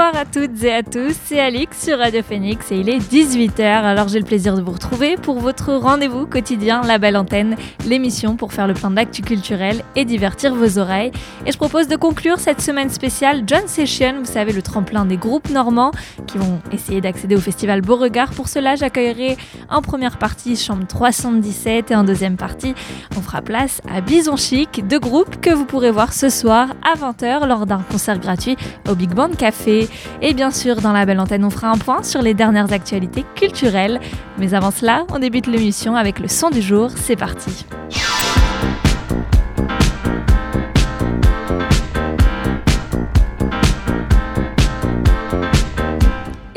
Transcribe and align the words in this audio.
Bonsoir 0.00 0.22
à 0.22 0.24
toutes 0.24 0.64
et 0.64 0.72
à 0.72 0.82
tous, 0.82 1.14
c'est 1.26 1.38
Alix 1.38 1.78
sur 1.84 1.98
Radio 1.98 2.22
Phoenix 2.22 2.72
et 2.72 2.76
il 2.76 2.88
est 2.88 3.00
18h. 3.00 3.60
Alors 3.60 4.08
j'ai 4.08 4.18
le 4.18 4.24
plaisir 4.24 4.56
de 4.56 4.62
vous 4.62 4.72
retrouver 4.72 5.16
pour 5.16 5.40
votre 5.40 5.74
rendez-vous 5.74 6.26
quotidien 6.26 6.80
La 6.86 6.96
Belle 6.96 7.18
Antenne, 7.18 7.54
l'émission 7.84 8.34
pour 8.34 8.54
faire 8.54 8.66
le 8.66 8.72
plein 8.72 8.90
d'actu 8.90 9.20
culturel 9.20 9.84
et 9.96 10.06
divertir 10.06 10.54
vos 10.54 10.78
oreilles. 10.78 11.12
Et 11.44 11.52
je 11.52 11.58
propose 11.58 11.86
de 11.86 11.96
conclure 11.96 12.38
cette 12.38 12.62
semaine 12.62 12.88
spéciale 12.88 13.42
John 13.46 13.66
Session, 13.66 14.20
vous 14.20 14.32
savez 14.32 14.54
le 14.54 14.62
tremplin 14.62 15.04
des 15.04 15.18
groupes 15.18 15.50
normands 15.50 15.90
qui 16.26 16.38
vont 16.38 16.62
essayer 16.72 17.02
d'accéder 17.02 17.36
au 17.36 17.40
festival 17.40 17.82
Beauregard. 17.82 18.30
Pour 18.30 18.48
cela, 18.48 18.76
j'accueillerai 18.76 19.36
en 19.68 19.82
première 19.82 20.16
partie 20.16 20.56
Chambre 20.56 20.86
317 20.86 21.90
et 21.90 21.94
en 21.94 22.04
deuxième 22.04 22.38
partie, 22.38 22.74
on 23.18 23.20
fera 23.20 23.42
place 23.42 23.82
à 23.94 24.00
Bison 24.00 24.36
Chic, 24.36 24.86
deux 24.88 24.98
groupes 24.98 25.42
que 25.42 25.50
vous 25.50 25.66
pourrez 25.66 25.90
voir 25.90 26.14
ce 26.14 26.30
soir 26.30 26.68
à 26.90 26.96
20h 26.96 27.46
lors 27.46 27.66
d'un 27.66 27.82
concert 27.90 28.18
gratuit 28.18 28.56
au 28.88 28.94
Big 28.94 29.12
Band 29.12 29.32
Café. 29.36 29.89
Et 30.22 30.34
bien 30.34 30.50
sûr, 30.50 30.76
dans 30.76 30.92
la 30.92 31.06
belle 31.06 31.20
antenne, 31.20 31.44
on 31.44 31.50
fera 31.50 31.70
un 31.70 31.78
point 31.78 32.02
sur 32.02 32.22
les 32.22 32.34
dernières 32.34 32.72
actualités 32.72 33.24
culturelles. 33.34 34.00
Mais 34.38 34.54
avant 34.54 34.70
cela, 34.70 35.04
on 35.10 35.18
débute 35.18 35.46
l'émission 35.46 35.96
avec 35.96 36.18
le 36.18 36.28
son 36.28 36.50
du 36.50 36.62
jour. 36.62 36.90
C'est 36.96 37.16
parti. 37.16 37.66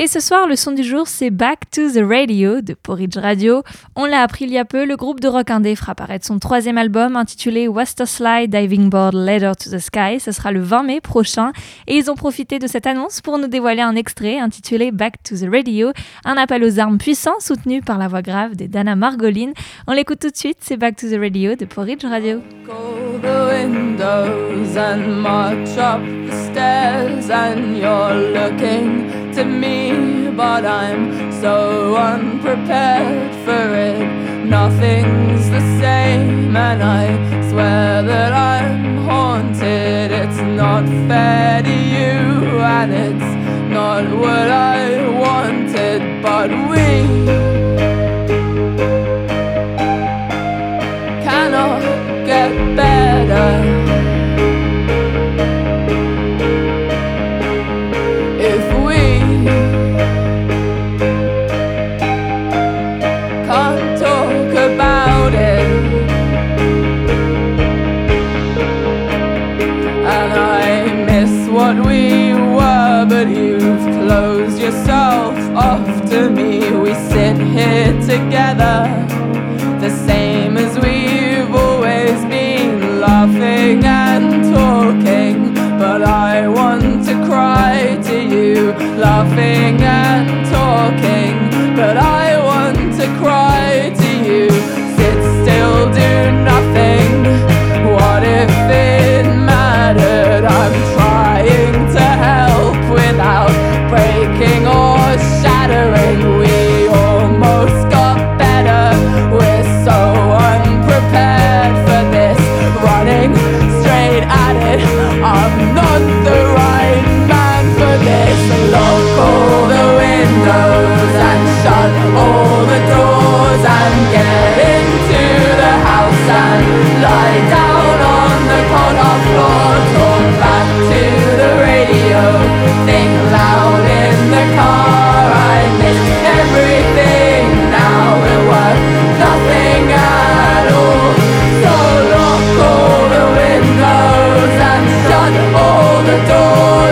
Et 0.04 0.06
ce 0.06 0.20
soir, 0.20 0.46
le 0.46 0.54
son 0.54 0.72
du 0.72 0.84
jour, 0.84 1.08
c'est 1.08 1.30
Back 1.30 1.60
to 1.70 1.90
the 1.90 2.04
Radio 2.06 2.60
de 2.60 2.74
Porridge 2.74 3.16
Radio. 3.16 3.62
On 3.96 4.04
l'a 4.04 4.20
appris 4.20 4.44
il 4.44 4.50
y 4.50 4.58
a 4.58 4.66
peu, 4.66 4.84
le 4.84 4.96
groupe 4.96 5.18
de 5.18 5.28
rock 5.28 5.50
indé 5.50 5.74
fera 5.74 5.92
apparaître 5.92 6.26
son 6.26 6.38
troisième 6.38 6.76
album 6.76 7.16
intitulé 7.16 7.68
West 7.68 8.04
Slide 8.04 8.50
Diving 8.50 8.90
Board 8.90 9.14
Letter 9.14 9.52
to 9.58 9.70
the 9.70 9.78
Sky. 9.78 10.20
Ce 10.20 10.30
sera 10.30 10.52
le 10.52 10.60
20 10.60 10.82
mai 10.82 11.00
prochain. 11.00 11.52
Et 11.86 11.96
ils 11.96 12.10
ont 12.10 12.16
profité 12.16 12.58
de 12.58 12.66
cette 12.66 12.86
annonce 12.86 13.22
pour 13.22 13.38
nous 13.38 13.46
dévoiler 13.46 13.80
un 13.80 13.96
extrait 13.96 14.38
intitulé 14.38 14.92
Back 14.92 15.22
to 15.22 15.36
the 15.36 15.48
Radio, 15.50 15.90
un 16.26 16.36
appel 16.36 16.62
aux 16.64 16.78
armes 16.78 16.98
puissant 16.98 17.40
soutenu 17.40 17.80
par 17.80 17.96
la 17.96 18.06
voix 18.06 18.20
grave 18.20 18.56
de 18.56 18.66
Dana 18.66 18.96
Margolin. 18.96 19.52
On 19.86 19.94
l'écoute 19.94 20.18
tout 20.18 20.30
de 20.30 20.36
suite, 20.36 20.58
c'est 20.60 20.76
Back 20.76 20.96
to 20.96 21.08
the 21.08 21.18
Radio 21.18 21.54
de 21.54 21.64
Porridge 21.64 22.04
Radio. 22.04 22.42
But 30.36 30.64
I'm 30.64 31.32
so 31.32 31.96
unprepared 31.96 33.34
for 33.44 33.74
it. 33.74 34.44
Nothing's 34.44 35.48
the 35.50 35.60
same, 35.80 36.56
and 36.56 36.82
I 36.82 37.04
swear 37.50 38.02
that 38.02 38.32
I'm 38.32 38.98
haunted. 38.98 40.12
It's 40.12 40.40
not 40.40 40.84
fair 41.08 41.62
to 41.62 41.76
you, 41.96 42.60
and 42.60 42.92
it's 42.92 43.30
not 43.72 44.04
what 44.22 44.48
I 44.50 44.93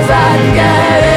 cause 0.02 0.10
I 0.10 0.36
can 0.36 0.54
get 0.54 1.06
it. 1.06 1.11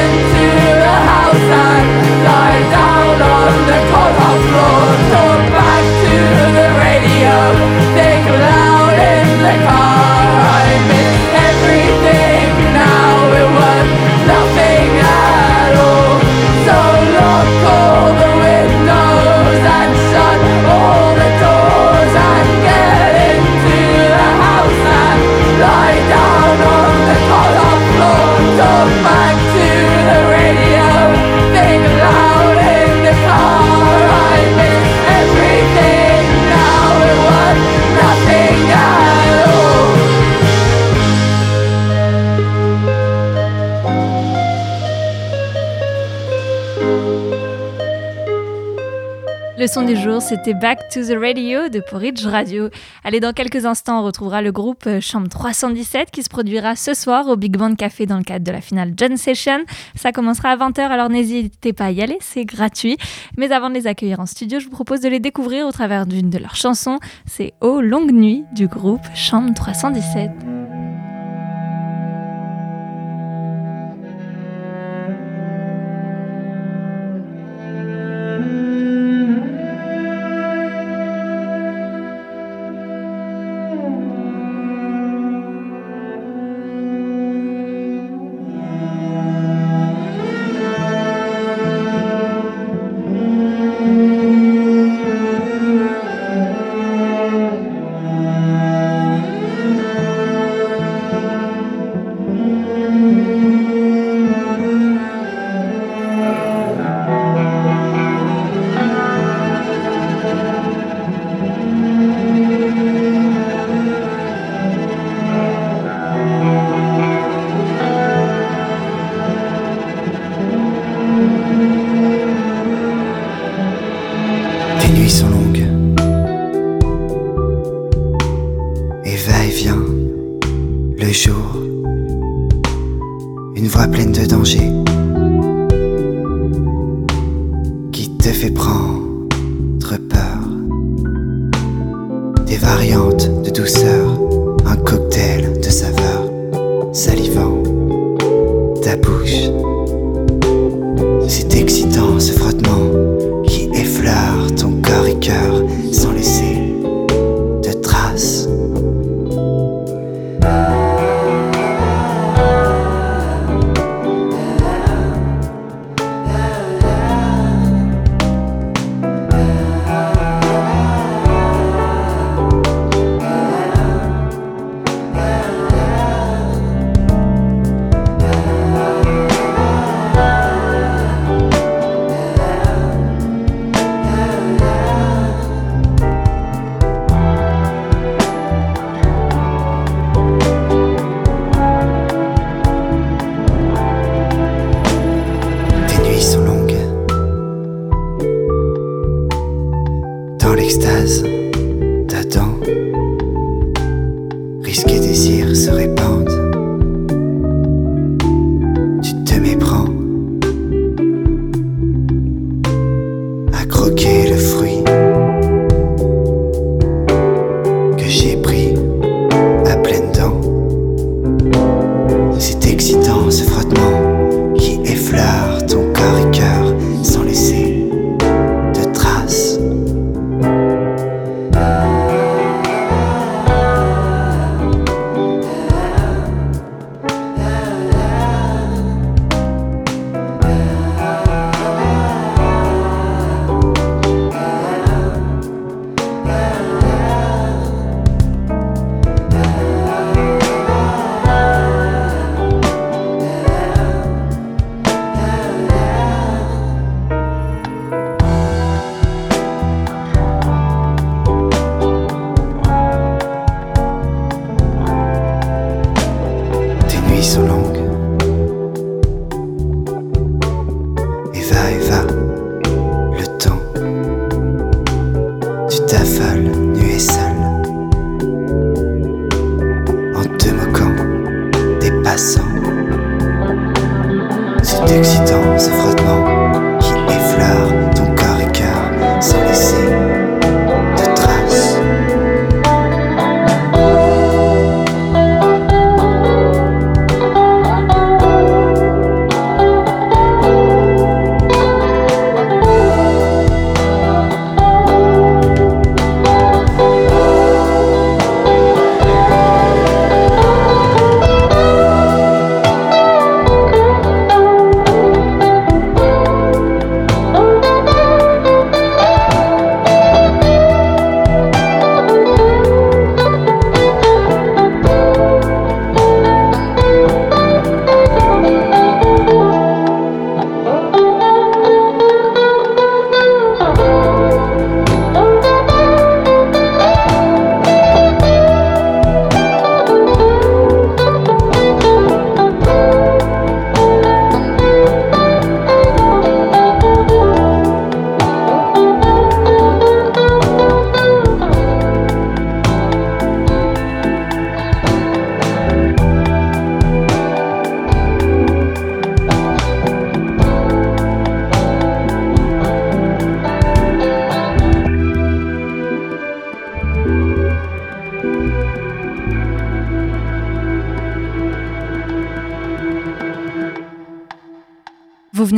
Son 49.76 49.82
du 49.82 49.94
jour, 49.94 50.22
c'était 50.22 50.54
Back 50.54 50.88
to 50.88 51.02
the 51.02 51.18
Radio 51.20 51.68
de 51.68 51.80
Porridge 51.80 52.24
Radio. 52.24 52.70
Allez, 53.04 53.20
dans 53.20 53.34
quelques 53.34 53.66
instants, 53.66 54.00
on 54.00 54.04
retrouvera 54.04 54.40
le 54.40 54.50
groupe 54.50 54.86
euh, 54.86 55.02
Chambre 55.02 55.28
317 55.28 56.10
qui 56.10 56.22
se 56.22 56.30
produira 56.30 56.76
ce 56.76 56.94
soir 56.94 57.28
au 57.28 57.36
Big 57.36 57.58
Band 57.58 57.74
Café 57.74 58.06
dans 58.06 58.16
le 58.16 58.22
cadre 58.22 58.42
de 58.46 58.52
la 58.52 58.62
finale 58.62 58.94
John 58.96 59.18
Session. 59.18 59.66
Ça 59.94 60.12
commencera 60.12 60.48
à 60.48 60.56
20h, 60.56 60.80
alors 60.80 61.10
n'hésitez 61.10 61.74
pas 61.74 61.86
à 61.86 61.90
y 61.90 62.00
aller, 62.00 62.16
c'est 62.22 62.46
gratuit. 62.46 62.96
Mais 63.36 63.52
avant 63.52 63.68
de 63.68 63.74
les 63.74 63.86
accueillir 63.86 64.18
en 64.18 64.24
studio, 64.24 64.60
je 64.60 64.64
vous 64.64 64.70
propose 64.70 65.00
de 65.00 65.10
les 65.10 65.20
découvrir 65.20 65.66
au 65.66 65.72
travers 65.72 66.06
d'une 66.06 66.30
de 66.30 66.38
leurs 66.38 66.56
chansons. 66.56 66.98
C'est 67.26 67.52
Aux 67.60 67.82
longues 67.82 68.12
nuits 68.12 68.44
du 68.54 68.68
groupe 68.68 69.04
Chambre 69.14 69.52
317. 69.52 70.65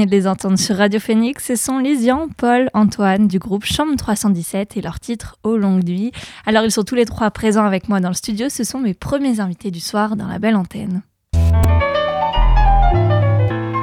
Les 0.08 0.26
entendre 0.26 0.58
sur 0.58 0.76
Radio 0.76 1.00
Phoenix, 1.00 1.44
ce 1.44 1.56
sont 1.56 1.78
Lysian, 1.78 2.28
Paul, 2.36 2.70
Antoine 2.74 3.28
du 3.28 3.38
groupe 3.38 3.64
Chambre 3.64 3.94
317 3.96 4.76
et 4.76 4.80
leur 4.80 5.00
titre 5.00 5.36
Aux 5.42 5.56
longues 5.56 5.84
nuits. 5.84 6.12
Alors 6.46 6.64
ils 6.64 6.70
sont 6.70 6.84
tous 6.84 6.94
les 6.94 7.04
trois 7.04 7.30
présents 7.30 7.64
avec 7.64 7.88
moi 7.88 8.00
dans 8.00 8.08
le 8.08 8.14
studio, 8.14 8.48
ce 8.48 8.64
sont 8.64 8.78
mes 8.78 8.94
premiers 8.94 9.40
invités 9.40 9.70
du 9.70 9.80
soir 9.80 10.16
dans 10.16 10.26
la 10.26 10.38
belle 10.38 10.56
antenne. 10.56 11.02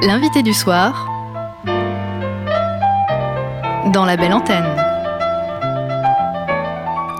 L'invité 0.02 0.44
du 0.44 0.54
soir 0.54 1.10
dans 3.92 4.06
la 4.06 4.18
belle 4.18 4.34
antenne. 4.34 4.85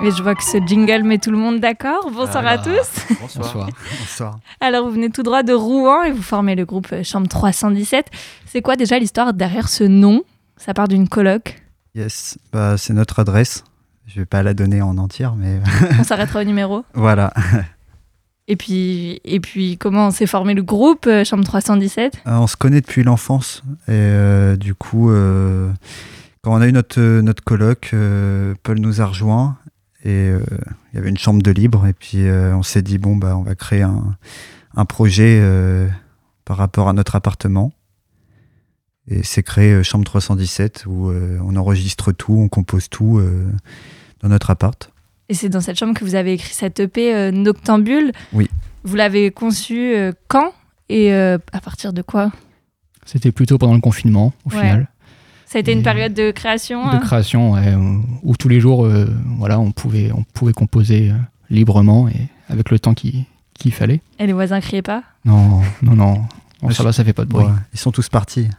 Et 0.06 0.12
je 0.12 0.22
vois 0.22 0.36
que 0.36 0.44
ce 0.44 0.58
jingle 0.60 1.02
met 1.04 1.18
tout 1.18 1.32
le 1.32 1.38
monde 1.38 1.60
d'accord. 1.60 2.12
Bonsoir 2.12 2.44
Ah 2.46 2.52
à 2.52 2.58
bah, 2.58 2.64
tous. 2.64 3.16
Bonsoir. 3.20 3.70
Bonsoir. 4.00 4.40
Alors 4.62 4.86
vous 4.86 4.92
venez 4.92 5.10
tout 5.10 5.24
droit 5.24 5.42
de 5.42 5.52
Rouen 5.52 6.04
et 6.04 6.12
vous 6.12 6.22
formez 6.22 6.54
le 6.54 6.64
groupe 6.64 6.94
Chambre 7.04 7.28
317. 7.28 8.06
C'est 8.46 8.62
quoi 8.62 8.76
déjà 8.76 9.00
l'histoire 9.00 9.34
derrière 9.34 9.68
ce 9.68 9.84
nom? 9.84 10.22
Ça 10.58 10.76
part 10.76 10.88
d'une 10.88 11.10
coloc. 11.10 11.60
Yes, 11.96 12.38
bah, 12.54 12.78
c'est 12.78 12.94
notre 12.94 13.18
adresse. 13.18 13.64
Je 14.06 14.20
vais 14.20 14.26
pas 14.28 14.44
la 14.44 14.54
donner 14.54 14.84
en 14.84 14.96
entière, 15.00 15.34
mais 15.36 15.60
On 16.00 16.04
s'arrêtera 16.04 16.42
au 16.42 16.44
numéro? 16.44 16.84
voilà. 16.94 17.34
Et 18.48 18.58
puis, 18.58 19.22
et 19.26 19.40
puis 19.40 19.76
comment 19.80 20.12
s'est 20.12 20.28
formé 20.28 20.54
le 20.54 20.62
groupe 20.62 21.08
euh, 21.08 21.24
Chambre 21.24 21.44
317 21.46 22.18
Euh, 22.28 22.32
On 22.38 22.46
se 22.46 22.56
connaît 22.56 22.80
depuis 22.80 23.02
l'enfance 23.02 23.64
et 23.88 23.92
euh, 23.94 24.56
du 24.56 24.76
coup, 24.76 25.10
euh, 25.10 25.72
Quand 26.44 26.54
on 26.54 26.62
a 26.62 26.68
eu 26.68 26.72
notre, 26.72 27.02
notre 27.22 27.44
colloque, 27.44 27.90
euh, 27.96 28.54
Paul 28.62 28.78
nous 28.78 29.02
a 29.02 29.06
rejoints 29.08 29.58
et 30.06 30.30
euh, 30.30 30.40
il 30.94 30.96
y 30.96 31.00
avait 31.00 31.10
une 31.10 31.18
chambre 31.18 31.42
de 31.42 31.52
libre. 31.52 31.86
Et 31.88 31.94
puis 31.94 32.28
euh, 32.28 32.56
on 32.56 32.64
s'est 32.64 32.82
dit, 32.82 32.98
bon, 32.98 33.16
bah, 33.16 33.36
on 33.38 33.42
va 33.44 33.56
créer 33.56 33.82
un, 33.82 34.16
un 34.76 34.86
projet 34.86 35.40
euh, 35.42 35.88
par 36.46 36.58
rapport 36.58 36.88
à 36.88 36.94
notre 36.94 37.16
appartement. 37.16 37.74
Et 39.08 39.22
c'est 39.24 39.44
créé 39.44 39.72
euh, 39.72 39.84
Chambre 39.84 40.06
317 40.06 40.86
où 40.88 41.10
euh, 41.10 41.40
on 41.44 41.56
enregistre 41.58 42.12
tout, 42.12 42.34
on 42.34 42.48
compose 42.50 42.90
tout 42.90 43.18
euh, 43.20 43.46
dans 44.22 44.30
notre 44.30 44.50
appart. 44.50 44.92
Et 45.30 45.34
c'est 45.34 45.50
dans 45.50 45.62
cette 45.62 45.78
chambre 45.78 45.94
que 45.94 46.04
vous 46.06 46.16
avez 46.16 46.34
écrit 46.34 46.54
cette 46.54 46.80
EP 46.80 47.14
euh, 47.14 47.32
Noctambule. 47.32 48.12
Oui. 48.34 48.50
Vous 48.84 48.96
l'avez 48.96 49.32
conçue 49.32 49.96
euh, 49.96 50.12
quand? 50.28 50.54
Et 50.90 51.12
euh, 51.14 51.38
à 51.52 51.62
partir 51.62 51.94
de 51.94 52.02
quoi? 52.04 52.32
C'était 53.08 53.32
plutôt 53.32 53.58
pendant 53.58 53.74
le 53.76 53.82
confinement, 53.82 54.34
au 54.46 54.50
Ouais. 54.50 54.60
final. 54.62 54.88
Ça 55.56 55.60
a 55.60 55.62
été 55.62 55.72
une 55.72 55.84
période 55.84 56.14
de 56.14 56.32
création 56.32 56.84
De 56.90 56.96
hein 56.96 57.00
création, 57.00 57.54
ouais, 57.54 57.74
où- 57.76 58.04
où 58.24 58.36
tous 58.36 58.50
les 58.50 58.60
jours, 58.60 58.84
euh, 58.86 59.06
voilà, 59.38 59.58
on 59.58 59.72
pouvait, 59.72 60.12
on 60.12 60.24
pouvait 60.34 60.52
composer 60.52 61.12
euh, 61.12 61.14
librement 61.50 62.10
et 62.10 62.28
avec 62.50 62.72
le 62.72 62.78
temps 62.78 62.94
qu'il 62.94 63.24
qu'il 63.58 63.72
fallait. 63.72 64.02
Et 64.20 64.28
les 64.28 64.34
voisins 64.34 64.60
criaient 64.60 64.82
pas? 64.82 65.04
Non, 65.24 65.62
non, 65.82 65.96
non. 65.96 66.22
Ouais, 66.62 66.74
ça 66.74 66.84
va, 66.84 66.92
ça 66.92 67.06
fait 67.06 67.14
pas 67.14 67.24
de 67.24 67.30
bruit. 67.30 67.46
Ouais, 67.46 67.52
ils 67.74 67.80
sont 67.80 67.92
tous 67.94 68.10
partis. 68.10 68.50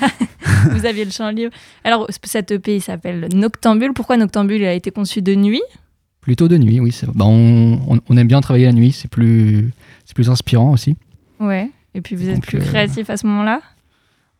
Vous 0.70 0.86
aviez 0.86 1.04
le 1.04 1.10
champ 1.10 1.28
libre. 1.30 1.52
Alors, 1.82 2.06
cette 2.22 2.52
EP 2.52 2.76
il 2.76 2.80
s'appelle 2.80 3.28
Noctambule. 3.34 3.92
Pourquoi 3.94 4.16
Noctambule 4.16 4.60
il 4.60 4.66
a 4.66 4.72
été 4.74 4.92
conçu 4.92 5.22
de 5.22 5.34
nuit? 5.34 5.62
Plutôt 6.20 6.46
de 6.46 6.56
nuit, 6.56 6.78
oui. 6.78 6.96
Bah, 7.16 7.24
on, 7.24 7.80
on- 7.88 8.00
on 8.08 8.16
aime 8.16 8.28
bien 8.28 8.40
travailler 8.40 8.66
la 8.66 8.72
nuit, 8.72 8.92
c'est 8.92 9.08
plus, 9.10 9.72
c'est 10.04 10.14
plus 10.14 10.30
inspirant 10.30 10.70
aussi. 10.70 10.96
Ouais. 11.40 11.68
Et 11.94 12.00
puis 12.00 12.14
vous 12.14 12.28
êtes 12.28 12.36
Donc, 12.36 12.46
plus 12.46 12.58
euh, 12.58 12.64
créatif 12.64 13.10
à 13.10 13.16
ce 13.16 13.26
moment-là? 13.26 13.60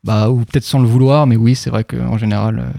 Bah, 0.05 0.29
ou 0.31 0.39
peut-être 0.45 0.65
sans 0.65 0.81
le 0.81 0.87
vouloir, 0.87 1.27
mais 1.27 1.37
oui, 1.37 1.55
c'est 1.55 1.71
vrai 1.71 1.83
qu'en 1.83 2.19
général, 2.19 2.59
euh, 2.59 2.71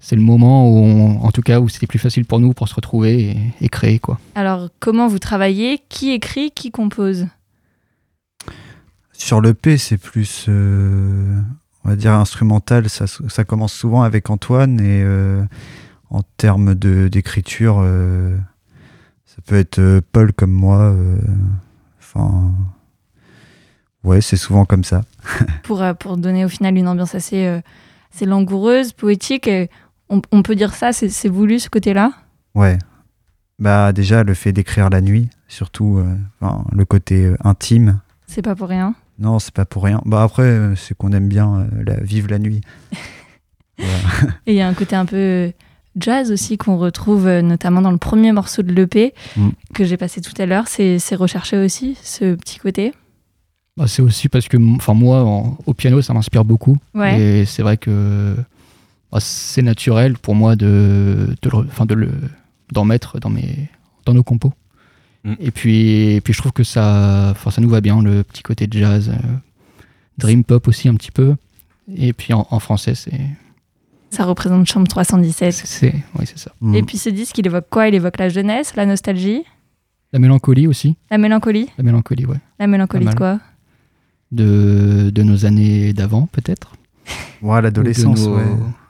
c'est 0.00 0.14
le 0.16 0.22
moment 0.22 0.70
où, 0.70 0.76
on- 0.78 1.20
en 1.22 1.30
tout 1.32 1.42
cas, 1.42 1.58
où 1.60 1.68
c'était 1.68 1.88
plus 1.88 1.98
facile 1.98 2.24
pour 2.24 2.38
nous 2.38 2.52
pour 2.54 2.68
se 2.68 2.74
retrouver 2.76 3.30
et, 3.30 3.36
et 3.60 3.68
créer, 3.68 3.98
quoi. 3.98 4.20
Alors, 4.36 4.68
comment 4.78 5.08
vous 5.08 5.18
travaillez? 5.18 5.80
Qui 5.88 6.12
écrit? 6.12 6.52
Qui 6.52 6.70
compose? 6.70 7.26
Sur 9.12 9.40
l'EP, 9.40 9.76
c'est 9.78 9.98
plus, 9.98 10.46
euh, 10.48 11.40
on 11.84 11.88
va 11.88 11.96
dire, 11.96 12.12
instrumental. 12.12 12.88
Ça, 12.88 13.06
ça 13.08 13.44
commence 13.44 13.72
souvent 13.72 14.02
avec 14.02 14.30
Antoine 14.30 14.78
et 14.80 15.02
euh, 15.02 15.42
en 16.10 16.22
termes 16.36 16.74
de- 16.76 17.08
d'écriture, 17.08 17.80
euh, 17.82 18.36
ça 19.26 19.38
peut 19.44 19.56
être 19.56 20.00
Paul 20.12 20.32
comme 20.32 20.52
moi. 20.52 20.78
euh, 20.82 21.16
Enfin, 22.00 22.52
ouais, 24.08 24.20
c'est 24.20 24.36
souvent 24.36 24.64
comme 24.64 24.84
ça. 24.84 25.02
pour, 25.62 25.82
euh, 25.82 25.94
pour 25.94 26.16
donner 26.16 26.44
au 26.44 26.48
final 26.48 26.76
une 26.76 26.88
ambiance 26.88 27.14
assez, 27.14 27.44
euh, 27.46 27.60
assez 28.14 28.26
langoureuse, 28.26 28.92
poétique. 28.92 29.46
et 29.46 29.70
on, 30.08 30.22
on 30.32 30.42
peut 30.42 30.54
dire 30.56 30.74
ça, 30.74 30.92
c'est 30.92 31.28
voulu 31.28 31.58
ce 31.58 31.68
côté-là? 31.70 32.12
Ouais. 32.54 32.78
Bah 33.58 33.92
déjà 33.92 34.22
le 34.22 34.34
fait 34.34 34.52
d'écrire 34.52 34.88
la 34.88 35.00
nuit, 35.00 35.28
surtout 35.48 35.98
euh, 35.98 36.14
enfin, 36.40 36.64
le 36.72 36.84
côté 36.84 37.24
euh, 37.26 37.36
intime. 37.44 38.00
C'est 38.26 38.42
pas 38.42 38.54
pour 38.54 38.68
rien? 38.68 38.94
Non, 39.18 39.38
c'est 39.40 39.52
pas 39.52 39.64
pour 39.64 39.82
rien. 39.84 40.00
Bah 40.04 40.22
après, 40.22 40.44
euh, 40.44 40.76
c'est 40.76 40.96
qu'on 40.96 41.10
aime 41.12 41.28
bien 41.28 41.54
euh, 41.56 41.66
la, 41.84 41.94
vivre 42.00 42.28
la 42.30 42.38
nuit. 42.38 42.60
Voilà. 43.78 43.92
Et 44.46 44.52
il 44.52 44.56
y 44.56 44.60
a 44.60 44.68
un 44.68 44.74
côté 44.74 44.94
un 44.94 45.06
peu 45.06 45.16
euh, 45.16 45.50
jazz 45.98 46.30
aussi 46.30 46.56
qu'on 46.56 46.78
retrouve 46.78 47.26
euh, 47.26 47.42
notamment 47.42 47.82
dans 47.82 47.90
le 47.90 47.98
premier 47.98 48.30
morceau 48.32 48.62
de 48.62 48.72
l'EP 48.72 49.12
Mm. 49.36 49.48
que 49.74 49.84
j'ai 49.84 49.96
passé 49.96 50.20
tout 50.20 50.40
à 50.40 50.46
l'heure. 50.46 50.68
C'est 50.68 50.98
recherché 51.16 51.58
aussi, 51.58 51.98
ce 52.02 52.34
petit 52.36 52.58
côté? 52.60 52.92
Bah, 53.78 53.86
c'est 53.86 54.02
aussi 54.02 54.28
parce 54.28 54.48
que 54.48 54.56
enfin 54.76 54.92
moi 54.92 55.22
en- 55.24 55.56
au 55.64 55.72
piano 55.72 56.02
ça 56.02 56.12
m'inspire 56.12 56.44
beaucoup 56.44 56.76
Ouais. 56.94 57.20
et 57.20 57.44
c'est 57.46 57.62
vrai 57.62 57.76
que 57.76 58.34
bah, 59.12 59.20
c'est 59.20 59.62
naturel 59.62 60.18
pour 60.18 60.34
moi 60.34 60.56
de 60.56 61.34
de 61.40 61.48
le- 61.48 61.58
enfin 61.68 61.86
de 61.86 61.94
le 61.94 62.10
d'en 62.72 62.84
mettre 62.84 63.18
dans 63.20 63.30
mes 63.30 63.68
dans 64.04 64.12
nos 64.14 64.22
compos 64.24 64.52
Mm. 65.24 65.34
et 65.40 65.50
puis 65.50 66.14
et 66.16 66.20
puis 66.20 66.32
je 66.32 66.38
trouve 66.38 66.52
que 66.52 66.64
ça 66.64 67.28
enfin 67.32 67.50
ça 67.50 67.60
nous 67.60 67.68
va 67.68 67.80
bien 67.80 68.02
le 68.02 68.22
petit 68.24 68.42
côté 68.42 68.66
jazz 68.70 69.08
euh, 69.10 69.16
dream 70.18 70.44
pop 70.44 70.66
aussi 70.68 70.88
un 70.88 70.94
petit 70.94 71.10
peu 71.10 71.34
et 71.96 72.12
puis 72.12 72.32
en, 72.34 72.46
en 72.50 72.58
français 72.60 72.94
c'est 72.94 73.18
Ça 74.10 74.24
représente 74.24 74.66
Chambre 74.66 74.88
317. 74.88 75.52
c'est 75.54 75.94
oui 76.18 76.24
c'est 76.26 76.38
ça 76.38 76.52
Mm. 76.60 76.74
Et 76.74 76.82
puis 76.82 76.98
ce 76.98 77.10
disque, 77.10 77.38
il 77.38 77.46
évoque 77.46 77.66
quoi? 77.70 77.86
Il 77.88 77.94
évoque 77.94 78.18
la 78.18 78.28
jeunesse, 78.28 78.74
la 78.76 78.86
nostalgie, 78.86 79.42
la 80.12 80.18
mélancolie 80.18 80.66
aussi 80.66 80.96
la 81.10 81.18
mélancolie? 81.18 81.68
la 81.78 81.84
mélancolie 81.84 82.24
ouais 82.26 82.38
La 82.58 82.66
mélancolie 82.66 83.06
de 83.06 83.14
quoi? 83.14 83.38
De 84.32 85.10
de 85.10 85.22
nos 85.22 85.44
années 85.46 85.92
d'avant 85.92 86.26
peut-être 86.32 86.72
Ouais, 87.42 87.62
l'adolescence, 87.62 88.26
nos- 88.26 88.36
ouais. 88.36 88.44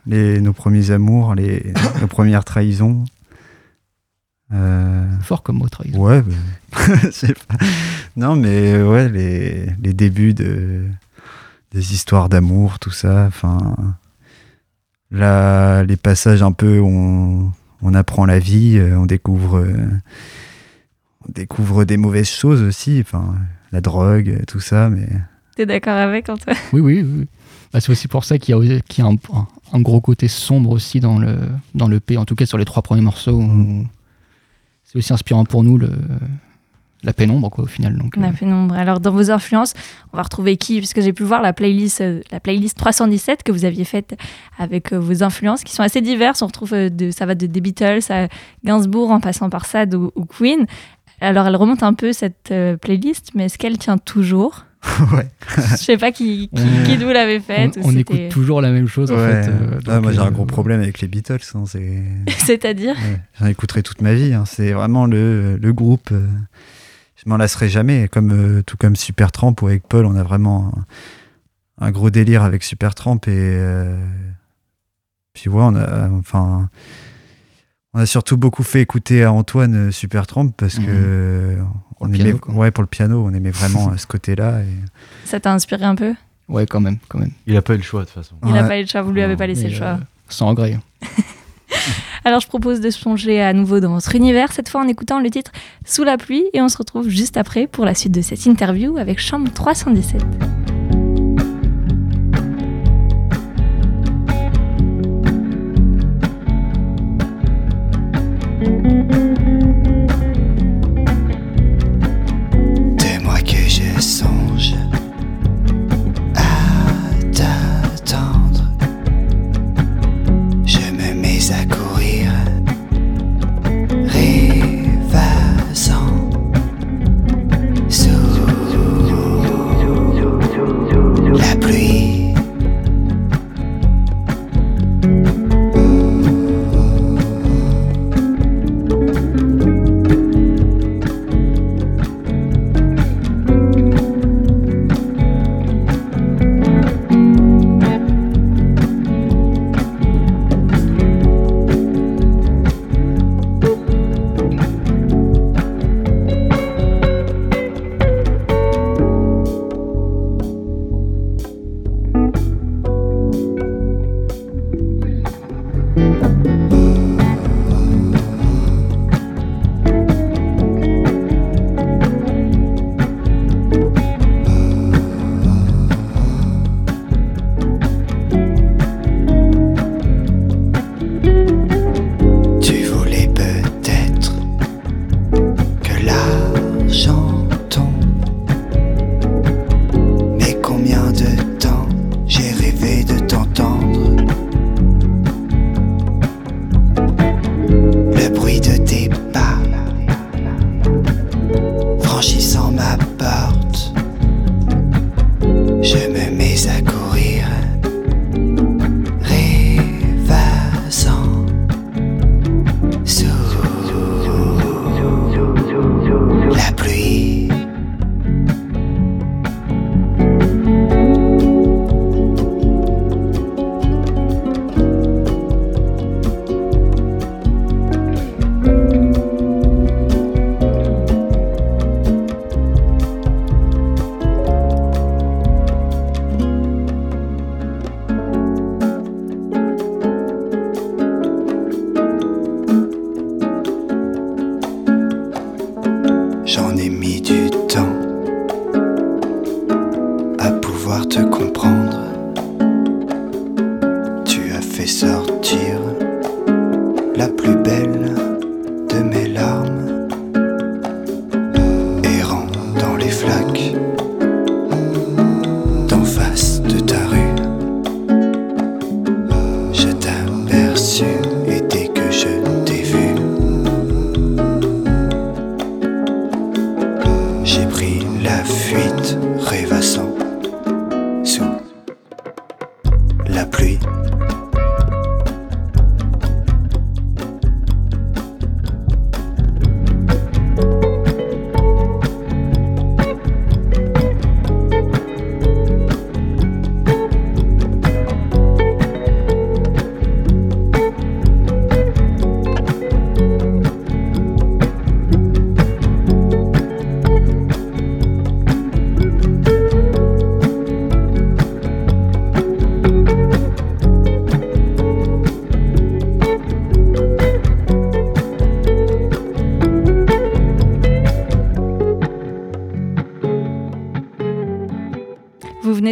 Les, 0.07 0.41
nos 0.41 0.53
premiers 0.55 0.91
amours, 0.91 1.35
les, 1.35 1.73
nos 2.01 2.07
premières 2.07 2.45
trahisons. 2.45 3.05
Euh, 4.55 5.07
fort 5.21 5.43
comme 5.43 5.59
mot 5.59 5.69
trahison 5.69 5.99
ouais, 6.03 6.23
bah, 6.23 6.35
pas. 7.49 7.57
Non, 8.17 8.35
mais 8.35 8.83
ouais, 8.83 9.11
les, 9.11 9.67
les 9.83 9.93
débuts 9.93 10.33
de, 10.33 10.87
des 11.73 11.93
histoires 11.93 12.31
d'amour, 12.31 12.79
tout 12.79 12.91
ça. 12.91 13.27
Enfin, 13.29 13.77
là, 15.11 15.83
les 15.85 15.97
passages 15.97 16.43
un 16.43 16.53
peu 16.53 16.79
où 16.79 16.89
on, 16.89 17.53
on 17.83 17.95
apprend 17.95 18.25
la 18.25 18.39
vie, 18.39 18.79
euh, 18.79 18.97
on 18.99 19.05
découvre, 19.05 19.59
euh, 19.59 19.87
on 21.29 21.33
découvre 21.33 21.85
des 21.85 21.99
mauvaises 21.99 22.31
choses 22.31 22.63
aussi. 22.63 23.01
Enfin, 23.05 23.35
la 23.73 23.81
drogue, 23.81 24.45
tout 24.47 24.61
ça, 24.61 24.89
mais 24.91 25.09
T'es 25.57 25.67
d'accord 25.67 25.97
avec 25.97 26.29
Antoine? 26.29 26.57
Oui, 26.73 26.81
oui, 26.81 27.03
oui. 27.03 27.27
Bah, 27.73 27.81
c'est 27.81 27.91
aussi 27.91 28.07
pour 28.07 28.25
ça 28.25 28.39
qu'il 28.39 28.55
y 28.55 28.77
a, 28.77 28.81
qu'il 28.81 29.05
y 29.05 29.07
a 29.07 29.11
un, 29.73 29.81
gros 29.81 30.01
côté 30.01 30.29
sombre 30.29 30.71
aussi 30.71 31.01
dans 31.01 31.19
le, 31.19 31.37
dans 31.75 31.89
le 31.89 31.99
P, 31.99 32.17
en 32.17 32.25
tout 32.25 32.37
cas 32.37 32.47
sur 32.47 32.59
les 32.59 32.65
trois 32.65 32.83
premiers 32.83 33.03
morceaux. 33.03 33.33
où 33.33 33.85
C'est 34.85 34.99
aussi 34.99 35.13
inspirant 35.13 35.45
pour 35.45 35.65
nous 35.65 35.77
le, 35.77 35.91
la 37.05 37.13
pénombre, 37.13 37.51
quoi, 37.51 37.65
au 37.65 37.67
final. 37.67 37.97
Donc, 37.97 38.17
La 38.17 38.29
euh, 38.29 38.33
pénombre. 38.33 38.75
Alors, 38.75 39.01
dans 39.01 39.13
vos 39.13 39.31
influences, 39.31 39.75
on 40.13 40.17
va 40.17 40.23
retrouver 40.23 40.57
qui? 40.57 40.79
Puisque 40.79 41.01
j'ai 41.01 41.13
pu 41.13 41.23
voir 41.23 41.43
la 41.43 41.53
playlist, 41.53 42.01
euh, 42.01 42.21
la 42.33 42.41
playlist 42.41 42.77
317 42.77 43.43
que 43.43 43.53
vous 43.53 43.65
aviez 43.65 43.85
faite 43.85 44.17
avec 44.59 44.93
euh, 44.93 44.99
vos 44.99 45.23
influences 45.23 45.63
qui 45.63 45.75
sont 45.75 45.83
assez 45.83 46.01
diverses. 46.01 46.43
On 46.43 46.47
retrouve 46.47 46.73
de, 46.73 47.11
ça 47.11 47.27
va 47.27 47.35
de 47.35 47.47
des 47.47 47.61
Beatles 47.61 48.01
à 48.11 48.29
Gainsbourg 48.65 49.11
en 49.11 49.21
passant 49.21 49.49
par 49.51 49.67
Sad 49.67 49.95
ou, 49.95 50.11
ou 50.17 50.25
Queen. 50.25 50.67
Alors, 51.21 51.47
elle 51.47 51.57
remonte 51.57 51.83
un 51.83 51.95
peu 51.95 52.13
cette 52.13 52.51
euh, 52.53 52.77
playlist, 52.77 53.31
mais 53.35 53.47
est-ce 53.47 53.59
qu'elle 53.59 53.79
tient 53.79 53.99
toujours 53.99 54.65
ouais. 55.13 55.29
Je 55.73 55.77
sais 55.77 55.97
pas 55.99 56.13
qui, 56.13 56.49
qui, 56.55 56.63
On- 56.63 56.85
qui 56.85 56.97
vous 56.99 57.09
l'avait 57.11 57.39
on, 57.39 57.43
faite. 57.43 57.77
ou 57.79 57.81
on 57.85 57.97
écoute 57.97 58.29
toujours 58.31 58.61
la 58.61 58.71
même 58.71 58.87
chose, 58.87 59.11
en 59.11 59.17
fait. 59.17 59.49
euh, 59.49 59.81
Ah, 59.89 59.95
donc, 59.97 60.03
moi, 60.05 60.13
j'ai 60.13 60.21
euh, 60.21 60.23
un 60.25 60.31
gros 60.31 60.45
problème 60.45 60.81
avec 60.81 61.01
les 61.01 61.09
Beatles. 61.09 61.39
hein, 61.57 61.65
c'est... 61.67 62.01
C'est-à-dire 62.39 62.95
Ouais, 62.95 63.21
J'en 63.41 63.47
écouterai 63.47 63.83
toute 63.83 64.01
ma 64.03 64.15
vie. 64.15 64.33
hein. 64.35 64.45
C'est 64.47 64.71
vraiment 64.73 65.07
le, 65.07 65.57
le 65.57 65.73
groupe. 65.73 66.11
euh, 66.13 66.29
je 67.17 67.29
m'en 67.29 67.37
lasserai 67.39 67.69
jamais. 67.69 68.07
Comme, 68.07 68.31
euh, 68.31 68.63
tout 68.63 68.77
comme 68.77 68.95
Supertramp 68.95 69.57
ou 69.63 69.67
avec 69.67 69.83
Paul, 69.89 70.07
on 70.07 70.15
a 70.15 70.23
vraiment 70.23 70.73
un, 71.81 71.87
un 71.87 71.91
gros 71.91 72.11
délire 72.11 72.45
avec 72.45 72.63
Supertramp. 72.63 73.19
Et 73.27 73.31
euh, 73.31 73.97
puis, 75.33 75.51
ouais, 75.51 75.61
on 75.63 75.75
a, 75.75 76.09
enfin, 76.11 76.71
on 77.95 78.01
a 78.01 78.07
surtout 78.07 78.37
beaucoup 78.37 78.63
fait 78.63 78.81
écouter 78.83 79.25
à 79.25 79.33
Antoine 79.33 79.89
euh, 79.89 79.91
Supertramp 79.91 80.49
parce 80.57 80.79
Mhm. 80.79 80.87
que 80.87 81.57
Pour 81.91 82.03
on 82.03 82.07
le 82.07 82.15
aimait, 82.15 82.33
piano, 82.35 82.59
ouais, 82.59 82.71
pour 82.71 82.83
le 82.83 82.89
piano, 82.89 83.25
on 83.27 83.33
aimait 83.35 83.51
vraiment 83.51 83.91
euh, 83.93 83.97
ce 83.97 84.07
côté-là. 84.09 84.61
et- 84.61 84.67
Ça 85.27 85.41
t'a 85.41 85.53
inspiré 85.53 85.85
un 85.85 85.95
peu? 85.95 86.15
Ouais, 86.49 86.67
quand 86.67 86.81
même, 86.81 86.99
quand 87.09 87.19
même. 87.19 87.33
Il 87.47 87.57
a 87.57 87.63
pas 87.63 87.75
eu 87.75 87.79
le 87.79 87.83
choix 87.83 88.01
de 88.01 88.07
toute 88.07 88.15
façon. 88.15 88.37
Il 88.45 88.53
n'a 88.53 88.63
Ouais. 88.63 88.69
pas 88.69 88.79
eu 88.79 88.83
le 88.83 88.87
choix, 88.89 89.03
vous 89.03 89.13
lui 89.13 89.23
avez 89.23 89.37
pas 89.37 89.47
laissé 89.47 89.69
le 89.69 89.75
choix. 89.75 89.87
euh, 89.87 89.97
sans 90.29 90.49
regret. 90.49 90.79
Alors 92.25 92.41
je 92.41 92.47
propose 92.49 92.81
de 92.81 92.91
se 92.91 93.01
plonger 93.01 93.41
à 93.43 93.53
nouveau 93.53 93.81
dans 93.81 93.93
votre 93.95 94.15
univers, 94.15 94.53
cette 94.53 94.69
fois 94.69 94.83
en 94.83 94.89
écoutant 94.89 95.21
le 95.21 95.31
titre 95.31 95.51
Sous 95.87 96.05
la 96.05 96.17
pluie, 96.19 96.45
et 96.53 96.61
on 96.61 96.69
se 96.69 96.77
retrouve 96.79 97.09
juste 97.09 97.37
après 97.37 97.67
pour 97.67 97.85
la 97.85 97.95
suite 97.95 98.13
de 98.13 98.21
cette 98.23 98.45
interview 98.47 98.97
avec 98.99 99.19
Chambre 99.21 99.51
317. 99.53 100.23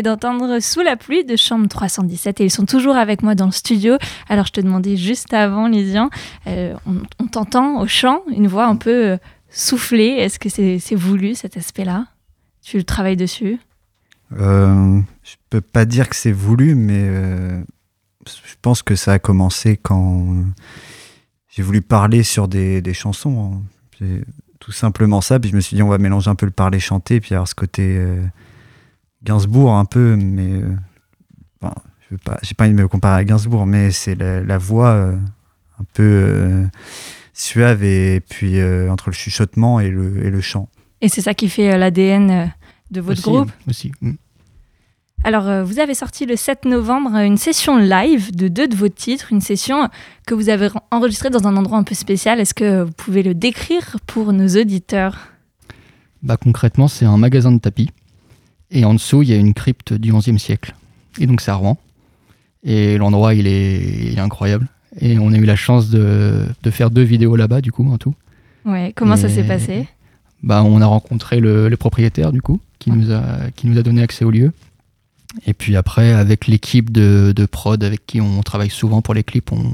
D'entendre 0.03 0.61
Sous 0.61 0.81
la 0.83 0.97
pluie 0.97 1.25
de 1.25 1.37
Chambre 1.37 1.69
317 1.69 2.41
et 2.41 2.45
ils 2.45 2.51
sont 2.51 2.67
toujours 2.67 2.97
avec 2.97 3.23
moi 3.23 3.35
dans 3.35 3.47
le 3.47 3.53
studio. 3.53 3.97
Alors 4.29 4.47
je 4.47 4.53
te 4.53 4.61
demandais 4.61 4.97
juste 4.97 5.33
avant, 5.35 5.69
Lysian, 5.69 6.11
euh, 6.47 6.75
on, 7.19 7.27
t'entend 7.27 7.81
au 7.81 7.87
chant, 7.87 8.23
une 8.29 8.47
voix 8.49 8.67
un 8.67 8.77
peu 8.77 9.13
euh, 9.13 9.17
soufflée. 9.51 10.17
Est-ce 10.19 10.39
que 10.39 10.49
c'est 10.49 10.79
c'est 10.79 10.95
voulu 10.95 11.35
cet 11.35 11.57
aspect-là? 11.57 12.07
Tu 12.63 12.85
travailles 12.85 13.17
dessus? 13.17 13.59
Euh, 14.39 15.01
je 15.23 15.35
peux 15.51 15.61
pas 15.61 15.85
dire 15.85 16.09
que 16.09 16.17
c'est 16.17 16.33
voulu, 16.33 16.75
mais 16.75 17.03
euh, 17.07 17.63
je 18.27 18.55
pense 18.61 18.83
que 18.83 18.97
ça 18.97 19.13
a 19.13 19.19
commencé 19.19 19.77
quand 19.77 20.45
j'ai 21.49 21.63
voulu 21.63 21.81
parler 21.81 22.23
sur 22.23 22.49
des, 22.49 22.83
des 22.83 22.95
chansons. 22.95 23.63
hein. 24.01 24.21
Tout 24.59 24.73
simplement 24.73 25.21
ça. 25.21 25.39
Puis 25.39 25.51
je 25.51 25.57
me 25.57 25.61
suis 25.61 25.77
dit, 25.77 25.83
on 25.83 25.89
va 25.89 25.99
mélanger 25.99 26.29
un 26.29 26.35
peu 26.35 26.45
le 26.47 26.53
parler-chanter, 26.53 27.21
puis 27.21 27.35
avoir 27.35 27.47
ce 27.47 27.55
côté 27.55 27.99
Gainsbourg 29.27 29.75
un 29.75 29.85
peu, 29.85 30.17
mais 30.17 30.63
euh, 30.63 30.75
enfin, 31.61 31.75
je 32.01 32.15
veux 32.15 32.21
pas, 32.25 32.39
j'ai 32.43 32.55
pas 32.55 32.65
envie 32.65 32.75
de 32.75 32.81
me 32.81 32.89
comparer 32.89 33.21
à 33.21 33.25
Gainsbourg, 33.25 33.67
mais 33.67 33.91
c'est 33.91 34.15
la, 34.15 34.41
la 34.43 34.59
voix 34.59 34.91
euh, 34.91 35.17
un 35.81 35.85
peu 35.93 36.03
euh, 36.03 36.65
suave 37.35 37.83
et 37.85 38.21
puis 38.21 38.59
euh, 38.61 38.91
entre 38.91 39.11
le 39.11 39.15
chuchotement 39.15 39.81
et 39.81 39.91
le, 39.91 40.25
et 40.25 40.31
le 40.31 40.41
chant. 40.41 40.69
Et 41.01 41.09
c'est 41.09 41.21
ça 41.21 41.35
qui 41.35 41.49
fait 41.49 41.75
euh, 41.75 41.77
l'ADN 41.77 42.31
euh, 42.31 42.47
de 42.91 43.01
votre 43.01 43.21
Aussi, 43.21 43.31
groupe? 43.31 43.51
Aussi. 43.69 43.93
mm. 44.01 44.13
Alors, 45.25 45.49
euh, 45.49 45.65
vous 45.65 45.81
avez 45.81 45.95
sorti 45.95 46.25
le 46.25 46.37
7 46.37 46.67
novembre 46.67 47.17
euh, 47.17 47.25
une 47.25 47.37
session 47.37 47.77
live 47.79 48.35
de 48.35 48.47
deux 48.49 48.69
de 48.69 48.77
vos 48.77 48.89
titres, 48.89 49.33
une 49.33 49.41
session 49.41 49.89
que 50.27 50.35
vous 50.35 50.49
avez 50.51 50.69
enregistrée 50.93 51.31
dans 51.31 51.49
un 51.49 51.57
endroit 51.57 51.79
un 51.79 51.83
peu 51.83 51.95
spécial. 51.97 52.39
Est-ce 52.39 52.55
que 52.55 52.85
vous 52.85 52.93
pouvez 52.93 53.23
le 53.25 53.35
décrire 53.35 53.97
pour 54.07 54.33
nos 54.33 54.47
auditeurs? 54.61 55.19
Bah, 56.23 56.37
concrètement, 56.37 56.87
c'est 56.87 57.05
un 57.07 57.17
magasin 57.19 57.51
de 57.51 57.59
tapis. 57.59 57.91
Et 58.71 58.85
en 58.85 58.95
dessous, 58.95 59.23
il 59.23 59.29
y 59.29 59.33
a 59.33 59.37
une 59.37 59.55
crypte 59.55 59.93
du 59.93 60.13
XIe 60.13 60.39
siècle. 60.39 60.75
Et 61.19 61.27
donc, 61.27 61.41
c'est 61.41 61.51
à 61.51 61.55
Rouen. 61.55 61.79
Et 62.65 62.99
l'endroit, 62.99 63.35
il 63.35 63.47
est, 63.47 63.81
il 64.11 64.19
est 64.19 64.21
incroyable. 64.21 64.69
Et 65.01 65.19
on 65.19 65.33
a 65.33 65.37
eu 65.37 65.45
la 65.45 65.57
chance 65.57 65.91
de, 65.91 66.47
de 66.63 66.71
faire 66.71 66.91
deux 66.91 67.03
vidéos 67.03 67.37
là-bas, 67.37 67.61
du 67.61 67.71
coup, 67.71 67.91
en 67.93 67.99
tout. 67.99 68.15
Ouais, 68.65 68.93
comment 68.97 69.17
ça 69.17 69.29
s'est 69.29 69.45
passé? 69.45 69.87
Bah, 70.43 70.63
on 70.65 70.81
a 70.81 70.87
rencontré 70.87 71.41
le, 71.41 71.69
le 71.69 71.77
propriétaire, 71.77 72.33
du 72.33 72.43
coup, 72.43 72.61
qui 72.79 72.91
nous, 72.91 73.13
a, 73.13 73.51
qui 73.55 73.67
nous 73.67 73.79
a 73.79 73.83
donné 73.83 74.03
accès 74.03 74.25
au 74.25 74.31
lieu. 74.31 74.53
Et 75.47 75.55
puis 75.55 75.77
après, 75.77 76.13
avec 76.13 76.47
l'équipe 76.47 76.91
de, 76.91 77.33
de 77.35 77.47
prod 77.47 77.83
avec 77.85 78.07
qui 78.07 78.21
on 78.21 78.43
travaille 78.43 78.71
souvent 78.71 79.03
pour 79.03 79.13
les 79.15 79.23
clips, 79.23 79.53
on, 79.53 79.73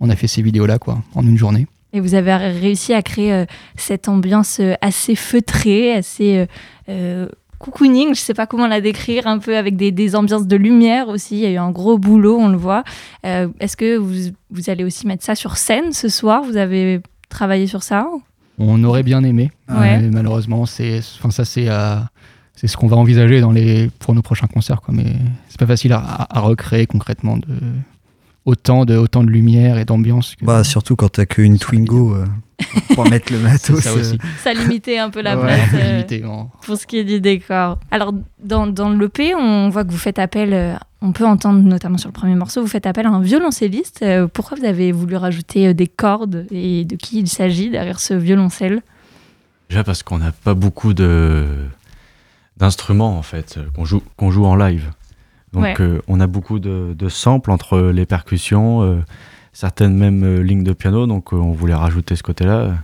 on 0.00 0.10
a 0.10 0.16
fait 0.16 0.26
ces 0.26 0.42
vidéos-là, 0.42 0.78
quoi, 0.78 1.02
en 1.14 1.26
une 1.26 1.38
journée. 1.38 1.66
Et 1.92 2.00
vous 2.00 2.14
avez 2.14 2.34
réussi 2.34 2.94
à 2.94 3.02
créer 3.02 3.32
euh, 3.32 3.44
cette 3.76 4.08
ambiance 4.08 4.58
euh, 4.60 4.74
assez 4.80 5.14
feutrée, 5.14 5.92
assez 5.92 6.46
euh, 6.88 7.28
cocooning, 7.62 8.14
je 8.14 8.20
sais 8.20 8.34
pas 8.34 8.46
comment 8.46 8.66
la 8.66 8.80
décrire, 8.80 9.26
un 9.26 9.38
peu 9.38 9.56
avec 9.56 9.76
des, 9.76 9.90
des 9.92 10.14
ambiances 10.16 10.46
de 10.46 10.56
lumière 10.56 11.08
aussi. 11.08 11.36
Il 11.36 11.40
y 11.40 11.46
a 11.46 11.50
eu 11.52 11.56
un 11.56 11.70
gros 11.70 11.96
boulot, 11.96 12.36
on 12.38 12.48
le 12.48 12.58
voit. 12.58 12.84
Euh, 13.24 13.48
Est-ce 13.60 13.76
que 13.76 13.96
vous, 13.96 14.32
vous 14.50 14.68
allez 14.68 14.84
aussi 14.84 15.06
mettre 15.06 15.24
ça 15.24 15.34
sur 15.34 15.56
scène 15.56 15.92
ce 15.92 16.08
soir? 16.08 16.42
Vous 16.42 16.56
avez 16.56 17.00
travaillé 17.30 17.66
sur 17.66 17.82
ça? 17.82 18.06
On 18.58 18.82
aurait 18.84 19.02
bien 19.02 19.22
aimé, 19.24 19.50
Ouais. 19.70 19.98
mais 20.00 20.10
malheureusement, 20.10 20.66
c'est, 20.66 20.98
enfin 21.18 21.30
ça 21.30 21.44
c'est, 21.46 21.68
euh, 21.68 21.96
c'est 22.54 22.66
ce 22.66 22.76
qu'on 22.76 22.86
va 22.88 22.96
envisager 22.98 23.40
dans 23.40 23.50
les, 23.52 23.88
pour 23.98 24.14
nos 24.14 24.22
prochains 24.22 24.46
concerts, 24.46 24.82
quoi. 24.82 24.92
Mais 24.94 25.06
c'est 25.48 25.58
pas 25.58 25.66
facile 25.66 25.92
à, 25.94 25.98
à- 25.98 26.38
à 26.38 26.40
recréer 26.40 26.86
concrètement 26.86 27.38
de 27.38 27.46
autant 28.44 28.84
de 28.84 28.96
autant 28.96 29.22
de 29.24 29.30
lumière 29.30 29.78
et 29.78 29.84
d'ambiance. 29.84 30.34
que- 30.36 30.44
Bah, 30.44 30.64
surtout 30.64 30.96
quand 30.96 31.10
t'as 31.10 31.26
qu'une 31.26 31.58
Twingo 31.58 32.14
euh, 32.14 32.24
pour 32.94 33.08
mettre 33.08 33.32
le 33.32 33.38
matos. 33.40 33.80
ça 33.80 33.90
euh, 33.90 34.00
aussi. 34.00 34.18
Ça 34.42 34.52
limitait 34.52 34.98
un 34.98 35.10
peu 35.10 35.22
la 35.22 35.36
Ouais. 35.36 35.42
place. 35.44 35.68
euh, 35.74 35.92
Limité 35.92 36.24
pour 36.62 36.76
ce 36.76 36.86
qui 36.86 36.98
est 36.98 37.04
du 37.04 37.20
décor. 37.20 37.78
Alors, 37.90 38.12
dans, 38.42 38.66
dans 38.66 38.90
l'EP, 38.90 39.34
on 39.34 39.68
voit 39.68 39.84
que 39.84 39.90
vous 39.90 39.98
faites 39.98 40.18
appel, 40.18 40.52
euh, 40.52 40.74
on 41.00 41.12
peut 41.12 41.26
entendre 41.26 41.60
notamment 41.60 41.98
sur 41.98 42.08
le 42.08 42.12
premier 42.12 42.34
morceau, 42.34 42.60
vous 42.62 42.68
faites 42.68 42.86
appel 42.86 43.06
à 43.06 43.10
un 43.10 43.20
violoncelliste. 43.20 44.00
Euh, 44.02 44.26
pourquoi 44.26 44.56
vous 44.58 44.64
avez 44.64 44.92
voulu 44.92 45.16
rajouter 45.16 45.68
euh, 45.68 45.74
des 45.74 45.86
cordes 45.88 46.46
et 46.50 46.84
de 46.84 46.96
qui 46.96 47.18
il 47.20 47.28
s'agit 47.28 47.70
derrière 47.70 47.98
ce 48.00 48.14
violoncelle? 48.14 48.82
Déjà 49.68 49.84
parce 49.84 50.02
qu'on 50.02 50.18
n'a 50.18 50.32
pas 50.32 50.54
beaucoup 50.54 50.94
de 50.94 51.46
d'instruments 52.58 53.16
en 53.18 53.22
fait 53.22 53.58
qu'on 53.74 53.84
joue 53.84 54.02
qu'on 54.16 54.30
joue 54.30 54.44
en 54.44 54.54
live. 54.54 54.90
Donc 55.52 55.64
Ouais. 55.64 55.74
euh, 55.80 56.00
on 56.08 56.18
a 56.20 56.26
beaucoup 56.26 56.58
de, 56.58 56.94
de 56.98 57.08
samples 57.08 57.50
entre 57.50 57.78
les 57.78 58.06
percussions, 58.06 58.82
euh, 58.82 59.00
certaines 59.52 59.96
mêmes 59.96 60.24
euh, 60.24 60.42
lignes 60.42 60.64
de 60.64 60.72
piano, 60.72 61.06
donc 61.06 61.32
euh, 61.32 61.36
on 61.36 61.52
voulait 61.52 61.74
rajouter 61.74 62.16
ce 62.16 62.22
côté-là. 62.22 62.74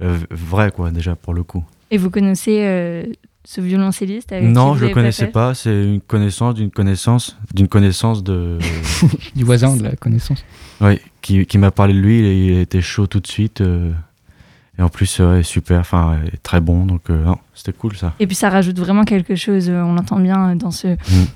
Euh, 0.00 0.16
vrai, 0.30 0.70
quoi, 0.70 0.90
déjà, 0.90 1.16
pour 1.16 1.34
le 1.34 1.42
coup. 1.42 1.64
Et 1.90 1.98
vous 1.98 2.08
connaissez 2.08 2.60
euh, 2.62 3.02
ce 3.44 3.60
violoncelliste 3.60 4.32
avec 4.32 4.44
non, 4.48 4.74
je 4.74 4.80
le 4.80 4.84
avez 4.86 4.94
connaissais 4.94 5.26
pas. 5.26 5.54
C'est 5.54 5.84
une 5.84 6.00
connaissance 6.00 6.54
d'une 6.54 6.70
connaissance 6.70 7.36
d'une 7.54 7.68
connaissance 7.68 8.22
de. 8.22 8.58
Du 9.36 9.44
voisin, 9.44 9.76
de 9.76 9.82
la 9.82 9.96
connaissance. 9.96 10.44
oui, 10.80 11.00
qui, 11.20 11.44
qui 11.46 11.58
m'a 11.58 11.70
parlé 11.70 11.94
de 11.94 11.98
lui. 11.98 12.18
Il, 12.20 12.50
il 12.52 12.58
était 12.58 12.80
chaud 12.80 13.06
tout 13.06 13.20
de 13.20 13.26
suite. 13.26 13.60
euh, 13.60 13.90
et 14.78 14.82
en 14.82 14.88
plus, 14.88 15.18
ouais, 15.18 15.42
super, 15.42 15.80
enfin, 15.80 16.12
ouais, 16.22 16.30
très 16.44 16.60
bon. 16.60 16.86
Donc, 16.86 17.10
euh, 17.10 17.24
non, 17.24 17.38
c'était 17.54 17.72
cool 17.72 17.96
ça. 17.96 18.14
Et 18.20 18.26
puis 18.28 18.36
ça 18.36 18.48
rajoute 18.50 18.78
vraiment 18.78 19.04
quelque 19.04 19.34
chose, 19.34 19.68
euh, 19.68 19.82
on 19.82 19.94
l'entend 19.94 20.20
bien 20.20 20.54
dans 20.56 20.70
ce... 20.70 20.88
Mm. 20.88 21.26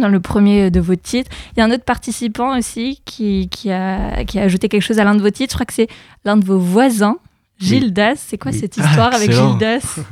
Dans 0.00 0.08
le 0.08 0.18
premier 0.20 0.70
de 0.70 0.80
vos 0.80 0.96
titres. 0.96 1.30
Il 1.56 1.60
y 1.60 1.62
a 1.62 1.66
un 1.66 1.70
autre 1.70 1.84
participant 1.84 2.58
aussi 2.58 3.00
qui, 3.04 3.48
qui, 3.48 3.70
a, 3.70 4.24
qui 4.24 4.38
a 4.38 4.42
ajouté 4.42 4.68
quelque 4.68 4.82
chose 4.82 4.98
à 4.98 5.04
l'un 5.04 5.14
de 5.14 5.20
vos 5.22 5.30
titres. 5.30 5.52
Je 5.52 5.56
crois 5.56 5.66
que 5.66 5.72
c'est 5.72 5.88
l'un 6.24 6.36
de 6.36 6.44
vos 6.44 6.58
voisins, 6.58 7.16
Gilles 7.60 7.92
Das. 7.92 8.16
C'est 8.18 8.36
quoi 8.38 8.50
Oui. 8.52 8.58
cette 8.58 8.76
histoire 8.76 9.14
avec 9.14 9.28
excellent. 9.28 9.50
Gilles 9.50 9.58
Das? 9.60 10.00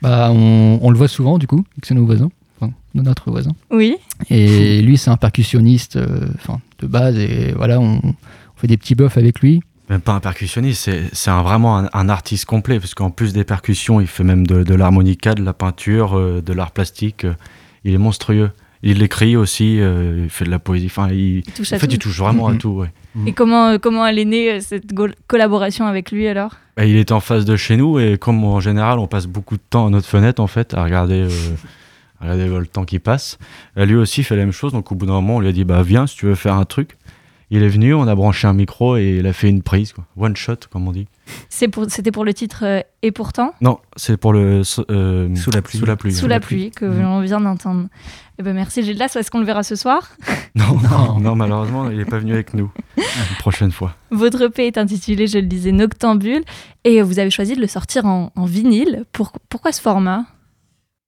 Bah, 0.00 0.30
on, 0.32 0.78
on 0.80 0.90
le 0.90 0.96
voit 0.96 1.08
souvent, 1.08 1.38
du 1.38 1.48
coup, 1.48 1.64
c'est 1.82 1.92
nos 1.94 2.06
voisins, 2.06 2.30
enfin, 2.60 2.72
notre 2.94 3.30
voisin. 3.32 3.50
Oui. 3.70 3.96
Et 4.30 4.80
lui, 4.80 4.96
c'est 4.96 5.10
un 5.10 5.16
percussionniste 5.16 5.96
euh, 5.96 6.28
enfin, 6.36 6.60
de 6.78 6.86
base, 6.86 7.16
et 7.18 7.52
voilà, 7.56 7.80
on, 7.80 8.00
on 8.04 8.14
fait 8.56 8.68
des 8.68 8.76
petits 8.76 8.94
buffs 8.94 9.16
avec 9.18 9.40
lui. 9.40 9.60
Même 9.90 10.00
pas 10.00 10.12
un 10.12 10.20
percussionniste, 10.20 10.82
c'est, 10.84 11.02
c'est 11.12 11.30
un- 11.30 11.42
vraiment 11.42 11.78
un, 11.78 11.88
un 11.92 12.08
artiste 12.08 12.44
complet, 12.44 12.78
parce 12.78 12.94
qu'en 12.94 13.10
plus 13.10 13.32
des 13.32 13.42
percussions, 13.42 14.00
il 14.00 14.06
fait 14.06 14.22
même 14.22 14.46
de, 14.46 14.62
de 14.62 14.74
l'harmonica, 14.74 15.34
de 15.34 15.42
la 15.42 15.52
peinture, 15.52 16.16
euh, 16.16 16.40
de 16.46 16.52
l'art 16.52 16.70
plastique. 16.70 17.24
euh, 17.24 17.34
il 17.82 17.92
est 17.92 17.98
monstrueux. 17.98 18.50
Il 18.82 19.02
écrit 19.02 19.36
aussi, 19.36 19.80
euh, 19.80 20.20
il 20.24 20.30
fait 20.30 20.44
de 20.44 20.50
la 20.50 20.58
poésie. 20.58 20.86
Enfin, 20.86 21.08
il, 21.10 21.38
Il 21.38 21.42
touche 21.52 21.72
en 21.72 21.78
fait, 21.78 21.86
tout. 21.88 21.94
il 21.94 21.98
touche 21.98 22.18
vraiment 22.18 22.46
à 22.48 22.52
Mhm. 22.52 22.58
tout. 22.58 22.68
Ouais. 22.70 22.90
Et 23.26 23.32
comment, 23.32 23.68
euh, 23.70 23.78
comment 23.78 24.06
elle 24.06 24.18
est 24.20 24.24
née, 24.24 24.52
euh, 24.52 24.60
cette 24.60 24.92
collaboration 25.26 25.86
avec 25.86 26.12
lui 26.12 26.28
alors? 26.28 26.54
Bah, 26.76 26.84
il 26.84 26.96
était 26.96 27.12
en 27.12 27.18
face 27.20 27.44
de 27.44 27.56
chez 27.56 27.76
nous, 27.76 27.98
et 27.98 28.18
comme 28.18 28.44
en 28.44 28.60
général, 28.60 28.98
on 29.00 29.08
passe 29.08 29.26
beaucoup 29.26 29.56
de 29.56 29.62
temps 29.68 29.86
à 29.86 29.90
notre 29.90 30.06
fenêtre, 30.06 30.40
en 30.40 30.46
fait, 30.46 30.74
à 30.74 30.84
regarder, 30.84 31.22
euh, 31.22 31.28
à 32.20 32.32
regarder 32.32 32.46
le 32.56 32.66
temps 32.66 32.84
qui 32.84 33.00
passe. 33.00 33.38
Lui 33.76 33.96
aussi 33.96 34.22
fait 34.22 34.36
la 34.36 34.42
même 34.44 34.52
chose, 34.52 34.72
donc 34.72 34.92
au 34.92 34.94
bout 34.94 35.06
d'un 35.06 35.14
moment, 35.14 35.36
on 35.36 35.40
lui 35.40 35.48
a 35.48 35.52
dit 35.52 35.64
bah, 35.64 35.82
Viens 35.82 36.06
si 36.06 36.16
tu 36.16 36.26
veux 36.26 36.34
faire 36.36 36.54
un 36.54 36.64
truc. 36.64 36.96
Il 37.50 37.62
est 37.62 37.68
venu, 37.68 37.94
on 37.94 38.06
a 38.06 38.14
branché 38.14 38.46
un 38.46 38.52
micro 38.52 38.96
et 38.98 39.16
il 39.20 39.26
a 39.26 39.32
fait 39.32 39.48
une 39.48 39.62
prise, 39.62 39.92
quoi. 39.94 40.04
one 40.18 40.36
shot, 40.36 40.56
comme 40.70 40.86
on 40.86 40.92
dit. 40.92 41.06
C'est 41.48 41.68
pour- 41.68 41.86
C'était 41.90 42.12
pour 42.12 42.24
le 42.26 42.34
titre 42.34 42.62
euh, 42.64 42.80
Et 43.02 43.10
pourtant? 43.10 43.54
Non, 43.62 43.78
c'est 43.96 44.16
pour 44.18 44.32
le. 44.34 44.62
euh, 44.90 45.34
Sous 45.34 45.50
la 45.50 45.62
pluie. 45.62 45.78
Sous 45.78 45.86
la 45.86 45.96
pluie. 45.96 46.12
Sous 46.12 46.26
la 46.26 46.40
pluie, 46.40 46.70
que 46.70 46.84
Mhm. 46.84 47.02
l'on 47.02 47.20
vient 47.20 47.40
d'entendre. 47.40 47.88
Eh 48.38 48.42
ben 48.42 48.54
merci 48.54 48.82
Gilles 48.82 48.98
Das. 48.98 49.16
Est-ce 49.16 49.30
qu'on 49.30 49.40
le 49.40 49.46
verra 49.46 49.62
ce 49.62 49.76
soir? 49.76 50.10
Non, 50.54 50.76
non, 50.80 51.20
Non. 51.20 51.36
malheureusement, 51.36 51.88
il 51.90 51.98
n'est 51.98 52.04
pas 52.04 52.18
venu 52.18 52.32
avec 52.32 52.52
nous. 52.54 52.70
Une 52.96 53.36
prochaine 53.38 53.70
fois. 53.70 53.94
Votre 54.10 54.42
EP 54.46 54.66
est 54.66 54.76
intitulé, 54.78 55.26
je 55.26 55.38
le 55.38 55.46
disais, 55.46 55.70
Noctambule. 55.72 56.42
Et 56.84 57.00
euh, 57.00 57.04
vous 57.04 57.18
avez 57.18 57.30
choisi 57.30 57.54
de 57.54 57.60
le 57.60 57.66
sortir 57.66 58.04
en, 58.06 58.32
en 58.34 58.44
vinyle. 58.44 59.04
Pour- 59.12 59.32
pourquoi 59.48 59.72
ce 59.72 59.80
format? 59.80 60.24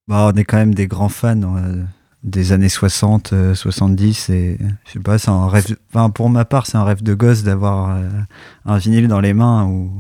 Bah, 0.09 0.31
on 0.33 0.37
est 0.37 0.45
quand 0.45 0.57
même 0.59 0.75
des 0.75 0.87
grands 0.87 1.09
fans 1.09 1.41
euh, 1.57 1.83
des 2.23 2.53
années 2.53 2.69
60, 2.69 3.33
euh, 3.33 3.55
70 3.55 4.29
et 4.31 4.59
je 4.85 4.93
sais 4.93 4.99
pas, 5.01 5.19
c'est 5.19 5.31
un 5.31 5.49
rêve. 5.49 5.77
Enfin, 5.91 6.11
pour 6.11 6.29
ma 6.31 6.45
part, 6.45 6.67
c'est 6.67 6.77
un 6.77 6.85
rêve 6.85 7.03
de 7.03 7.15
gosse 7.15 7.43
d'avoir 7.43 7.97
euh, 7.97 8.09
un 8.67 8.77
vinyle 8.79 9.09
dans 9.09 9.21
les 9.21 9.33
mains 9.33 9.65
où 9.67 9.91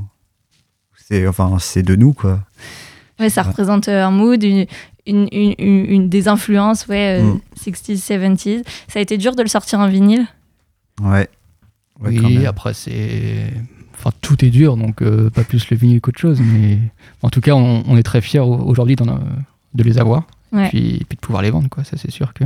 c'est 1.09 1.27
enfin 1.27 1.57
c'est 1.59 1.83
de 1.83 1.97
nous 1.97 2.13
quoi. 2.13 2.41
Ouais, 3.19 3.31
ça 3.31 3.43
représente 3.43 3.89
euh, 3.89 4.05
un 4.05 4.11
mood, 4.11 4.43
une, 4.43 4.67
une, 5.07 5.29
une- 5.33 5.55
une- 5.59 5.87
une 5.87 6.09
des 6.09 6.29
influences, 6.29 6.87
ouais, 6.89 7.21
euh, 7.21 7.35
Mm. 7.35 7.41
60s, 7.57 7.97
70s. 8.03 8.63
Ça 8.89 8.99
a 8.99 9.03
été 9.03 9.19
dur 9.19 9.35
de 9.35 9.43
le 9.43 9.49
sortir 9.49 9.79
en 9.81 9.89
vinyle? 9.89 10.27
Ouais. 11.03 11.29
Oui, 12.03 12.47
après, 12.47 12.73
c'est. 12.73 13.53
Enfin, 13.99 14.11
tout 14.23 14.43
est 14.43 14.49
dur, 14.49 14.79
donc 14.79 15.03
euh, 15.03 15.29
pas 15.29 15.45
plus 15.45 15.69
le 15.69 15.77
vinyle 15.77 16.01
qu'autre 16.01 16.19
chose. 16.19 16.41
Mais 16.41 16.79
en 17.23 17.29
tout 17.29 17.43
cas, 17.43 17.53
on, 17.53 17.83
on 17.87 17.97
est 17.99 18.03
très 18.03 18.23
fiers 18.23 18.39
au- 18.41 18.55
aujourd'hui 18.57 18.97
d'en, 18.97 19.09
euh, 19.09 19.19
de 19.75 19.83
les 19.83 19.99
avoir. 19.99 20.23
Ouais. 20.53 20.69
Puis, 20.69 21.05
puis 21.09 21.17
de 21.17 21.21
pouvoir 21.21 21.43
les 21.43 21.51
vendre, 21.51 21.69
quoi. 21.69 21.85
Ça, 21.85 21.97
c'est 21.97 22.11
sûr 22.11 22.33
que. 22.35 22.45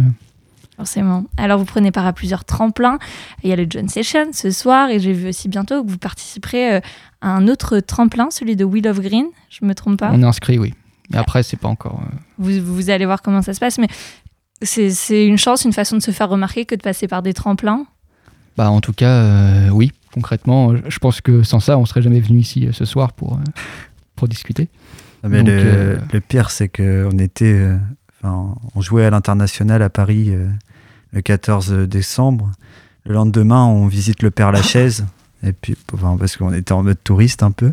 Forcément. 0.76 1.24
Alors, 1.36 1.58
vous 1.58 1.64
prenez 1.64 1.92
part 1.92 2.04
à 2.06 2.12
plusieurs 2.12 2.44
tremplins. 2.44 2.98
Il 3.44 3.50
y 3.50 3.52
a 3.52 3.56
le 3.56 3.66
John 3.68 3.88
Session 3.88 4.26
ce 4.32 4.50
soir, 4.50 4.90
et 4.90 4.98
j'ai 4.98 5.12
vu 5.12 5.28
aussi 5.28 5.48
bientôt 5.48 5.84
que 5.84 5.88
vous 5.90 5.98
participerez 5.98 6.74
euh, 6.74 6.80
à 7.20 7.30
un 7.30 7.46
autre 7.48 7.78
tremplin, 7.80 8.28
celui 8.30 8.56
de 8.56 8.64
Wheel 8.64 8.88
of 8.88 9.00
Green. 9.00 9.26
Je 9.50 9.64
me 9.64 9.74
trompe 9.74 10.00
pas? 10.00 10.10
On 10.12 10.20
est 10.20 10.26
inscrit, 10.26 10.58
oui. 10.58 10.74
Mais 11.10 11.18
après, 11.18 11.42
c'est 11.44 11.56
pas 11.58 11.68
encore. 11.68 12.00
euh, 12.02 12.16
vous, 12.38 12.60
vous 12.74 12.90
allez 12.90 13.04
voir 13.06 13.22
comment 13.22 13.40
ça 13.42 13.54
se 13.54 13.60
passe, 13.60 13.78
mais 13.78 13.88
c'est- 14.62 15.26
une 15.26 15.38
chance, 15.38 15.64
une 15.64 15.72
façon 15.72 15.96
de 15.96 16.02
se 16.02 16.10
faire 16.10 16.28
remarquer 16.28 16.64
que 16.64 16.74
de 16.74 16.82
passer 16.82 17.06
par 17.06 17.22
des 17.22 17.34
tremplins? 17.34 17.86
Bah, 18.56 18.70
en 18.70 18.80
tout 18.80 18.92
cas, 18.92 19.10
euh, 19.10 19.68
oui, 19.70 19.92
concrètement, 20.12 20.74
je 20.88 20.98
pense 20.98 21.20
que 21.20 21.42
sans 21.42 21.60
ça, 21.60 21.78
on 21.78 21.84
serait 21.86 22.02
jamais 22.02 22.20
venu 22.20 22.38
ici 22.40 22.68
ce 22.72 22.84
soir 22.84 23.12
pour, 23.12 23.34
euh, 23.34 23.42
pour 24.16 24.26
discuter. 24.28 24.68
Ah, 25.24 25.28
mais 25.28 25.38
Donc, 25.38 25.46
le, 25.48 25.54
euh, 25.64 25.96
le 26.12 26.20
pire, 26.20 26.50
c'est 26.50 26.68
qu'on 26.68 27.18
était. 27.18 27.52
euh, 27.52 27.76
Enfin, 28.22 28.54
on 28.74 28.80
jouait 28.80 29.04
à 29.04 29.10
l'international 29.10 29.82
à 29.82 29.90
Paris 29.90 30.28
euh, 30.30 30.46
le 31.12 31.20
14 31.20 31.72
décembre. 31.88 32.50
Le 33.04 33.12
lendemain, 33.14 33.64
on 33.64 33.86
visite 33.86 34.22
le 34.22 34.30
Père 34.30 34.50
Lachaise. 34.52 35.04
et 35.42 35.52
puis, 35.52 35.76
enfin, 35.92 36.16
parce 36.18 36.36
qu'on 36.38 36.52
était 36.54 36.72
en 36.72 36.82
mode 36.82 36.96
touriste 37.04 37.42
un 37.42 37.50
peu. 37.50 37.72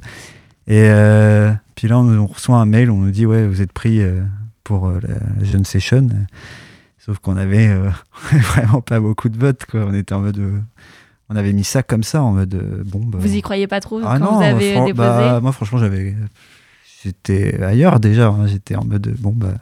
Et 0.67 0.83
euh, 0.89 1.53
puis 1.75 1.87
là, 1.87 1.99
on, 1.99 2.07
on 2.19 2.25
reçoit 2.27 2.57
un 2.57 2.65
mail, 2.65 2.89
on 2.91 2.97
nous 2.97 3.11
dit 3.11 3.25
Ouais, 3.25 3.47
vous 3.47 3.61
êtes 3.61 3.71
pris 3.71 4.01
euh, 4.01 4.21
pour 4.65 4.87
euh, 4.87 4.99
la, 5.07 5.43
Jeune 5.45 5.63
Session. 5.65 6.07
Sauf 6.99 7.19
qu'on 7.19 7.37
avait 7.37 7.67
euh, 7.69 7.89
vraiment 8.31 8.81
pas 8.81 8.99
beaucoup 8.99 9.29
de 9.29 9.37
votes. 9.37 9.65
Quoi. 9.65 9.85
On 9.87 9.93
était 9.93 10.13
en 10.13 10.19
mode. 10.21 10.37
euh, 10.37 10.59
on 11.29 11.37
avait 11.37 11.53
mis 11.53 11.63
ça 11.63 11.81
comme 11.81 12.03
ça, 12.03 12.21
en 12.21 12.33
mode. 12.33 12.53
euh, 12.55 12.83
bon, 12.85 12.99
bah, 13.05 13.19
Vous 13.21 13.33
y 13.33 13.41
croyez 13.41 13.67
pas 13.67 13.79
trop 13.79 14.01
ah 14.03 14.17
quand 14.19 14.25
non, 14.25 14.37
vous 14.37 14.43
avez 14.43 14.73
déposé 14.73 14.93
bah, 14.93 15.39
moi 15.41 15.53
franchement 15.53 15.79
j'avais 15.79 16.13
j'étais 17.03 17.61
ailleurs 17.63 17.99
déjà 17.99 18.27
hein. 18.27 18.47
j'étais 18.47 18.75
en 18.75 18.83
mode 18.85 19.13
bon 19.19 19.31
bah 19.35 19.53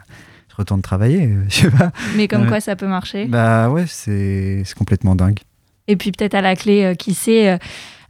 je 0.50 0.56
retourne 0.56 0.82
travailler 0.82 1.26
euh, 1.28 1.44
je 1.50 1.56
sais 1.62 1.72
pas 1.72 1.92
Mais 2.16 2.28
comme 2.28 2.48
quoi 2.48 2.60
ça 2.60 2.76
peut 2.76 2.88
marcher. 2.88 3.26
bah 3.26 3.70
ouais 3.70 3.86
c'est 3.88 4.62
c'est 4.66 4.78
complètement 4.78 5.16
dingue 5.16 5.40
Et 5.88 5.96
puis 5.96 6.12
peut-être 6.12 6.36
à 6.36 6.42
la 6.42 6.56
clé, 6.56 6.84
euh, 6.84 6.94
qui 6.96 7.14
sait, 7.14 7.50
euh, 7.52 7.58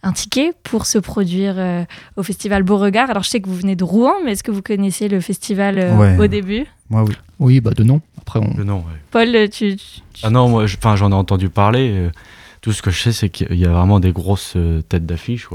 un 0.03 0.11
ticket 0.13 0.53
pour 0.63 0.85
se 0.85 0.97
produire 0.97 1.55
euh, 1.57 1.83
au 2.15 2.23
festival 2.23 2.63
Beauregard. 2.63 3.09
Alors 3.09 3.23
je 3.23 3.29
sais 3.29 3.41
que 3.41 3.49
vous 3.49 3.55
venez 3.55 3.75
de 3.75 3.83
Rouen, 3.83 4.13
mais 4.23 4.31
est-ce 4.31 4.43
que 4.43 4.51
vous 4.51 4.61
connaissez 4.61 5.07
le 5.09 5.19
festival 5.21 5.77
euh, 5.77 5.95
Ouais. 5.97 6.17
au 6.17 6.27
début? 6.27 6.65
Moi 6.89 7.03
oui 7.03 7.13
Oui, 7.39 7.59
bah, 7.61 7.71
de 7.71 7.83
nom. 7.83 8.01
Après, 8.17 8.39
on. 8.39 8.53
Non, 8.63 8.77
ouais. 8.77 8.99
Paul, 9.11 9.49
tu, 9.49 9.75
tu- 9.75 10.01
Ah 10.23 10.29
non, 10.29 10.47
moi, 10.49 10.65
je- 10.67 10.77
j'en 10.95 11.11
ai 11.11 11.15
entendu 11.15 11.49
parler. 11.49 11.89
euh, 11.91 12.09
tout 12.61 12.71
ce 12.73 12.81
que 12.81 12.91
je 12.91 13.01
sais, 13.01 13.11
c'est 13.13 13.29
qu'il 13.29 13.55
y 13.59 13.65
a 13.65 13.69
vraiment 13.71 13.99
des 13.99 14.11
grosses 14.11 14.55
têtes 14.89 15.05
d'affiche. 15.05 15.47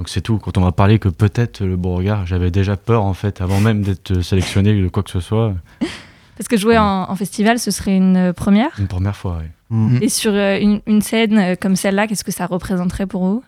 Donc 0.00 0.08
c'est 0.08 0.22
tout. 0.22 0.38
Quand 0.38 0.56
on 0.56 0.62
m'a 0.62 0.72
parlé 0.72 0.98
que 0.98 1.10
peut-être 1.10 1.62
le 1.62 1.76
Beauregard, 1.76 2.24
j'avais 2.24 2.50
déjà 2.50 2.78
peur 2.78 3.04
en 3.04 3.12
fait, 3.12 3.42
avant 3.42 3.60
même 3.60 3.82
d'être 3.82 4.22
sélectionné 4.22 4.80
de 4.80 4.88
quoi 4.88 5.02
que 5.02 5.10
ce 5.10 5.20
soit. 5.20 5.52
Parce 6.38 6.48
que 6.48 6.56
jouer 6.56 6.78
en, 6.78 7.04
en 7.10 7.14
festival, 7.16 7.58
ce 7.58 7.70
serait 7.70 7.94
une 7.98 8.16
euh, 8.16 8.32
première? 8.32 8.70
Une 8.78 8.88
première 8.88 9.14
fois. 9.14 9.36
ouais. 9.36 9.50
Mm. 9.68 9.98
Et 10.00 10.08
sur 10.08 10.32
euh, 10.32 10.58
une, 10.58 10.80
une 10.86 11.02
scène 11.02 11.36
euh, 11.36 11.54
comme 11.54 11.76
celle-là, 11.76 12.06
qu'est-ce 12.06 12.24
que 12.24 12.32
ça 12.32 12.46
représenterait 12.46 13.06
pour 13.06 13.26
vous? 13.26 13.44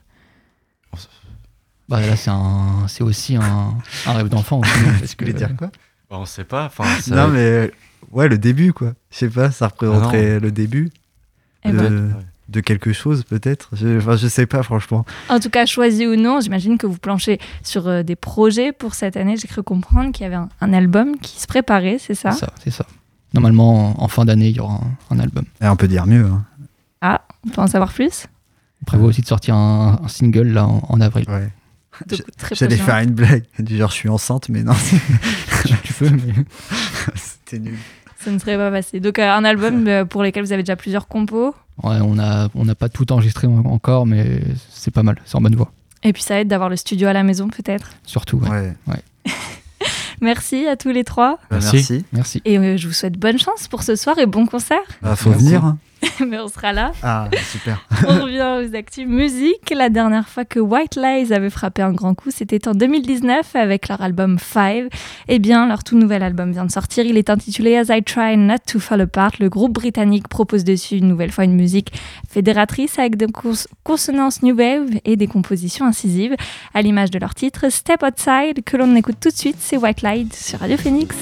Bah, 1.88 2.02
là, 2.02 2.16
c'est 2.16 2.28
un... 2.28 2.86
c'est 2.86 3.02
aussi 3.02 3.34
un, 3.36 3.74
un 4.06 4.12
rêve 4.12 4.28
d'enfant. 4.28 4.60
parce 5.00 5.14
que, 5.14 5.24
quoi? 5.54 5.70
Bah, 6.10 6.18
on 6.20 6.26
sait 6.26 6.44
pas. 6.44 6.66
Enfin, 6.66 6.84
ça 7.00 7.16
non 7.16 7.28
mais 7.28 7.70
ouais 8.10 8.28
le 8.28 8.36
début 8.36 8.74
quoi 8.74 8.92
je 9.10 9.16
sais 9.16 9.30
pas 9.30 9.50
ça 9.50 9.68
représenterait 9.68 10.38
le 10.38 10.52
début 10.52 10.90
Eh 11.64 11.72
de, 11.72 11.78
ben, 11.78 12.08
Ouais. 12.08 12.24
De 12.52 12.60
quelque 12.60 12.92
chose 12.92 13.24
peut-être 13.24 13.70
je, 13.72 13.96
enfin 13.98 14.16
je 14.16 14.28
sais 14.28 14.46
pas 14.46 14.62
franchement 14.62 15.04
En 15.28 15.40
tout 15.40 15.50
cas, 15.50 15.66
choisi 15.66 16.06
ou 16.06 16.16
non, 16.16 16.40
j'imagine 16.40 16.78
que 16.78 16.86
vous 16.86 16.98
planchez 16.98 17.38
sur 17.62 17.88
euh, 17.88 18.02
des 18.02 18.16
projets 18.16 18.72
pour 18.72 18.94
cette 18.94 19.16
année. 19.16 19.36
J'ai 19.36 19.48
cru 19.48 19.62
comprendre 19.62 20.12
qu'il 20.12 20.24
y 20.24 20.26
avait 20.26 20.36
un, 20.36 20.48
un 20.60 20.72
album 20.72 21.16
qui 21.18 21.40
se 21.40 21.46
préparait, 21.46 21.96
c'est 21.98 22.14
ça? 22.14 22.32
C'est 22.32 22.40
ça, 22.40 22.52
c'est 22.62 22.70
ça. 22.70 22.86
Normalement, 23.34 23.98
en, 24.00 24.04
en 24.04 24.08
fin 24.08 24.24
d'année, 24.24 24.48
il 24.50 24.56
y 24.56 24.60
aura 24.60 24.74
un, 25.10 25.16
un 25.16 25.18
album. 25.18 25.44
Et 25.62 25.66
on 25.66 25.76
peut 25.76 25.88
dire 25.88 26.06
mieux 26.06 26.26
hein. 26.26 27.18
On 27.44 27.48
peut 27.50 27.60
en 27.60 27.66
savoir 27.66 27.92
plus? 27.92 28.26
On 28.82 28.84
prévoit 28.84 29.08
aussi 29.08 29.22
de 29.22 29.26
sortir 29.26 29.54
un, 29.56 30.00
un 30.04 30.08
single 30.08 30.48
là 30.52 30.66
en, 30.66 30.82
en 30.88 31.00
avril. 31.00 31.24
ouais 31.28 31.48
j'allais 32.52 32.76
faire 32.76 32.96
une 32.98 33.10
blague 33.12 33.44
du 33.58 33.76
genre 33.76 33.90
je 33.90 33.96
suis 33.96 34.08
enceinte 34.08 34.48
mais 34.48 34.62
non 34.62 34.72
tu, 35.66 35.74
tu 35.84 35.92
peux, 35.92 36.08
mais. 36.08 36.32
c'était 37.14 37.58
nul 37.58 37.76
Ça 38.18 38.30
ne 38.30 38.38
serait 38.38 38.56
pas 38.56 38.70
passé. 38.70 38.98
Donc, 39.00 39.18
euh, 39.18 39.30
un 39.30 39.44
album 39.44 39.86
euh, 39.88 40.04
pour 40.04 40.22
lequel 40.22 40.44
vous 40.44 40.52
avez 40.52 40.62
déjà 40.62 40.76
plusieurs 40.76 41.06
compos? 41.08 41.54
Ouais, 41.82 42.00
on 42.00 42.14
n'a 42.14 42.48
on 42.54 42.64
n'a 42.64 42.74
pas 42.74 42.88
tout 42.88 43.10
enregistré 43.12 43.46
en- 43.46 43.64
encore, 43.66 44.06
mais 44.06 44.42
c'est 44.70 44.90
pas 44.92 45.02
mal, 45.02 45.16
c'est 45.24 45.36
en 45.36 45.40
bonne 45.40 45.56
voie. 45.56 45.72
Et 46.04 46.12
puis, 46.12 46.22
ça 46.22 46.40
aide 46.40 46.48
d'avoir 46.48 46.68
le 46.68 46.76
studio 46.76 47.06
à 47.08 47.12
la 47.12 47.22
maison, 47.22 47.48
peut-être. 47.48 47.90
Surtout, 48.04 48.38
ouais. 48.38 48.72
ouais 48.88 49.02
Merci 50.20 50.66
à 50.66 50.76
tous 50.76 50.90
les 50.90 51.04
trois. 51.04 51.38
Bah, 51.50 51.58
Merci. 51.60 51.76
merci 51.76 52.04
Merci. 52.12 52.42
Et 52.44 52.58
euh, 52.58 52.76
je 52.76 52.86
vous 52.86 52.92
souhaite 52.94 53.18
bonne 53.18 53.38
chance 53.38 53.66
pour 53.68 53.82
ce 53.82 53.96
soir 53.96 54.18
et 54.18 54.26
bon 54.26 54.46
concert. 54.46 54.78
Bah, 55.02 55.16
faut 55.16 55.30
Merci. 55.30 55.44
venir 55.44 55.64
hein. 55.64 55.78
mais 56.26 56.38
on 56.38 56.48
sera 56.48 56.72
là. 56.72 56.92
Ah, 57.02 57.28
super. 57.50 57.86
On 58.08 58.22
revient 58.24 58.70
aux 58.70 58.76
actifs 58.76 59.06
musique. 59.06 59.72
La 59.74 59.88
dernière 59.88 60.28
fois 60.28 60.44
que 60.44 60.58
White 60.58 60.96
Lies 60.96 61.32
avait 61.32 61.50
frappé 61.50 61.82
un 61.82 61.92
grand 61.92 62.14
coup, 62.14 62.30
c'était 62.30 62.66
en 62.68 62.72
2019 62.72 63.54
avec 63.54 63.88
leur 63.88 64.00
album 64.00 64.38
Five. 64.38 64.88
Eh 65.28 65.38
bien, 65.38 65.66
leur 65.66 65.84
tout 65.84 65.96
nouvel 65.96 66.22
album 66.22 66.52
vient 66.52 66.64
de 66.64 66.70
sortir. 66.70 67.04
Il 67.06 67.16
est 67.16 67.30
intitulé 67.30 67.76
As 67.76 67.94
I 67.94 68.02
Try 68.02 68.36
Not 68.36 68.58
to 68.66 68.80
Fall 68.80 69.02
Apart. 69.02 69.32
Le 69.40 69.48
groupe 69.48 69.72
britannique 69.72 70.28
propose 70.28 70.64
dessus 70.64 70.96
une 70.96 71.08
nouvelle 71.08 71.30
fois 71.30 71.44
une 71.44 71.54
musique 71.54 71.92
fédératrice 72.28 72.98
avec 72.98 73.16
des 73.16 73.26
consonances 73.84 74.42
new 74.42 74.56
wave 74.56 74.90
et 75.04 75.16
des 75.16 75.26
compositions 75.26 75.86
incisives, 75.86 76.34
à 76.74 76.82
l'image 76.82 77.10
de 77.10 77.18
leur 77.18 77.34
titre 77.34 77.70
Step 77.70 78.02
Outside 78.02 78.64
que 78.64 78.76
l'on 78.76 78.94
écoute 78.96 79.16
tout 79.20 79.30
de 79.30 79.36
suite. 79.36 79.56
C'est 79.58 79.76
White 79.76 80.02
Lies 80.02 80.28
sur 80.32 80.58
Radio 80.58 80.76
Phoenix. 80.76 81.16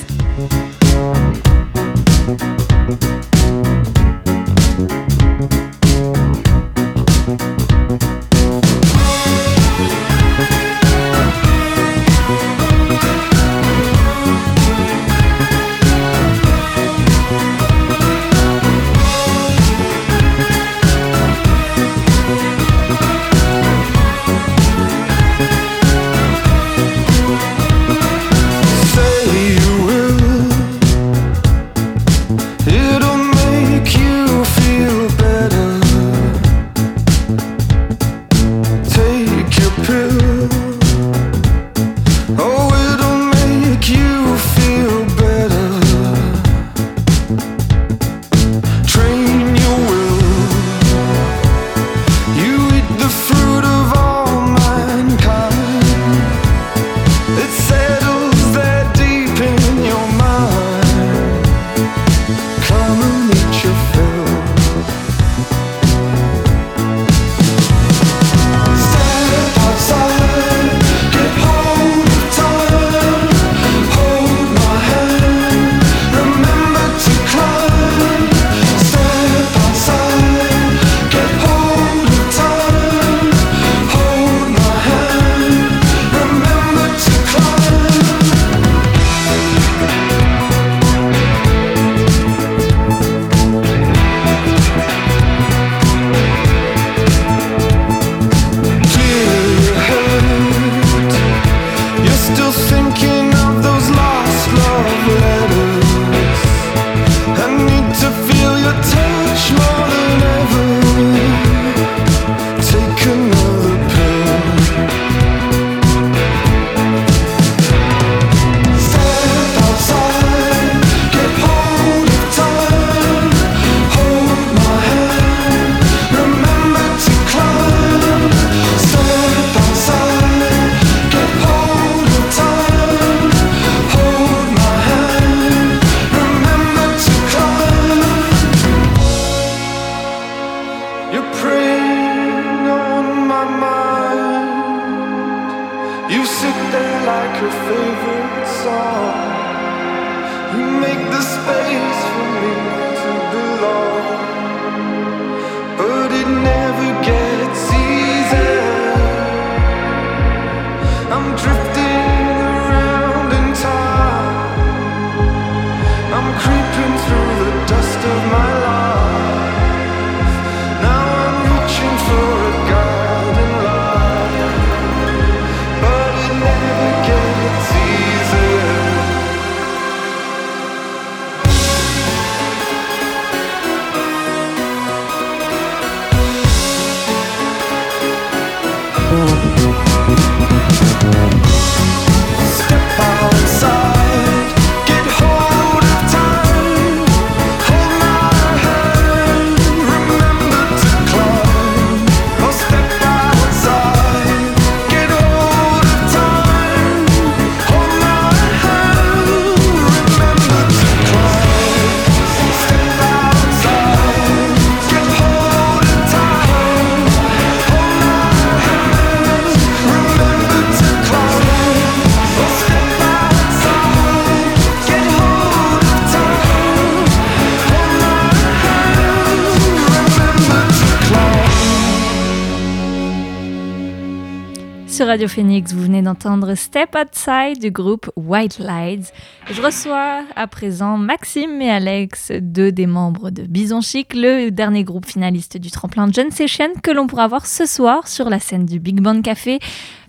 Radio 235.04 235.28
Phoenix, 235.28 235.72
vous 235.72 235.82
venez 235.82 236.02
d'entendre 236.02 236.54
Step 236.54 236.94
Outside 236.94 237.58
du 237.58 237.70
groupe 237.70 238.10
White 238.16 238.58
Lights. 238.58 239.12
Je 239.50 239.62
reçois 239.62 240.24
à 240.36 240.46
présent 240.46 240.98
Maxime 240.98 241.62
et 241.62 241.70
Alex, 241.70 242.32
deux 242.40 242.70
des 242.70 242.86
membres 242.86 243.30
de 243.30 243.42
Bison 243.42 243.80
Chic, 243.80 244.12
le 244.14 244.50
dernier 244.50 244.84
groupe 244.84 245.06
finaliste 245.06 245.56
du 245.56 245.70
tremplin 245.70 246.08
John 246.12 246.30
Session 246.30 246.68
que 246.82 246.90
l'on 246.90 247.06
pourra 247.06 247.28
voir 247.28 247.46
ce 247.46 247.66
soir 247.66 248.08
sur 248.08 248.28
la 248.28 248.38
scène 248.38 248.66
du 248.66 248.78
Big 248.78 249.00
Band 249.00 249.22
Café. 249.22 249.58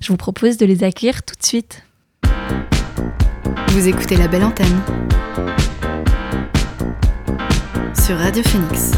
Je 0.01 0.09
vous 0.09 0.17
propose 0.17 0.57
de 0.57 0.65
les 0.65 0.83
accueillir 0.83 1.23
tout 1.23 1.35
de 1.35 1.45
suite. 1.45 1.83
Vous 3.69 3.87
écoutez 3.87 4.17
la 4.17 4.27
belle 4.27 4.43
antenne 4.43 4.81
sur 7.95 8.17
Radio 8.17 8.43
Phoenix. 8.43 8.91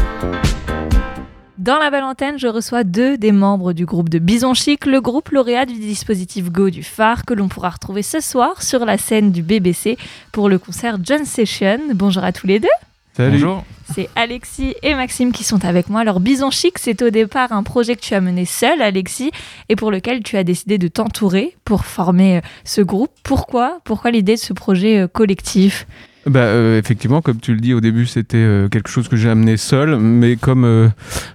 Dans 1.64 1.78
la 1.78 1.88
Valentine, 1.88 2.34
je 2.36 2.46
reçois 2.46 2.84
deux 2.84 3.16
des 3.16 3.32
membres 3.32 3.72
du 3.72 3.86
groupe 3.86 4.10
de 4.10 4.18
Bison 4.18 4.52
Chic, 4.52 4.84
le 4.84 5.00
groupe 5.00 5.30
lauréat 5.30 5.64
du 5.64 5.72
dispositif 5.72 6.52
Go 6.52 6.68
du 6.68 6.82
phare 6.82 7.24
que 7.24 7.32
l'on 7.32 7.48
pourra 7.48 7.70
retrouver 7.70 8.02
ce 8.02 8.20
soir 8.20 8.62
sur 8.62 8.84
la 8.84 8.98
scène 8.98 9.32
du 9.32 9.42
BBC 9.42 9.96
pour 10.30 10.50
le 10.50 10.58
concert 10.58 10.98
John 11.02 11.24
Session. 11.24 11.78
Bonjour 11.94 12.22
à 12.22 12.32
tous 12.32 12.46
les 12.46 12.60
deux. 12.60 12.68
Salut. 13.14 13.38
Bonjour. 13.38 13.64
C'est 13.94 14.10
Alexis 14.14 14.74
et 14.82 14.94
Maxime 14.94 15.32
qui 15.32 15.42
sont 15.42 15.64
avec 15.64 15.88
moi. 15.88 16.02
Alors 16.02 16.20
Bison 16.20 16.50
Chic, 16.50 16.78
c'est 16.78 17.00
au 17.00 17.08
départ 17.08 17.50
un 17.50 17.62
projet 17.62 17.96
que 17.96 18.02
tu 18.02 18.12
as 18.12 18.20
mené 18.20 18.44
seul, 18.44 18.82
Alexis, 18.82 19.30
et 19.70 19.74
pour 19.74 19.90
lequel 19.90 20.22
tu 20.22 20.36
as 20.36 20.44
décidé 20.44 20.76
de 20.76 20.88
t'entourer 20.88 21.56
pour 21.64 21.86
former 21.86 22.36
euh, 22.36 22.40
ce 22.64 22.82
groupe. 22.82 23.12
Pourquoi? 23.22 23.80
Pourquoi 23.84 24.10
l'idée 24.10 24.34
de 24.34 24.40
ce 24.40 24.52
projet 24.52 24.98
euh, 24.98 25.08
collectif? 25.08 25.86
Bah, 26.26 26.40
euh, 26.40 26.78
effectivement, 26.78 27.20
comme 27.20 27.38
tu 27.38 27.54
le 27.54 27.60
dis 27.60 27.74
au 27.74 27.80
début, 27.80 28.06
c'était 28.06 28.36
euh, 28.38 28.68
quelque 28.68 28.88
chose 28.88 29.08
que 29.08 29.16
j'ai 29.16 29.28
amené 29.28 29.56
seul, 29.56 29.96
mais 29.98 30.36
comme 30.36 30.64
euh, 30.64 30.88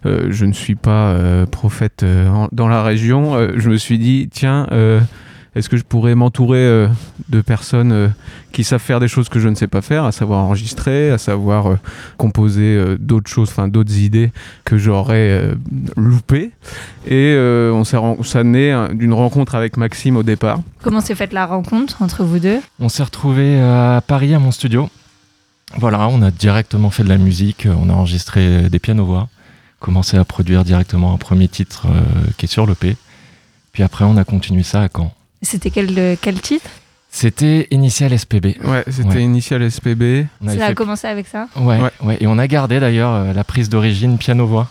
euh, 0.05 0.27
je 0.31 0.45
ne 0.45 0.53
suis 0.53 0.75
pas 0.75 1.11
euh, 1.11 1.45
prophète 1.45 2.03
euh, 2.03 2.47
dans 2.51 2.67
la 2.67 2.83
région, 2.83 3.37
je 3.55 3.69
me 3.69 3.77
suis 3.77 3.99
dit, 3.99 4.29
tiens, 4.31 4.67
est-ce 5.55 5.69
que 5.69 5.77
je 5.77 5.83
pourrais 5.83 6.15
m'entourer 6.15 6.59
euh, 6.59 6.87
de 7.29 7.41
personnes 7.41 7.91
euh, 7.91 8.07
qui 8.51 8.63
savent 8.63 8.81
faire 8.81 8.99
des 8.99 9.07
choses 9.07 9.29
que 9.29 9.39
je 9.39 9.47
ne 9.47 9.55
sais 9.55 9.67
pas 9.67 9.81
faire, 9.81 10.05
à 10.05 10.11
savoir 10.11 10.43
enregistrer, 10.43 11.11
à 11.11 11.17
savoir 11.17 11.67
euh, 11.67 11.75
composer 12.17 12.75
euh, 12.75 12.97
d'autres 12.99 13.29
choses, 13.29 13.49
enfin 13.49 13.67
d'autres 13.67 13.97
idées 13.97 14.31
que 14.63 14.77
j'aurais 14.77 15.29
euh, 15.29 15.55
loupées? 15.97 16.51
Et 17.07 17.33
euh, 17.35 17.71
on 17.71 17.83
ça 17.83 18.43
naît 18.43 18.71
hein, 18.71 18.89
d'une 18.93 19.13
rencontre 19.13 19.55
avec 19.55 19.77
Maxime 19.77 20.17
au 20.17 20.23
départ. 20.23 20.59
Comment 20.83 21.01
s'est 21.01 21.15
faite 21.15 21.33
la 21.33 21.45
rencontre 21.45 22.01
entre 22.01 22.23
vous 22.23 22.39
deux? 22.39 22.59
On 22.79 22.89
s'est 22.89 23.03
retrouvé 23.03 23.59
à 23.59 24.03
Paris 24.05 24.33
à 24.35 24.39
mon 24.39 24.51
studio. 24.51 24.89
Voilà, 25.77 26.07
on 26.07 26.21
a 26.21 26.31
directement 26.31 26.89
fait 26.89 27.03
de 27.03 27.09
la 27.09 27.17
musique, 27.17 27.67
on 27.69 27.89
a 27.89 27.93
enregistré 27.93 28.69
des 28.69 28.79
pianos-voix, 28.79 29.29
commencé 29.79 30.17
à 30.17 30.25
produire 30.25 30.63
directement 30.63 31.13
un 31.13 31.17
premier 31.17 31.47
titre 31.47 31.87
euh, 31.87 32.01
qui 32.37 32.45
est 32.45 32.49
sur 32.49 32.65
l'EP. 32.65 32.97
Puis 33.71 33.83
après, 33.83 34.03
on 34.05 34.17
a 34.17 34.23
continué 34.23 34.63
ça 34.63 34.81
à 34.81 34.87
Caen. 34.89 35.13
C'était 35.41 35.69
quel, 35.69 36.17
quel 36.21 36.41
titre? 36.41 36.69
C'était 37.11 37.67
Initial 37.71 38.11
SPB. 38.17 38.57
Ouais, 38.63 38.83
c'était 38.87 39.07
Ouais. 39.15 39.23
Initial 39.23 39.63
SPB. 39.71 40.27
On 40.41 40.47
Ça 40.49 40.65
a 40.65 40.67
fait- 40.67 40.75
commencé 40.75 41.07
avec 41.07 41.27
ça? 41.27 41.47
Ouais, 41.55 41.79
Ouais. 41.81 41.89
ouais. 42.03 42.17
Et 42.21 42.27
on 42.27 42.37
a 42.37 42.47
gardé 42.47 42.79
d'ailleurs 42.79 43.11
euh, 43.13 43.33
la 43.33 43.43
prise 43.43 43.67
d'origine 43.69 44.17
piano-voix. 44.17 44.69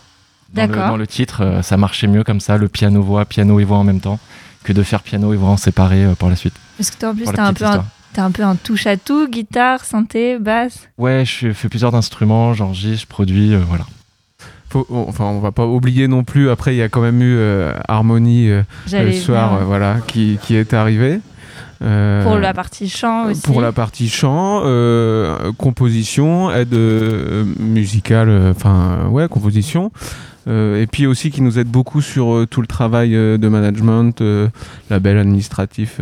Dans 0.53 0.67
dans 0.67 0.97
le 0.97 1.05
titre, 1.05 1.43
euh, 1.43 1.61
ça 1.61 1.75
marchait 1.77 2.07
mieux 2.07 2.23
comme 2.23 2.39
ça, 2.39 2.57
le 2.57 2.69
piano-voix, 2.69 3.25
piano 3.25 3.59
et 3.59 3.65
voix 3.65 3.77
en 3.77 3.83
même 3.83 3.99
temps, 3.99 4.19
que 4.63 4.73
de 4.73 4.81
faire 4.83 5.01
piano 5.03 5.33
et 5.33 5.37
voix 5.37 5.49
en 5.49 5.57
séparé 5.57 6.05
euh, 6.05 6.15
par 6.15 6.29
la 6.29 6.35
suite. 6.35 6.55
Parce 6.77 6.89
que 6.91 6.97
toi 6.97 7.09
en 7.09 7.13
plus 7.15 7.25
Pour 7.25 7.33
t'as 7.33 7.45
un, 7.45 7.53
peu 7.53 7.65
un, 7.65 7.83
un 8.17 8.31
peu 8.31 8.43
un 8.43 8.55
touche-à-tout, 8.55 9.27
guitare, 9.27 9.83
synthé, 9.83 10.39
basse? 10.39 10.87
Ouais, 10.97 11.23
je 11.25 11.51
fais 11.51 11.67
plusieurs 11.69 11.93
instruments, 11.93 12.53
j'enregistre, 12.53 13.01
je 13.01 13.07
produis, 13.07 13.53
euh, 13.53 13.59
voilà. 13.67 13.85
Faut- 14.69 14.85
on- 14.89 15.05
enfin, 15.07 15.25
on 15.25 15.39
va 15.39 15.51
pas 15.51 15.65
oublier 15.65 16.07
non 16.07 16.23
plus. 16.23 16.49
Après, 16.49 16.75
il 16.75 16.77
y 16.77 16.81
a 16.81 16.89
quand 16.89 17.01
même 17.01 17.21
eu 17.21 17.35
euh, 17.37 17.73
Harmonie 17.87 18.49
euh, 18.49 18.61
le 19.05 19.11
soir, 19.13 19.55
euh, 19.61 19.63
voilà, 19.65 19.97
qui, 20.07 20.37
qui 20.43 20.55
est 20.55 20.73
arrivé. 20.73 21.19
Euh, 21.81 22.23
Pour 22.23 22.37
la 22.37 22.53
partie 22.53 22.89
chant 22.89 23.27
aussi. 23.31 23.41
pour 23.41 23.61
la 23.61 23.71
partie 23.71 24.09
chant, 24.09 24.61
composition, 25.57 26.51
aide 26.51 26.75
musicale, 27.59 28.29
enfin 28.55 29.07
ouais, 29.09 29.27
composition. 29.27 29.91
Et 30.47 30.87
puis 30.91 31.05
aussi 31.05 31.29
qui 31.31 31.41
nous 31.41 31.59
aide 31.59 31.67
beaucoup 31.67 32.01
sur 32.01 32.45
tout 32.49 32.61
le 32.61 32.67
travail 32.67 33.11
de 33.11 33.47
management, 33.47 34.21
label 34.89 35.17
administratif. 35.17 36.01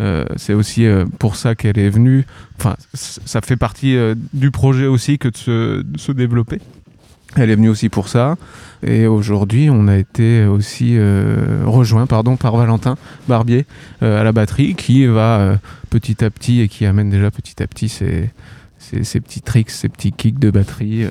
euh, 0.00 0.24
c'est 0.36 0.54
aussi 0.54 0.86
euh, 0.86 1.04
pour 1.20 1.36
ça 1.36 1.54
qu'elle 1.54 1.78
est 1.78 1.90
venue. 1.90 2.26
Enfin, 2.58 2.74
ça 2.94 3.40
fait 3.42 3.56
partie 3.56 3.96
euh, 3.96 4.14
du 4.32 4.50
projet 4.50 4.86
aussi 4.86 5.18
que 5.18 5.28
de 5.28 5.36
se, 5.36 5.82
de 5.82 5.98
se 5.98 6.10
développer. 6.12 6.60
Elle 7.36 7.50
est 7.50 7.56
venue 7.56 7.68
aussi 7.68 7.88
pour 7.88 8.08
ça. 8.08 8.36
Et 8.86 9.06
aujourd'hui, 9.06 9.70
on 9.70 9.88
a 9.88 9.96
été 9.96 10.44
aussi 10.44 10.96
euh, 10.96 11.62
rejoint 11.64 12.06
pardon, 12.06 12.36
par 12.36 12.56
Valentin 12.56 12.96
Barbier 13.28 13.66
euh, 14.02 14.20
à 14.20 14.24
la 14.24 14.32
batterie 14.32 14.74
qui 14.74 15.06
va 15.06 15.38
euh, 15.40 15.56
petit 15.90 16.24
à 16.24 16.30
petit 16.30 16.60
et 16.60 16.68
qui 16.68 16.86
amène 16.86 17.10
déjà 17.10 17.30
petit 17.30 17.62
à 17.62 17.66
petit 17.66 17.88
ses, 17.88 18.30
ses, 18.78 19.04
ses 19.04 19.20
petits 19.20 19.40
tricks, 19.40 19.70
ses 19.70 19.88
petits 19.88 20.12
kicks 20.12 20.38
de 20.38 20.50
batterie 20.50 21.06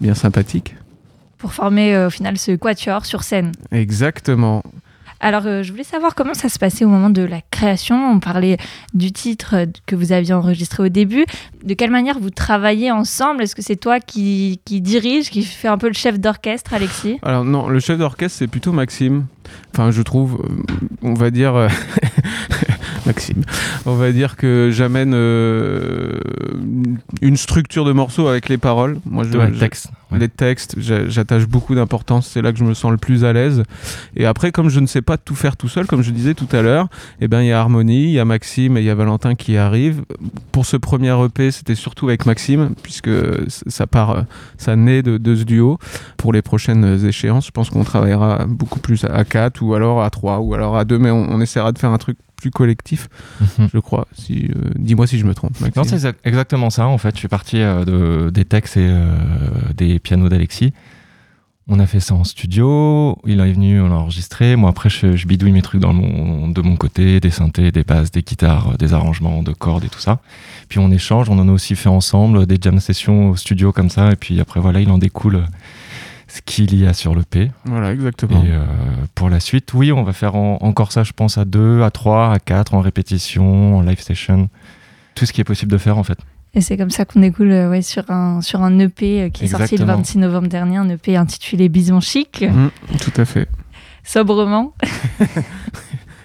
bien 0.00 0.14
sympathiques. 0.14 0.74
Pour 1.38 1.52
former 1.52 2.06
au 2.06 2.10
final 2.10 2.38
ce 2.38 2.52
quatuor 2.52 3.06
sur 3.06 3.22
scène. 3.22 3.52
Exactement. 3.70 4.62
Alors, 5.24 5.46
euh, 5.46 5.62
je 5.62 5.70
voulais 5.70 5.84
savoir 5.84 6.16
comment 6.16 6.34
ça 6.34 6.48
se 6.48 6.58
passait 6.58 6.84
au 6.84 6.88
moment 6.88 7.08
de 7.08 7.22
la 7.22 7.40
création. 7.52 8.10
On 8.10 8.18
parlait 8.18 8.56
du 8.92 9.12
titre 9.12 9.66
que 9.86 9.94
vous 9.94 10.10
aviez 10.10 10.34
enregistré 10.34 10.82
au 10.82 10.88
début. 10.88 11.24
De 11.62 11.74
quelle 11.74 11.92
manière 11.92 12.18
vous 12.18 12.30
travaillez 12.30 12.90
ensemble? 12.90 13.44
Est-ce 13.44 13.54
que 13.54 13.62
c'est 13.62 13.76
toi 13.76 14.00
qui, 14.00 14.60
qui 14.64 14.80
dirige, 14.80 15.30
qui 15.30 15.44
fait 15.44 15.68
un 15.68 15.78
peu 15.78 15.86
le 15.86 15.92
chef 15.94 16.18
d'orchestre, 16.18 16.74
Alexis? 16.74 17.20
Alors 17.22 17.44
non, 17.44 17.68
le 17.68 17.78
chef 17.78 17.98
d'orchestre 17.98 18.36
c'est 18.36 18.48
plutôt 18.48 18.72
Maxime. 18.72 19.26
Enfin, 19.72 19.92
je 19.92 20.02
trouve, 20.02 20.44
euh, 20.44 20.74
on 21.02 21.14
va 21.14 21.30
dire 21.30 21.54
euh, 21.54 21.68
Maxime. 23.06 23.42
On 23.86 23.94
va 23.94 24.12
dire 24.12 24.36
que 24.36 24.70
j'amène 24.72 25.12
euh, 25.14 26.18
une 27.20 27.36
structure 27.36 27.84
de 27.84 27.92
morceau 27.92 28.28
avec 28.28 28.48
les 28.48 28.58
paroles. 28.58 28.98
Moi, 29.06 29.24
je, 29.30 29.36
Ouais, 29.36 29.48
le 29.48 29.54
je- 29.54 29.60
texte. 29.60 29.88
ouais. 30.10 30.18
les 30.18 30.28
textes, 30.28 30.74
j'a- 30.78 31.08
j'attache 31.08 31.46
beaucoup 31.46 31.74
d'importance, 31.74 32.26
c'est 32.28 32.42
là 32.42 32.52
que 32.52 32.58
je 32.58 32.64
me 32.64 32.74
sens 32.74 32.90
le 32.90 32.96
plus 32.98 33.24
à 33.24 33.32
l'aise. 33.32 33.62
Et 34.16 34.26
après, 34.26 34.52
comme 34.52 34.68
je 34.68 34.80
ne 34.80 34.86
sais 34.86 35.02
pas 35.02 35.16
tout 35.16 35.34
faire 35.34 35.56
tout 35.56 35.68
seul, 35.68 35.86
comme 35.86 36.02
je 36.02 36.10
disais 36.10 36.34
tout 36.34 36.48
à 36.52 36.62
l'heure, 36.62 36.88
eh 37.20 37.28
ben 37.28 37.40
il 37.42 37.48
y 37.48 37.52
a 37.52 37.58
Harmonie, 37.60 38.04
il 38.04 38.10
y 38.12 38.18
a 38.20 38.24
Maxime 38.24 38.76
et 38.76 38.80
il 38.80 38.86
y 38.86 38.90
a 38.90 38.94
Valentin 38.94 39.34
qui 39.34 39.56
arrivent. 39.56 40.02
Pour 40.52 40.66
ce 40.66 40.76
premier 40.76 41.12
EP, 41.24 41.50
c'était 41.50 41.74
surtout 41.74 42.08
avec 42.08 42.26
Maxime, 42.26 42.74
puisque 42.82 43.10
ça 43.48 43.86
part, 43.86 44.10
euh, 44.10 44.20
ça 44.58 44.76
naît 44.76 45.02
de, 45.02 45.18
de 45.18 45.34
ce 45.34 45.44
duo. 45.44 45.78
Pour 46.16 46.32
les 46.32 46.42
prochaines 46.42 47.04
échéances, 47.04 47.46
je 47.46 47.50
pense 47.50 47.70
qu'on 47.70 47.84
travaillera 47.84 48.44
beaucoup 48.46 48.78
plus 48.80 49.04
à 49.04 49.24
4 49.24 49.60
ou 49.62 49.74
alors 49.74 50.02
à 50.02 50.10
3 50.10 50.38
ou 50.40 50.54
alors 50.54 50.76
à 50.76 50.84
2, 50.84 50.98
mais 50.98 51.10
on, 51.10 51.30
on 51.32 51.40
essaiera 51.40 51.72
de 51.72 51.78
faire 51.78 51.90
un 51.90 51.98
truc 51.98 52.16
plus 52.42 52.50
collectif, 52.50 53.08
Mhm. 53.40 53.68
je 53.72 53.78
crois. 53.78 54.06
Si, 54.18 54.50
euh, 54.54 54.70
Dis-moi 54.78 55.06
si 55.06 55.18
je 55.18 55.24
me 55.24 55.34
trompe, 55.34 55.58
Maxime. 55.60 55.72
Non, 55.82 55.88
c'est 55.88 55.96
exa- 55.96 56.14
exactement 56.24 56.68
ça. 56.70 56.86
En 56.86 56.98
fait, 56.98 57.14
je 57.14 57.18
suis 57.20 57.28
parti 57.28 57.58
euh, 57.60 57.84
de, 57.84 58.30
des 58.30 58.44
textes 58.44 58.76
et 58.76 58.86
euh, 58.88 59.14
des 59.76 59.98
pianos 59.98 60.28
d'Alexis. 60.28 60.72
On 61.68 61.78
a 61.78 61.86
fait 61.86 62.00
ça 62.00 62.14
en 62.14 62.24
studio. 62.24 63.16
Il 63.24 63.38
est 63.38 63.52
venu, 63.52 63.80
on 63.80 63.88
l'a 63.88 63.94
enregistré. 63.94 64.56
Moi, 64.56 64.68
après, 64.68 64.90
je, 64.90 65.14
je 65.16 65.26
bidouille 65.28 65.52
mes 65.52 65.62
trucs 65.62 65.80
dans 65.80 65.92
mon, 65.92 66.48
de 66.48 66.60
mon 66.60 66.74
côté, 66.74 67.20
des 67.20 67.30
synthés, 67.30 67.70
des 67.70 67.84
basses, 67.84 68.10
des 68.10 68.22
guitares, 68.22 68.76
des 68.78 68.92
arrangements 68.92 69.44
de 69.44 69.52
cordes 69.52 69.84
et 69.84 69.88
tout 69.88 70.00
ça. 70.00 70.18
Puis 70.68 70.80
on 70.80 70.90
échange. 70.90 71.30
On 71.30 71.38
en 71.38 71.48
a 71.48 71.52
aussi 71.52 71.76
fait 71.76 71.88
ensemble 71.88 72.46
des 72.46 72.58
jam 72.60 72.80
sessions 72.80 73.30
au 73.30 73.36
studio 73.36 73.70
comme 73.70 73.90
ça. 73.90 74.10
Et 74.10 74.16
puis 74.16 74.40
après, 74.40 74.58
voilà, 74.58 74.80
il 74.80 74.90
en 74.90 74.98
découle 74.98 75.44
ce 76.34 76.40
qu'il 76.42 76.74
y 76.78 76.86
a 76.86 76.94
sur 76.94 77.14
le 77.14 77.22
P. 77.22 77.50
Voilà, 77.64 77.90
Et 77.90 77.94
exactement. 77.94 78.42
euh, 78.46 78.64
pour 79.14 79.28
la 79.28 79.38
suite, 79.40 79.74
oui, 79.74 79.92
on 79.92 80.02
va 80.02 80.12
faire 80.12 80.34
en- 80.34 80.58
encore 80.62 80.90
ça, 80.92 81.02
je 81.04 81.12
pense, 81.12 81.36
à 81.38 81.44
2, 81.44 81.82
à 81.82 81.90
3, 81.90 82.32
à 82.32 82.38
4, 82.38 82.74
en 82.74 82.80
répétition, 82.80 83.76
en 83.76 83.80
live 83.82 84.00
session. 84.00 84.48
Tout 85.14 85.26
ce 85.26 85.32
qui 85.32 85.40
est 85.40 85.44
possible 85.44 85.70
de 85.72 85.78
faire, 85.78 85.98
en 85.98 86.02
fait. 86.04 86.18
Et 86.54 86.60
c'est 86.60 86.76
comme 86.76 86.90
ça 86.90 87.04
qu'on 87.04 87.20
découle 87.20 87.50
euh, 87.50 87.70
ouais, 87.70 87.82
sur, 87.82 88.10
un, 88.10 88.40
sur 88.40 88.62
un 88.62 88.78
EP 88.78 89.22
euh, 89.22 89.28
qui 89.30 89.44
est 89.44 89.48
sorti 89.48 89.76
le 89.76 89.82
Exactement. 89.82 89.96
26 89.98 90.18
novembre 90.18 90.48
dernier, 90.48 90.76
un 90.78 90.88
EP 90.88 91.16
intitulé 91.16 91.68
Bison 91.68 92.00
Chic, 92.00 92.42
Mhm, 92.48 92.70
tout 93.00 93.20
à 93.20 93.24
fait. 93.24 93.48
sobrement. 94.04 94.74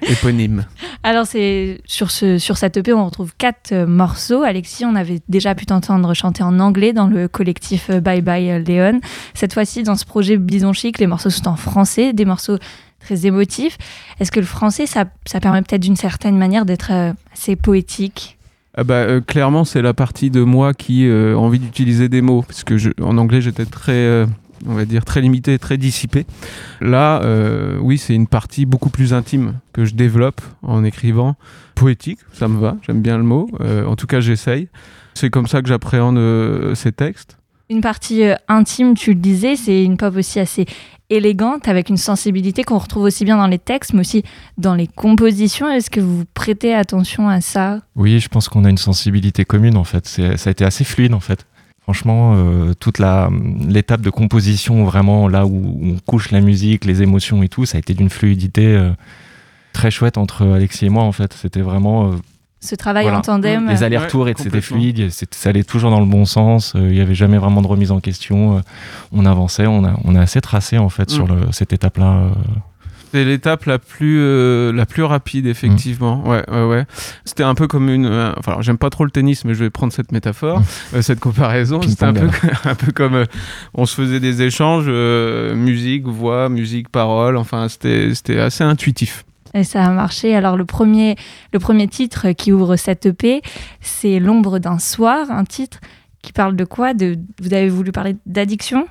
Éponyme. 0.08 0.66
Alors, 1.04 1.26
c'est 1.26 1.82
sur, 1.86 2.12
ce, 2.12 2.38
sur 2.38 2.58
cette 2.58 2.78
EP, 2.78 2.94
on 2.94 3.06
retrouve 3.06 3.34
quatre 3.38 3.72
euh, 3.72 3.88
morceaux. 3.88 4.44
Alexis, 4.44 4.86
on 4.86 4.96
avait 4.96 5.20
déjà 5.30 5.56
pu 5.56 5.66
t'entendre 5.66 6.14
chanter 6.14 6.44
en 6.44 6.60
anglais 6.60 6.94
dans 6.94 7.08
le 7.08 7.28
collectif 7.28 7.90
euh, 7.90 8.00
Bye 8.00 8.22
Bye 8.22 8.50
euh, 8.52 8.60
Léon. 8.60 9.00
Cette 9.34 9.54
fois-ci, 9.54 9.84
dans 9.84 9.96
ce 9.96 10.06
projet 10.06 10.38
Bison 10.38 10.74
Chic, 10.74 11.00
les 11.00 11.08
morceaux 11.08 11.30
sont 11.30 11.48
en 11.48 11.56
français, 11.56 12.14
des 12.14 12.26
morceaux 12.26 12.58
très 13.00 13.26
émotifs. 13.26 13.78
Est-ce 14.20 14.32
que 14.32 14.40
le 14.40 14.46
français, 14.46 14.86
ça, 14.86 15.06
ça 15.26 15.40
permet 15.40 15.62
peut-être 15.62 15.82
d'une 15.82 15.96
certaine 15.96 16.38
manière 16.38 16.66
d'être 16.66 16.90
euh, 16.92 17.14
assez 17.34 17.56
poétique? 17.56 18.38
Ah 18.80 18.84
bah, 18.84 18.96
euh, 18.96 19.22
clairement, 19.22 19.66
c'est 19.66 19.82
la 19.82 19.94
partie 19.96 20.30
de 20.30 20.42
moi 20.42 20.74
qui 20.74 21.08
euh, 21.08 21.34
a 21.34 21.38
envie 21.38 21.58
d'utiliser 21.60 22.10
des 22.10 22.22
mots, 22.22 22.44
parce 22.44 22.64
que 22.64 22.78
je- 22.78 22.92
en 23.02 23.18
anglais, 23.18 23.42
j'étais 23.42 23.66
très, 23.66 23.94
euh, 23.94 24.26
on 24.66 24.74
va 24.74 24.86
dire, 24.86 25.06
très 25.06 25.22
limité, 25.22 25.60
très 25.60 25.78
dissipé. 25.78 26.26
Là, 26.82 27.22
euh, 27.24 27.78
oui, 27.82 27.98
c'est 27.98 28.14
une 28.16 28.28
partie 28.28 28.66
beaucoup 28.66 28.90
plus 28.90 29.14
intime 29.14 29.56
que 29.74 29.86
je 29.86 29.94
développe 29.96 30.42
en 30.62 30.84
écrivant. 30.84 31.36
Poétique, 31.76 32.20
ça 32.34 32.48
me 32.48 32.60
va, 32.60 32.78
j'aime 32.86 33.02
bien 33.02 33.18
le 33.18 33.24
mot. 33.24 33.50
Euh, 33.62 33.86
en 33.86 33.96
tout 33.96 34.08
cas, 34.08 34.20
j'essaye. 34.20 34.68
C'est 35.14 35.30
comme 35.30 35.48
ça 35.48 35.62
que 35.62 35.68
j'appréhende 35.68 36.18
euh, 36.18 36.74
ces 36.76 36.92
textes. 36.92 37.38
Une 37.70 37.82
partie 37.82 38.24
euh, 38.24 38.36
intime, 38.48 38.94
tu 38.96 39.12
le 39.12 39.20
disais, 39.20 39.56
c'est 39.56 39.84
une 39.84 39.98
pop 39.98 40.16
aussi 40.16 40.40
assez 40.40 40.66
élégante, 41.10 41.68
avec 41.68 41.90
une 41.90 41.98
sensibilité 41.98 42.64
qu'on 42.64 42.78
retrouve 42.80 43.04
aussi 43.04 43.26
bien 43.26 43.38
dans 43.38 43.48
les 43.48 43.60
textes, 43.60 43.94
mais 43.94 44.02
aussi 44.02 44.24
dans 44.58 44.76
les 44.76 44.88
compositions. 44.88 45.70
Est-ce 45.70 45.90
que 45.90 46.00
vous 46.02 46.24
prêtez 46.34 46.74
attention 46.74 47.30
à 47.30 47.40
ça? 47.42 47.80
Oui, 47.96 48.20
je 48.20 48.28
pense 48.28 48.50
qu'on 48.50 48.66
a 48.66 48.70
une 48.70 48.78
sensibilité 48.78 49.46
commune, 49.46 49.78
en 49.78 49.84
fait. 49.84 50.06
C'est- 50.08 50.38
Ça 50.38 50.50
a 50.50 50.52
été 50.52 50.66
assez 50.66 50.84
fluide, 50.84 51.14
en 51.14 51.20
fait. 51.20 51.46
Franchement, 51.88 52.34
euh, 52.36 52.74
toute 52.78 53.00
la- 53.00 53.30
l'étape 53.66 54.02
de 54.02 54.10
composition, 54.10 54.84
vraiment, 54.84 55.30
là 55.30 55.46
où 55.46 55.80
on 55.82 55.96
couche 56.06 56.32
la 56.32 56.42
musique, 56.42 56.84
les 56.84 57.02
émotions 57.02 57.44
et 57.44 57.48
tout, 57.48 57.66
ça 57.66 57.78
a 57.78 57.80
été 57.80 57.94
d'une 57.94 58.10
fluidité 58.10 58.66
euh, 58.68 58.92
très 59.72 59.90
chouette 59.90 60.18
entre 60.18 60.46
Alexis 60.46 60.88
et 60.88 60.90
moi, 60.90 61.04
en 61.04 61.14
fait. 61.14 61.32
C'était 61.32 61.62
vraiment... 61.62 62.12
euh, 62.12 62.16
Ce 62.60 62.76
travail 62.76 63.04
Voilà. 63.06 63.20
en 63.20 63.22
tandem 63.22 63.70
les 63.70 63.84
allers-retours, 63.84 64.26
Ouais, 64.26 64.32
et 64.32 64.36
c'était 64.38 64.60
fluide, 64.60 65.10
ça 65.32 65.50
allait 65.50 65.64
toujours 65.64 65.90
dans 65.92 66.02
le 66.02 66.06
bon 66.08 66.26
sens, 66.26 66.74
euh, 66.76 66.90
il 66.90 66.96
n'y 66.96 67.00
avait 67.00 67.16
jamais 67.16 67.38
vraiment 67.38 67.62
de 67.62 67.68
remise 67.68 67.92
en 67.94 68.02
question, 68.02 68.58
euh, 68.58 68.62
on 69.14 69.26
avançait, 69.26 69.68
on 69.68 69.86
a, 69.86 69.94
on 70.04 70.14
a 70.16 70.20
assez 70.22 70.42
tracé 70.42 70.78
en 70.78 70.90
fait 70.90 71.10
sur 71.10 71.26
Mm. 71.28 71.36
le- 71.46 71.52
cette 71.54 71.72
étape-là. 71.72 72.12
euh. 72.16 72.30
C'est 73.12 73.24
l'étape 73.24 73.66
la 73.66 73.80
plus 73.80 74.20
euh, 74.20 74.74
la 74.74 74.86
plus 74.86 75.04
rapide 75.04 75.48
effectivement. 75.48 76.28
Ouais 76.28 76.44
ouais 76.52 76.66
ouais. 76.66 76.86
C'était 77.24 77.44
un 77.44 77.56
peu 77.56 77.68
comme 77.68 77.90
une. 77.90 78.06
euh, 78.06 78.34
enfin, 78.38 78.52
alors, 78.52 78.62
j'aime 78.62 78.78
pas 78.78 78.90
trop 78.90 79.06
le 79.06 79.12
tennis, 79.12 79.46
mais 79.46 79.54
je 79.54 79.64
vais 79.64 79.70
prendre 79.70 79.94
cette 79.94 80.12
métaphore, 80.12 80.62
euh, 80.94 81.02
cette 81.02 81.20
comparaison. 81.20 81.82
C'était 81.82 82.04
un 82.06 82.14
peu 82.14 82.28
un 82.66 82.76
peu 82.76 82.92
comme 82.92 83.16
euh, 83.16 83.26
on 83.74 83.86
se 83.86 83.96
faisait 83.96 84.20
des 84.20 84.42
échanges 84.42 84.86
euh, 84.88 85.56
musique 85.56 86.06
voix 86.06 86.50
musique 86.50 86.90
parole. 86.90 87.38
Enfin 87.38 87.70
c'était 87.70 88.14
c'était 88.14 88.40
assez 88.40 88.64
intuitif. 88.64 89.24
Et 89.54 89.64
ça 89.64 89.86
a 89.86 89.90
marché. 89.92 90.36
Alors 90.36 90.58
le 90.58 90.66
premier, 90.66 91.16
le 91.54 91.60
premier 91.60 91.88
titre 91.88 92.32
qui 92.32 92.52
ouvre 92.52 92.76
cette 92.76 93.06
EP, 93.06 93.42
c'est 93.80 94.20
L'ombre 94.20 94.60
d'un 94.60 94.80
soir, 94.80 95.32
un 95.32 95.46
titre 95.46 95.80
qui 96.22 96.34
parle 96.34 96.56
de 96.58 96.66
quoi? 96.66 96.94
De, 96.94 97.18
Vous 97.42 97.54
avez 97.54 97.70
voulu 97.70 97.94
parler 97.94 98.18
d'addiction? 98.26 98.86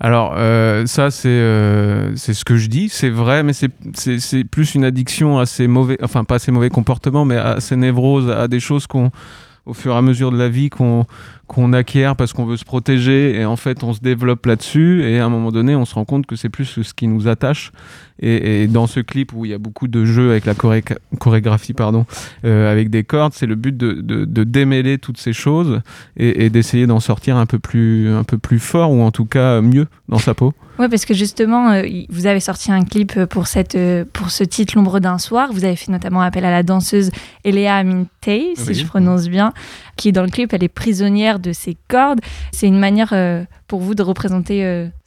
Alors 0.00 0.34
euh, 0.36 0.86
ça 0.86 1.10
c'est 1.10 1.28
euh, 1.28 2.14
c'est 2.16 2.34
ce 2.34 2.44
que 2.44 2.56
je 2.56 2.68
dis, 2.68 2.88
c'est 2.88 3.10
vrai, 3.10 3.42
mais 3.42 3.52
c'est 3.52 4.44
plus 4.44 4.74
une 4.74 4.84
addiction 4.84 5.38
à 5.38 5.46
ces 5.46 5.68
mauvais, 5.68 5.98
enfin 6.02 6.24
pas 6.24 6.36
à 6.36 6.38
ces 6.38 6.52
mauvais 6.52 6.70
comportements, 6.70 7.24
mais 7.24 7.36
à 7.36 7.60
ces 7.60 7.76
névroses, 7.76 8.30
à 8.30 8.48
des 8.48 8.60
choses 8.60 8.86
qu'on 8.86 9.10
au 9.66 9.74
fur 9.74 9.94
et 9.94 9.96
à 9.96 10.02
mesure 10.02 10.32
de 10.32 10.38
la 10.38 10.48
vie 10.48 10.70
qu'on 10.70 11.06
qu'on 11.46 11.72
acquiert 11.72 12.16
parce 12.16 12.32
qu'on 12.32 12.44
veut 12.44 12.56
se 12.56 12.64
protéger. 12.64 13.38
Et 13.38 13.44
en 13.44 13.56
fait 13.56 13.82
on 13.82 13.92
se 13.92 14.00
développe 14.00 14.46
là-dessus. 14.46 15.04
Et 15.04 15.18
à 15.18 15.26
un 15.26 15.28
moment 15.28 15.52
donné 15.52 15.74
on 15.76 15.84
se 15.84 15.94
rend 15.94 16.04
compte 16.04 16.26
que 16.26 16.36
c'est 16.36 16.48
plus 16.48 16.82
ce 16.82 16.94
qui 16.94 17.06
nous 17.06 17.28
attache 17.28 17.72
et, 18.20 18.62
et 18.62 18.66
dans 18.66 18.86
ce 18.86 19.00
clip 19.00 19.32
où 19.34 19.44
il 19.44 19.50
y 19.50 19.54
a 19.54 19.58
beaucoup 19.58 19.88
de 19.88 20.04
jeux 20.04 20.30
avec 20.30 20.44
la 20.44 20.54
choré- 20.54 20.84
chorégraphie 21.18 21.72
pardon 21.72 22.06
euh, 22.44 22.70
avec 22.70 22.90
des 22.90 23.04
cordes 23.04 23.32
c'est 23.34 23.46
le 23.46 23.54
but 23.54 23.76
de, 23.76 23.92
de, 23.92 24.24
de 24.24 24.44
démêler 24.44 24.98
toutes 24.98 25.18
ces 25.18 25.32
choses 25.32 25.80
et, 26.16 26.44
et 26.44 26.50
d'essayer 26.50 26.86
d'en 26.86 27.00
sortir 27.00 27.36
un 27.36 27.46
peu 27.46 27.58
plus 27.58 28.08
un 28.10 28.24
peu 28.24 28.38
plus 28.38 28.58
fort 28.58 28.90
ou 28.92 29.02
en 29.02 29.10
tout 29.10 29.24
cas 29.26 29.60
mieux 29.60 29.86
dans 30.08 30.18
sa 30.18 30.34
peau 30.34 30.52
Ouais, 30.78 30.88
parce 30.88 31.04
que 31.04 31.12
justement, 31.12 31.72
euh, 31.72 31.82
vous 32.08 32.24
avez 32.24 32.40
sorti 32.40 32.72
un 32.72 32.82
clip 32.84 33.24
pour, 33.26 33.48
cette, 33.48 33.74
euh, 33.74 34.06
pour 34.14 34.30
ce 34.30 34.44
titre 34.44 34.72
L'ombre 34.76 34.98
d'un 34.98 35.18
soir. 35.18 35.50
Vous 35.52 35.66
avez 35.66 35.76
fait 35.76 35.92
notamment 35.92 36.22
appel 36.22 36.42
à 36.46 36.50
la 36.50 36.62
danseuse 36.62 37.10
Eléa 37.44 37.76
Amintei, 37.76 38.54
si 38.56 38.68
Oui. 38.68 38.74
je 38.74 38.86
prononce 38.86 39.28
bien, 39.28 39.52
qui 39.98 40.10
dans 40.10 40.22
le 40.22 40.30
clip, 40.30 40.54
elle 40.54 40.64
est 40.64 40.68
prisonnière 40.68 41.38
de 41.38 41.52
ses 41.52 41.76
cordes. 41.88 42.20
C'est 42.50 42.66
une 42.66 42.78
manière 42.78 43.10
euh, 43.12 43.44
pour 43.68 43.80
vous 43.80 43.94
de 43.94 44.02
représenter 44.02 44.64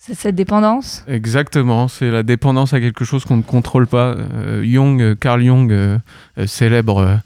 euh, 0.09 0.13
c- 0.13 0.15
cette 0.15 0.35
dépendance 0.35 1.03
Exactement, 1.07 1.87
c'est 1.87 2.11
la 2.11 2.23
dépendance 2.23 2.73
à 2.73 2.79
quelque 2.79 3.05
chose 3.05 3.25
qu'on 3.25 3.37
ne 3.37 3.41
contrôle 3.41 3.87
pas. 3.87 4.15
Euh, 4.35 4.63
Jung, 4.63 5.01
euh, 5.01 5.15
Carl 5.15 5.41
Jung, 5.43 5.71
euh, 5.71 5.97
célèbre, 6.45 7.19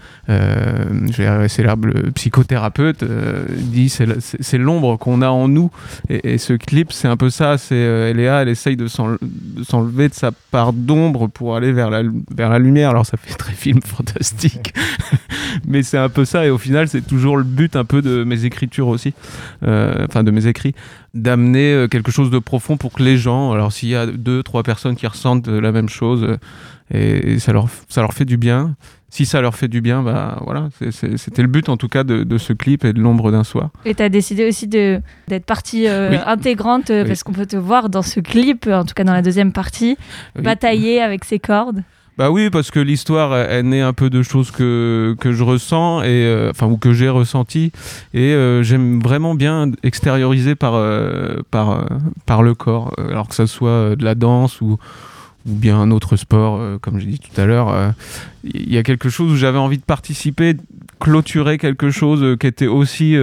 célèbre 1.47 1.89
psychothérapeute, 2.15 3.03
dit 3.51 3.89
c'est 3.89 4.19
c'est 4.21 4.41
c'est 4.41 4.57
l'ombre 4.57 4.97
qu'on 4.97 5.21
a 5.21 5.29
en 5.29 5.47
nous. 5.47 5.71
Et, 6.09 6.37
ce 6.37 6.53
clip, 6.53 6.91
c'est 6.93 7.07
un 7.07 7.17
peu 7.17 7.29
ça. 7.29 7.57
C'est 7.57 7.75
Eléa, 7.75 8.41
elle 8.41 8.49
essaye 8.49 8.75
de 8.77 8.87
s'en- 8.87 9.17
de 9.21 9.63
s'enlever 9.63 10.09
de 10.09 10.13
sa 10.13 10.31
part 10.51 10.73
d'ombre 10.73 11.27
pour 11.27 11.55
aller 11.55 11.71
vers 11.71 11.89
la, 11.89 12.03
vers 12.35 12.49
la 12.49 12.59
lumière. 12.59 12.89
Alors 12.91 13.05
ça 13.05 13.17
fait 13.17 13.33
très 13.33 13.53
film 13.53 13.81
fantastique, 13.81 14.73
mais 15.67 15.83
c'est 15.83 15.97
un 15.97 16.09
peu 16.09 16.25
ça. 16.25 16.45
Et 16.45 16.49
au 16.49 16.57
final, 16.57 16.87
c'est 16.87 17.01
toujours 17.05 17.37
le 17.37 17.43
but 17.43 17.75
un 17.75 17.85
peu 17.85 18.01
de 18.01 18.23
mes 18.23 18.45
écritures 18.45 18.87
aussi, 18.87 19.13
enfin 19.63 20.23
de 20.23 20.31
mes 20.31 20.47
écrits 20.47 20.75
d'amener 21.17 21.73
euh, 21.73 21.87
quelque 21.87 22.11
chose 22.11 22.29
de 22.29 22.39
profond 22.39 22.77
pour 22.77 22.93
que 22.93 23.03
les 23.03 23.17
gens, 23.17 23.51
alors 23.51 23.71
s'il 23.71 23.89
y 23.89 23.95
a 23.95 24.05
deux, 24.05 24.43
trois 24.43 24.63
personnes 24.63 24.95
qui 24.95 25.07
ressentent 25.07 25.47
la 25.47 25.71
même 25.71 25.89
chose 25.89 26.23
euh, 26.23 26.37
et, 27.33 27.39
ça, 27.39 27.51
leur, 27.53 27.67
ça 27.89 28.01
leur 28.01 28.13
fait 28.13 28.25
du 28.25 28.37
bien, 28.37 28.75
si 29.09 29.25
ça 29.25 29.41
leur 29.41 29.55
fait 29.55 29.67
du 29.67 29.81
bien, 29.81 30.03
bah 30.03 30.37
voilà, 30.45 30.69
c'était 30.91 31.41
le 31.41 31.47
but 31.47 31.69
en 31.69 31.77
tout 31.77 31.87
cas 31.87 32.03
de, 32.03 32.23
de 32.23 32.37
ce 32.37 32.53
clip 32.53 32.85
et 32.85 32.93
de 32.93 32.99
l'ombre 33.01 33.31
d'un 33.31 33.43
soir. 33.43 33.69
Et 33.85 33.95
tu 33.95 34.03
as 34.03 34.09
décidé 34.09 34.47
aussi 34.47 34.67
d'être 34.67 35.45
partie 35.45 35.87
euh, 35.87 36.11
Oui. 36.11 36.17
intégrante, 36.25 36.85
Oui. 36.89 37.03
parce 37.05 37.23
qu'on 37.23 37.33
peut 37.33 37.45
te 37.45 37.57
voir 37.57 37.89
dans 37.89 38.01
ce 38.01 38.19
clip, 38.19 38.67
en 38.67 38.85
tout 38.85 38.93
cas 38.93 39.03
dans 39.03 39.13
la 39.13 39.21
deuxième 39.21 39.51
partie, 39.53 39.97
Oui. 40.35 40.43
batailler 40.43 41.01
avec 41.01 41.25
ses 41.25 41.39
cordes. 41.39 41.83
Bah 42.17 42.31
oui, 42.31 42.49
parce 42.49 42.71
que 42.71 42.79
l'histoire, 42.79 43.37
elle 43.37 43.69
naît 43.69 43.81
un 43.81 43.93
peu 43.93 44.09
de 44.09 44.23
choses 44.23 44.49
que, 44.49 45.15
que 45.19 45.33
je 45.33 45.43
ressens, 45.43 46.01
et, 46.01 46.07
euh, 46.07 46.49
enfin, 46.49 46.65
ou 46.65 46.77
que 46.77 46.91
j'ai 46.91 47.09
ressenti, 47.09 47.71
et 48.11 48.33
euh, 48.33 48.63
j'aime 48.63 48.99
vraiment 48.99 49.35
bien 49.35 49.71
extérioriser 49.83 50.55
par, 50.55 50.73
euh, 50.73 51.43
par, 51.51 51.85
par 52.25 52.41
le 52.41 52.55
corps, 52.55 52.91
alors 52.97 53.27
que 53.27 53.35
ça 53.35 53.45
soit 53.45 53.95
de 53.95 54.03
la 54.03 54.15
danse 54.15 54.61
ou, 54.61 54.79
ou 55.45 55.53
bien 55.53 55.79
un 55.79 55.91
autre 55.91 56.15
sport, 56.15 56.59
comme 56.81 56.99
j'ai 56.99 57.05
dit 57.05 57.19
tout 57.19 57.39
à 57.39 57.45
l'heure. 57.45 57.93
Il 58.43 58.73
y 58.73 58.79
a 58.79 58.83
quelque 58.83 59.09
chose 59.09 59.33
où 59.33 59.35
j'avais 59.35 59.59
envie 59.59 59.77
de 59.77 59.83
participer, 59.83 60.55
clôturer 60.99 61.59
quelque 61.59 61.91
chose 61.91 62.35
qui 62.39 62.47
était 62.47 62.65
aussi, 62.65 63.15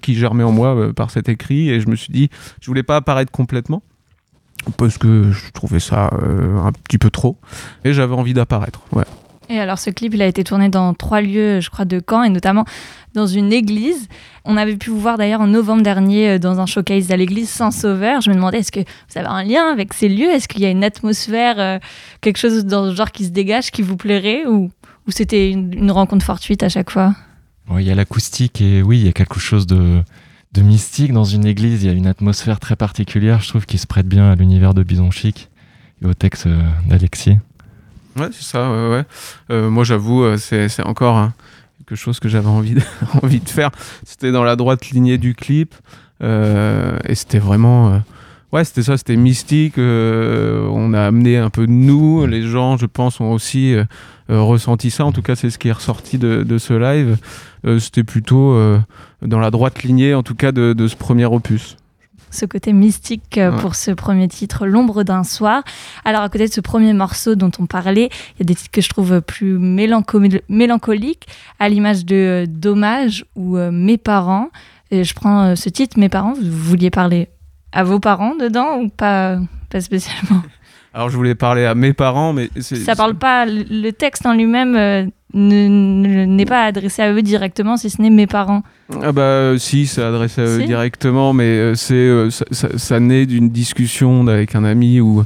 qui 0.00 0.14
germait 0.14 0.42
en 0.42 0.52
moi 0.52 0.94
par 0.96 1.10
cet 1.10 1.28
écrit, 1.28 1.68
et 1.68 1.80
je 1.80 1.88
me 1.88 1.96
suis 1.96 2.12
dit, 2.12 2.30
je 2.62 2.66
voulais 2.66 2.82
pas 2.82 2.96
apparaître 2.96 3.30
complètement 3.30 3.82
parce 4.76 4.98
que 4.98 5.30
je 5.32 5.50
trouvais 5.52 5.80
ça 5.80 6.10
euh, 6.22 6.58
un 6.58 6.72
petit 6.72 6.98
peu 6.98 7.10
trop 7.10 7.36
et 7.84 7.92
j'avais 7.92 8.14
envie 8.14 8.34
d'apparaître. 8.34 8.80
Ouais. 8.92 9.04
Et 9.48 9.58
alors, 9.58 9.78
ce 9.78 9.90
clip, 9.90 10.14
il 10.14 10.22
a 10.22 10.26
été 10.26 10.44
tourné 10.44 10.68
dans 10.68 10.94
trois 10.94 11.20
lieux, 11.20 11.60
je 11.60 11.68
crois, 11.68 11.84
de 11.84 12.00
Caen, 12.08 12.22
et 12.22 12.30
notamment 12.30 12.64
dans 13.12 13.26
une 13.26 13.52
église. 13.52 14.08
On 14.44 14.56
avait 14.56 14.76
pu 14.76 14.88
vous 14.88 15.00
voir 15.00 15.18
d'ailleurs 15.18 15.42
en 15.42 15.46
novembre 15.46 15.82
dernier 15.82 16.30
euh, 16.30 16.38
dans 16.38 16.60
un 16.60 16.66
showcase 16.66 17.10
à 17.10 17.16
l'église 17.16 17.50
Saint-Sauveur. 17.50 18.20
Je 18.22 18.30
me 18.30 18.34
demandais, 18.34 18.60
est-ce 18.60 18.72
que 18.72 18.80
vous 18.80 19.18
avez 19.18 19.26
un 19.26 19.42
lien 19.42 19.66
avec 19.70 19.92
ces 19.92 20.08
lieux? 20.08 20.30
Est-ce 20.30 20.48
qu'il 20.48 20.62
y 20.62 20.66
a 20.66 20.70
une 20.70 20.84
atmosphère, 20.84 21.58
euh, 21.58 21.78
quelque 22.20 22.38
chose 22.38 22.64
dans 22.64 22.90
ce 22.90 22.94
genre 22.94 23.10
qui 23.10 23.24
se 23.24 23.30
dégage, 23.30 23.70
qui 23.72 23.82
vous 23.82 23.96
plairait? 23.96 24.46
Ou, 24.46 24.70
ou 25.06 25.10
c'était 25.10 25.50
une, 25.50 25.74
une 25.74 25.90
rencontre 25.90 26.24
fortuite 26.24 26.62
à 26.62 26.68
chaque 26.70 26.90
fois? 26.90 27.14
Ouais, 27.68 27.82
Il 27.82 27.88
y 27.88 27.90
a 27.90 27.94
l'acoustique 27.94 28.62
et 28.62 28.80
oui, 28.80 29.00
il 29.00 29.06
y 29.06 29.08
a 29.08 29.12
quelque 29.12 29.38
chose 29.38 29.66
de, 29.66 30.02
de 30.52 30.62
mystique 30.62 31.12
dans 31.12 31.24
une 31.24 31.46
église. 31.46 31.82
Il 31.82 31.86
y 31.86 31.90
a 31.90 31.94
une 31.94 32.06
atmosphère 32.06 32.60
très 32.60 32.76
particulière, 32.76 33.40
je 33.40 33.48
trouve, 33.48 33.66
qui 33.66 33.78
se 33.78 33.86
prête 33.86 34.06
bien 34.06 34.30
à 34.30 34.34
l'univers 34.34 34.74
de 34.74 34.82
Bison 34.82 35.10
Chic 35.10 35.50
et 36.02 36.06
au 36.06 36.14
texte 36.14 36.46
euh, 36.46 36.62
d'Alexis. 36.86 37.38
Ouais, 38.16 38.28
c'est 38.32 38.44
ça, 38.44 38.70
ouais, 38.70 38.90
ouais. 38.90 39.04
Euh, 39.50 39.70
moi, 39.70 39.84
j'avoue, 39.84 40.24
euh, 40.24 40.36
c'est 40.36 40.82
encore 40.82 41.16
hein, 41.16 41.32
quelque 41.78 41.96
chose 41.96 42.20
que 42.20 42.28
j'avais 42.28 42.48
envie 42.48 42.74
de, 42.74 42.82
envie 43.22 43.40
de 43.40 43.48
faire. 43.48 43.70
C'était 44.04 44.32
dans 44.32 44.44
la 44.44 44.56
droite 44.56 44.90
lignée 44.90 45.18
du 45.18 45.34
clip. 45.34 45.74
et 46.20 47.14
c'était 47.14 47.38
vraiment. 47.38 48.02
Ouais, 48.52 48.64
c'était 48.64 48.82
ça, 48.82 48.96
c'était 48.96 49.16
mystique. 49.16 49.78
euh, 49.78 50.66
on 50.70 50.92
a 50.94 51.02
amené 51.02 51.36
un 51.36 51.50
peu 51.50 51.66
de 51.66 51.72
nous. 51.72 52.26
Les 52.26 52.42
gens, 52.42 52.76
je 52.76 52.86
pense, 52.86 53.20
ont 53.20 53.32
aussi 53.32 53.74
euh, 53.74 53.84
euh, 54.30 54.40
ressenti 54.40 54.90
ça. 54.90 55.04
En 55.04 55.12
tout 55.12 55.22
cas, 55.22 55.34
c'est 55.36 55.50
ce 55.50 55.58
qui 55.58 55.68
est 55.68 55.72
ressorti 55.72 56.18
de, 56.18 56.42
de 56.42 56.58
ce 56.58 56.74
live. 56.74 57.16
Euh, 57.66 57.78
c'était 57.78 58.04
plutôt 58.04 58.56
dans 59.22 59.38
la 59.38 59.50
droite 59.50 59.82
lignée, 59.82 60.14
en 60.14 60.22
tout 60.22 60.34
cas, 60.34 60.52
de, 60.52 60.72
de 60.72 60.88
ce 60.88 60.96
premier 60.96 61.24
opus. 61.26 61.76
ce 62.30 62.46
côté 62.46 62.72
mystique 62.72 63.22
Ouais. 63.36 63.50
pour 63.60 63.74
ce 63.74 63.90
premier 63.92 64.26
titre, 64.28 64.66
L'ombre 64.66 65.02
d'un 65.04 65.22
soir. 65.22 65.62
Alors, 66.04 66.22
à 66.22 66.28
côté 66.28 66.46
de 66.48 66.52
ce 66.52 66.60
premier 66.60 66.92
morceau 66.94 67.34
dont 67.34 67.50
on 67.58 67.66
parlait, 67.66 68.08
il 68.34 68.38
y 68.40 68.42
a 68.42 68.44
des 68.46 68.54
titres 68.54 68.70
que 68.72 68.80
je 68.80 68.88
trouve 68.88 69.20
plus 69.20 69.58
mélanco- 69.58 70.20
mélancoliques, 70.48 71.26
à 71.60 71.68
l'image 71.68 72.04
de 72.04 72.46
Dommage 72.48 73.24
ou 73.36 73.56
Mes 73.70 73.98
parents. 73.98 74.48
Et 74.90 75.04
je 75.04 75.14
prends 75.14 75.54
ce 75.56 75.68
titre, 75.68 75.98
Mes 75.98 76.08
parents, 76.08 76.32
vous 76.34 76.50
vouliez 76.50 76.90
parler 76.90 77.28
à 77.72 77.84
vos 77.84 77.98
parents 78.00 78.34
dedans 78.36 78.78
ou 78.80 78.88
pas, 78.88 79.38
pas 79.70 79.80
spécialement? 79.80 80.42
Alors, 80.94 81.08
je 81.08 81.16
voulais 81.16 81.34
parler 81.34 81.64
à 81.64 81.74
mes 81.74 81.94
parents, 81.94 82.32
mais 82.34 82.50
Ça 82.60 82.94
parle 82.94 83.14
pas, 83.14 83.46
le 83.46 83.90
texte 83.92 84.26
en 84.26 84.34
lui-même 84.34 84.76
euh, 84.76 85.06
ne- 85.32 85.68
ne- 85.68 86.24
n'est 86.26 86.44
pas 86.44 86.64
adressé 86.64 87.00
à 87.00 87.10
eux 87.12 87.22
directement, 87.22 87.78
si 87.78 87.88
ce 87.88 88.02
n'est 88.02 88.10
Mes 88.10 88.26
parents. 88.26 88.62
Ah 89.02 89.10
bah 89.12 89.22
euh, 89.22 89.56
si, 89.58 89.86
c'est 89.86 90.02
adressé 90.02 90.42
à 90.42 90.44
eux 90.44 90.60
Si. 90.60 90.66
directement, 90.66 91.32
mais 91.32 91.44
euh, 91.44 91.74
c'est 91.74 92.30
ça, 92.30 92.44
ça- 92.50 92.76
ça 92.78 93.00
naît 93.00 93.24
d'une 93.24 93.48
discussion 93.48 94.26
avec 94.28 94.54
un 94.54 94.64
ami 94.64 95.00
où 95.00 95.24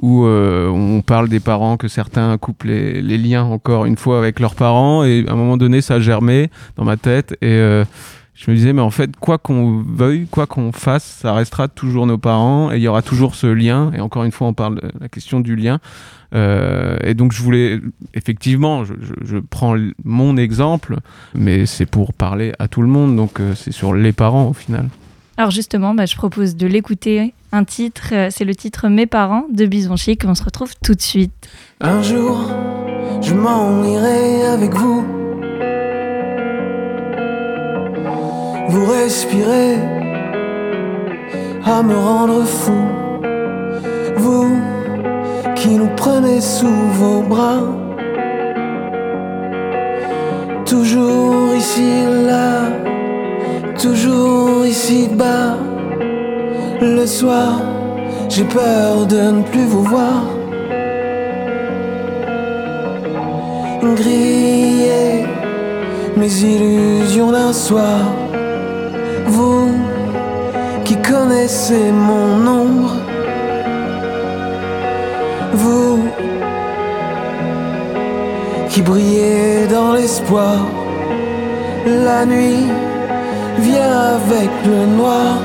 où 0.00 0.24
on 0.26 1.00
parle 1.00 1.28
des 1.28 1.38
parents, 1.38 1.76
que 1.76 1.86
certains 1.86 2.36
coupent 2.36 2.64
les, 2.64 3.00
les 3.02 3.18
liens 3.18 3.44
encore 3.44 3.84
une 3.84 3.96
fois 3.96 4.18
avec 4.18 4.40
leurs 4.40 4.56
parents, 4.56 5.04
et 5.04 5.24
à 5.28 5.32
un 5.32 5.36
moment 5.36 5.56
donné, 5.56 5.80
ça 5.80 6.00
germait 6.00 6.50
dans 6.76 6.84
ma 6.84 6.96
tête, 6.96 7.36
et 7.40 7.82
je 8.34 8.50
me 8.50 8.56
disais, 8.56 8.72
mais 8.72 8.80
en 8.82 8.90
fait, 8.90 9.14
quoi 9.16 9.38
qu'on 9.38 9.82
veuille, 9.86 10.26
quoi 10.30 10.46
qu'on 10.46 10.72
fasse, 10.72 11.04
ça 11.04 11.32
restera 11.34 11.68
toujours 11.68 12.06
nos 12.06 12.18
parents, 12.18 12.72
et 12.72 12.76
il 12.76 12.82
y 12.82 12.88
aura 12.88 13.02
toujours 13.02 13.34
ce 13.34 13.46
lien, 13.46 13.92
et 13.94 14.00
encore 14.00 14.24
une 14.24 14.32
fois, 14.32 14.46
on 14.48 14.54
parle 14.54 14.76
de 14.76 14.90
la 15.00 15.08
question 15.08 15.40
du 15.40 15.54
lien. 15.54 15.78
Euh, 16.34 16.96
et 17.04 17.12
donc, 17.14 17.32
je 17.32 17.42
voulais, 17.42 17.78
effectivement, 18.14 18.84
je, 18.84 18.94
je- 19.00 19.26
je 19.26 19.36
prends 19.38 19.76
mon 20.04 20.36
exemple, 20.38 20.96
mais 21.34 21.66
c'est 21.66 21.84
pour 21.86 22.14
parler 22.14 22.52
à 22.58 22.68
tout 22.68 22.80
le 22.82 22.88
monde, 22.88 23.14
donc 23.16 23.38
euh, 23.38 23.54
c'est 23.54 23.72
sur 23.72 23.92
les 23.92 24.12
parents 24.12 24.48
au 24.48 24.54
final. 24.54 24.88
Alors 25.36 25.50
justement, 25.50 25.94
bah, 25.94 26.06
je 26.06 26.14
propose 26.16 26.56
de 26.56 26.66
l'écouter. 26.66 27.32
Un 27.52 27.64
titre, 27.64 28.10
euh, 28.12 28.28
c'est 28.30 28.44
le 28.44 28.54
titre 28.54 28.88
Mes 28.88 29.06
parents 29.06 29.44
de 29.52 29.66
Bison 29.66 29.96
Chic. 29.96 30.22
On 30.26 30.34
se 30.34 30.44
retrouve 30.44 30.72
tout 30.82 30.94
de 30.94 31.00
suite. 31.02 31.32
Un 31.80 32.02
jour, 32.02 32.50
je 33.22 33.32
m'en 33.34 33.82
irai 33.84 34.46
avec 34.46 34.72
vous. 34.74 35.04
Vous 38.72 38.86
respirez 38.86 39.74
à 41.64 41.82
me 41.82 41.94
rendre 41.94 42.42
fou. 42.44 42.80
Vous 44.16 44.50
qui 45.54 45.76
nous 45.76 45.90
prenez 45.94 46.40
sous 46.40 46.80
vos 46.98 47.20
bras. 47.20 47.64
Toujours 50.64 51.54
ici, 51.54 51.90
là, 52.26 52.70
toujours 53.78 54.64
ici 54.64 55.08
bas. 55.12 55.58
Le 56.80 57.06
soir, 57.06 57.60
j'ai 58.30 58.44
peur 58.44 59.06
de 59.06 59.20
ne 59.36 59.42
plus 59.42 59.66
vous 59.66 59.84
voir. 59.84 60.24
griller 63.94 65.26
mes 66.16 66.32
illusions 66.42 67.32
d'un 67.32 67.52
soir. 67.52 68.21
Vous 69.26 69.68
qui 70.84 70.96
connaissez 70.96 71.92
mon 71.92 72.46
ombre, 72.46 72.94
vous 75.52 76.04
qui 78.68 78.82
brillez 78.82 79.66
dans 79.68 79.92
l'espoir, 79.92 80.66
la 81.86 82.24
nuit 82.24 82.66
vient 83.58 83.98
avec 84.16 84.50
le 84.66 84.86
noir 84.86 85.38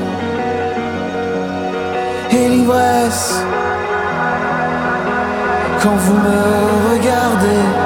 et 2.30 2.48
l'ivresse 2.48 3.42
quand 5.82 5.96
vous 5.96 6.14
me 6.14 6.92
regardez. 6.92 7.77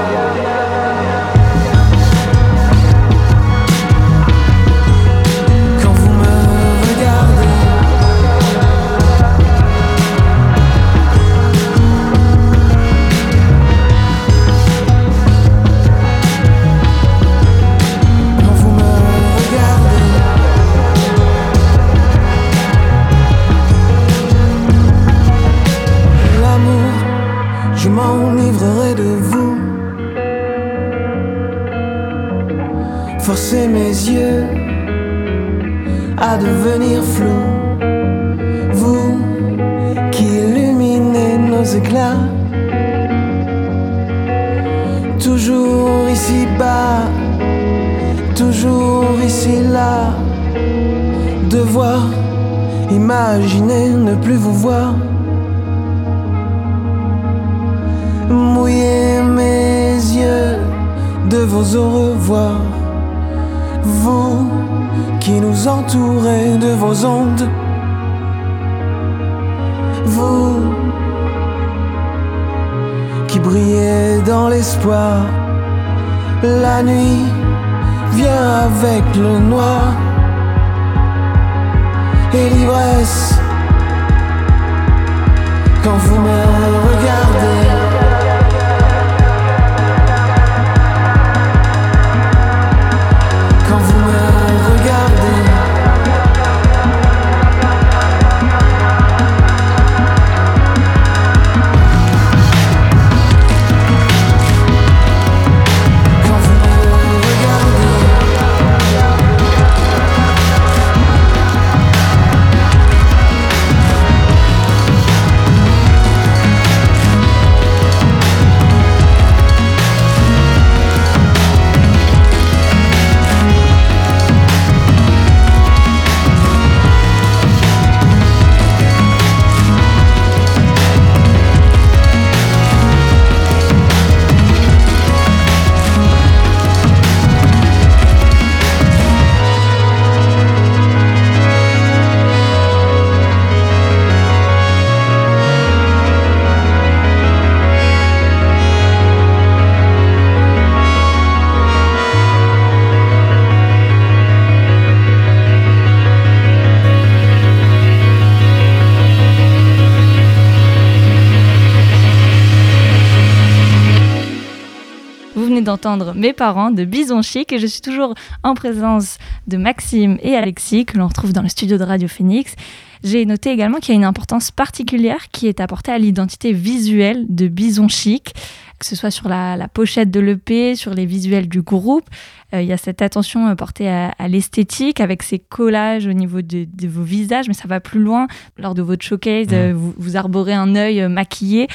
D'entendre 165.73 166.13
Mes 166.15 166.35
parents 166.35 166.71
de 166.71 166.85
Bison 166.85 167.23
Chic 167.23 167.51
et 167.51 167.59
je 167.59 167.67
suis 167.67 167.81
toujours 167.81 168.15
en 168.43 168.53
présence 168.53 169.17
de 169.47 169.57
Maxime 169.57 170.19
et 170.23 170.35
Alexis 170.37 170.85
que 170.85 170.99
l'on 170.99 171.07
retrouve 171.09 171.33
dans 171.33 171.41
le 171.41 171.49
studio 171.49 171.79
de 171.79 171.83
Radio 171.85 172.09
Phoenix. 172.09 172.55
J'ai 173.03 173.25
noté 173.25 173.51
également 173.51 173.79
qu'il 173.79 173.95
y 173.95 173.97
a 173.97 173.99
une 173.99 174.05
importance 174.05 174.51
particulière 174.51 175.29
qui 175.33 175.47
est 175.47 175.61
apportée 175.61 175.91
à 175.91 175.99
l'identité 175.99 176.53
visuelle 176.53 177.25
de 177.31 177.49
Bison 177.49 177.89
Chic, 177.89 178.35
que 178.79 178.85
ce 178.85 178.95
soit 178.95 179.11
sur 179.11 179.31
la, 179.31 179.57
la 179.57 179.67
pochette 179.67 180.11
de 180.11 180.21
l'EP, 180.21 180.77
sur 180.77 180.93
les 180.93 181.07
visuels 181.07 181.49
du 181.49 181.63
groupe. 181.63 182.05
Euh, 182.53 182.61
il 182.61 182.69
y 182.69 182.73
a 182.73 182.77
cette 182.77 183.01
attention 183.01 183.49
euh, 183.49 183.55
portée 183.55 183.89
à, 183.89 184.09
à 184.19 184.29
l'esthétique 184.29 185.01
avec 185.01 185.23
ces 185.23 185.39
collages 185.39 186.07
au 186.07 186.13
niveau 186.13 186.43
de, 186.43 186.67
de 186.71 186.87
vos 186.87 187.03
visages, 187.03 187.49
mais 187.49 187.55
ça 187.55 187.67
va 187.67 187.81
plus 187.81 188.01
loin. 188.01 188.27
Lors 188.59 188.75
de 188.75 188.83
votre 188.83 189.03
showcase, 189.05 189.47
Mmh. 189.49 189.55
euh, 189.55 189.73
vous, 189.75 189.95
vous 189.97 190.17
arborez 190.17 190.53
un 190.53 190.77
œil 190.77 191.09
maquillé. 191.09 191.67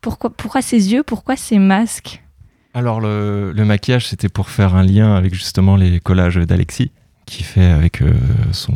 Pourquoi, 0.00 0.30
pourquoi 0.30 0.62
ces 0.62 0.92
yeux? 0.92 1.02
Pourquoi 1.02 1.34
ces 1.34 1.58
masques? 1.58 2.20
Alors 2.74 3.00
le, 3.00 3.52
le 3.52 3.64
maquillage, 3.64 4.08
c'était 4.08 4.28
pour 4.28 4.50
faire 4.50 4.74
un 4.74 4.82
lien 4.82 5.14
avec 5.14 5.32
justement 5.34 5.76
les 5.76 6.00
collages 6.00 6.36
d'Alexis, 6.36 6.90
qui 7.26 7.42
fait 7.44 7.64
avec 7.64 8.02
euh, 8.02 8.12
son 8.52 8.74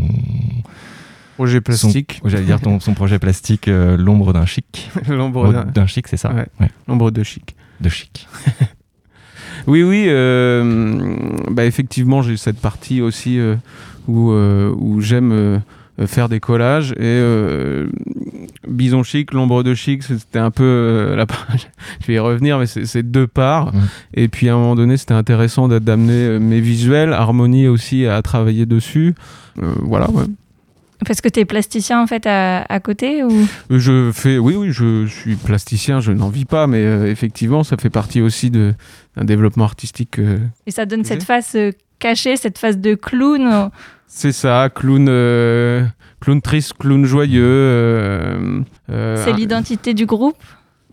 Projet 1.36 1.61
plastique. 1.61 2.20
j'allais 2.24 2.44
dire 2.44 2.61
ton- 2.61 2.80
son 2.80 2.94
projet 2.94 3.18
plastique, 3.18 3.68
euh, 3.68 3.96
l'ombre 3.96 4.32
d'un 4.32 4.46
chic. 4.46 4.90
L'ombre 5.09 5.53
d'un- 5.64 5.86
chic, 5.86 6.09
c'est 6.09 6.16
ça? 6.16 6.32
Ouais. 6.32 6.46
Ouais, 6.61 6.70
L'ombre 6.88 7.11
de 7.11 7.22
chic. 7.22 7.55
de 7.80 7.88
chic. 7.88 8.26
Oui, 9.66 9.82
oui. 9.82 10.05
euh, 10.09 11.26
bah 11.51 11.64
effectivement, 11.66 12.22
j'ai 12.22 12.36
cette 12.38 12.59
partie 12.61 13.03
aussi 13.03 13.38
euh, 13.38 13.57
où, 14.07 14.30
où 14.30 15.01
j'aime 15.01 15.61
faire 16.07 16.28
des 16.28 16.40
collages. 16.40 16.92
Et 16.92 16.96
euh, 17.03 17.88
Bison 18.68 19.03
Chic, 19.03 19.32
l'ombre 19.32 19.62
de 19.62 19.74
Chic, 19.74 20.03
c'était 20.03 20.38
un 20.38 20.51
peu 20.51 20.64
euh, 20.64 21.16
la. 21.16 21.26
Je 22.01 22.07
vais 22.07 22.14
y 22.14 22.18
revenir, 22.18 22.59
mais 22.59 22.66
c'est 22.66 23.03
deux 23.03 23.26
parts. 23.26 23.72
Et 24.14 24.28
puis 24.28 24.49
à 24.49 24.55
un 24.55 24.57
moment 24.59 24.74
donné, 24.76 24.96
c'était 24.96 25.14
intéressant 25.14 25.68
d'être- 25.68 25.84
d'amener 25.84 26.12
euh, 26.12 26.38
mes 26.38 26.61
visuels, 26.61 27.12
Harmonie 27.12 27.68
aussi 27.68 28.07
à 28.07 28.20
travailler 28.22 28.66
dessus. 28.66 29.14
Euh, 29.62 29.72
voilà, 29.82 30.11
ouais. 30.11 30.24
Parce 31.07 31.20
que 31.20 31.28
tu 31.28 31.38
es 31.38 31.44
plasticien 31.44 32.03
en 32.03 32.09
fait 32.09 32.26
à, 32.26 32.62
à 32.68 32.80
côté 32.80 33.22
ou? 33.22 33.30
Je 33.70 34.11
fais, 34.12 34.36
oui, 34.36 34.57
oui, 34.57 34.72
je 34.72 35.07
suis 35.07 35.36
plasticien, 35.36 36.01
je 36.01 36.11
n'en 36.11 36.28
vis 36.28 36.44
pas, 36.44 36.66
mais 36.66 36.82
euh, 36.84 37.07
effectivement, 37.09 37.62
ça 37.62 37.76
fait 37.76 37.88
partie 37.90 38.20
aussi 38.20 38.51
de- 38.51 38.74
d'un 39.16 39.24
développement 39.24 39.62
artistique. 39.64 40.18
euh, 40.18 40.38
Et 40.66 40.72
ça 40.72 40.86
donne 40.86 41.05
cette 41.05 41.22
face 41.22 41.55
euh, 41.55 41.70
cachée, 41.99 42.36
cette 42.36 42.59
face 42.59 42.78
de 42.78 42.94
clown. 42.94 43.70
C'est 44.07 44.32
ça, 44.32 44.68
clown, 44.74 45.07
euh, 45.09 45.84
clown 46.20 46.40
triste, 46.40 46.74
clown 46.78 47.05
joyeux. 47.05 47.42
euh, 47.44 48.61
euh, 48.90 49.22
C'est 49.24 49.32
l'identité 49.32 49.94
du 49.94 50.07
groupe. 50.07 50.36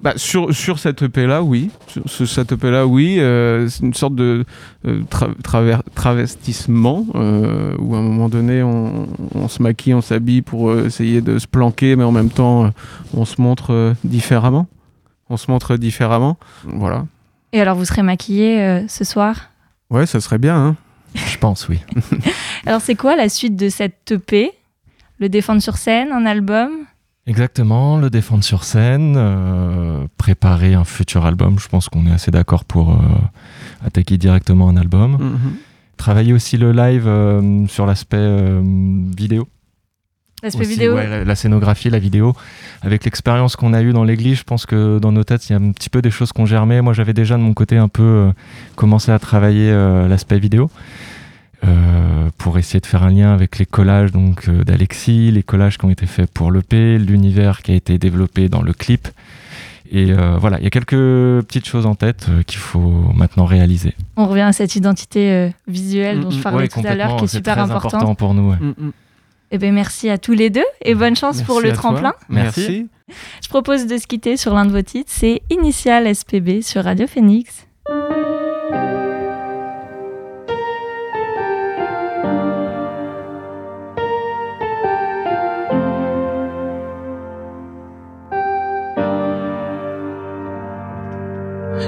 bah, 0.01 0.13
sur, 0.17 0.53
sur 0.53 0.77
cette 0.79 1.01
EP-là, 1.03 1.41
oui. 1.41 1.71
Sur 1.87 2.03
ce- 2.07 2.25
cette 2.25 2.51
EP-là, 2.51 2.85
oui. 2.85 3.17
euh, 3.19 3.67
c'est 3.69 3.83
une 3.83 3.93
sorte 3.93 4.15
de 4.15 4.43
tra- 4.85 5.33
traver- 5.41 5.79
travestissement 5.95 7.05
où 7.13 7.95
à 7.95 7.97
un 7.97 8.01
moment 8.01 8.29
donné, 8.29 8.61
on, 8.63 9.07
on 9.33 9.47
se 9.47 9.61
maquille, 9.63 9.93
on 9.93 10.01
s'habille 10.01 10.41
pour 10.41 10.77
essayer 10.77 11.21
de 11.21 11.39
se 11.39 11.47
planquer, 11.47 11.95
mais 11.95 12.03
en 12.03 12.11
même 12.11 12.29
temps, 12.29 12.69
on 13.15 13.25
se 13.25 13.41
montre 13.41 13.93
différemment. 14.03 14.67
On 15.29 15.37
se 15.37 15.49
montre 15.49 15.77
différemment. 15.77 16.37
Voilà. 16.65 17.05
Et 17.53 17.61
alors, 17.61 17.75
vous 17.77 17.85
serez 17.85 18.03
maquillé 18.03 18.85
ce 18.89 19.03
soir? 19.05 19.49
Ouais, 19.89 20.05
ça 20.05 20.19
serait 20.19 20.37
bien. 20.37 20.55
Hein. 20.57 20.75
Je 21.15 21.37
pense, 21.37 21.67
oui. 21.69 21.79
Alors, 22.65 22.81
c'est 22.81 22.95
quoi 22.95 23.15
la 23.15 23.29
suite 23.29 23.55
de 23.55 23.69
cette 23.69 24.11
EP 24.11 24.51
Le 25.19 25.29
défendre 25.29 25.61
sur 25.61 25.77
scène, 25.77 26.11
un 26.11 26.25
album? 26.25 26.69
Exactement, 27.27 27.97
le 27.97 28.09
défendre 28.11 28.43
sur 28.43 28.63
scène, 28.63 29.15
euh, 29.17 30.05
préparer 30.17 30.75
un 30.75 30.83
futur 30.83 31.25
album. 31.25 31.57
Je 31.59 31.67
pense 31.67 31.89
qu'on 31.89 32.05
est 32.05 32.11
assez 32.11 32.29
d'accord 32.29 32.65
pour 32.65 32.91
euh, 32.91 32.97
attaquer 33.85 34.17
directement 34.17 34.69
un 34.69 34.77
album. 34.77 35.13
Mhm. 35.13 35.53
Travailler 35.97 36.33
aussi 36.33 36.57
le 36.57 36.71
live 36.71 37.07
euh, 37.07 37.65
sur 37.67 37.85
l'aspect 37.85 38.17
euh, 38.19 38.61
vidéo. 39.17 39.47
L'aspect 40.43 40.61
Aussi, 40.61 40.71
vidéo? 40.71 40.95
ouais, 40.95 41.07
la, 41.07 41.23
la 41.23 41.35
scénographie, 41.35 41.89
la 41.89 41.97
vidéo. 41.97 42.35
Avec 42.83 43.05
l'expérience 43.05 43.55
qu'on 43.55 43.73
a 43.73 43.81
eue 43.81 43.93
dans 43.93 44.03
l'église, 44.03 44.37
je 44.39 44.43
pense 44.43 44.67
que 44.67 44.99
dans 44.99 45.11
nos 45.11 45.23
têtes, 45.23 45.49
il 45.49 45.53
y 45.53 45.55
a 45.55 45.57
un 45.57 45.71
petit 45.71 45.89
peu 45.89 46.03
des 46.03 46.11
choses 46.11 46.31
qu'on 46.33 46.45
germait. 46.45 46.81
Moi, 46.81 46.93
j'avais 46.93 47.13
déjà 47.13 47.37
de 47.37 47.41
mon 47.41 47.53
côté 47.53 47.77
un 47.77 47.87
peu 47.87 48.03
euh, 48.03 48.31
commencé 48.75 49.11
à 49.11 49.17
travailler 49.17 49.71
euh, 49.71 50.07
l'aspect 50.07 50.37
vidéo. 50.37 50.69
Euh, 51.65 52.29
pour 52.37 52.57
essayer 52.57 52.79
de 52.79 52.85
faire 52.85 53.03
un 53.03 53.09
lien 53.11 53.33
avec 53.33 53.57
les 53.57 53.65
collages 53.65 54.11
donc 54.11 54.47
euh, 54.47 54.63
d'Alexis, 54.63 55.31
les 55.31 55.43
collages 55.43 55.77
qui 55.77 55.85
ont 55.85 55.89
été 55.89 56.05
faits 56.05 56.29
pour 56.31 56.51
l'EP, 56.51 56.97
l'univers 56.99 57.61
qui 57.61 57.71
a 57.71 57.75
été 57.75 57.97
développé 57.97 58.49
dans 58.49 58.61
le 58.61 58.73
clip. 58.73 59.07
Et 59.91 60.11
euh, 60.11 60.37
voilà, 60.39 60.57
il 60.59 60.63
y 60.63 60.67
a 60.67 60.71
quelques 60.71 60.95
petites 61.45 61.67
choses 61.67 61.85
en 61.85 61.93
tête 61.95 62.25
euh, 62.29 62.41
qu'il 62.43 62.57
faut 62.57 62.79
maintenant 63.13 63.45
réaliser. 63.45 63.93
On 64.17 64.25
revient 64.27 64.41
à 64.41 64.51
cette 64.53 64.75
identité 64.75 65.31
euh, 65.31 65.49
visuelle 65.67 66.21
dont 66.21 66.31
je 66.31 66.37
Mhm. 66.37 66.41
parlais 66.43 66.57
Ouais, 66.63 66.67
tout 66.67 66.81
à 66.83 66.95
l'heure, 66.95 67.15
qui 67.17 67.25
est 67.25 67.27
c'est 67.27 67.37
super 67.37 67.53
très 67.53 67.63
importante. 67.63 67.93
important 67.95 68.15
pour 68.15 68.33
nous. 68.33 68.49
ouais. 68.49 68.57
Mm, 68.59 68.73
mm. 68.87 68.91
Eh 69.51 69.57
ben, 69.59 69.73
merci 69.73 70.09
à 70.09 70.17
tous 70.17 70.33
les 70.33 70.49
deux 70.49 70.65
et 70.83 70.95
bonne 70.95 71.15
chance 71.15 71.43
pour 71.43 71.61
le 71.61 71.69
toi. 71.69 71.77
tremplin. 71.77 72.13
Merci. 72.29 72.87
Je 73.43 73.47
propose 73.47 73.85
de 73.85 73.97
se 73.99 74.07
quitter 74.07 74.37
sur 74.37 74.55
l'un 74.55 74.65
de 74.65 74.71
vos 74.71 74.81
titres, 74.81 75.11
c'est 75.13 75.43
Initial 75.51 76.13
SPB 76.13 76.61
sur 76.63 76.83
Radio 76.83 77.05
Phoenix. 77.05 77.67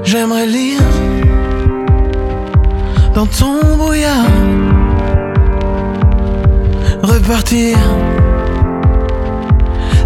J'aimerais 0.04 0.46
lire 0.46 0.80
dans 3.14 3.26
ton 3.26 3.76
brouillard, 3.76 4.26
repartir 7.04 7.78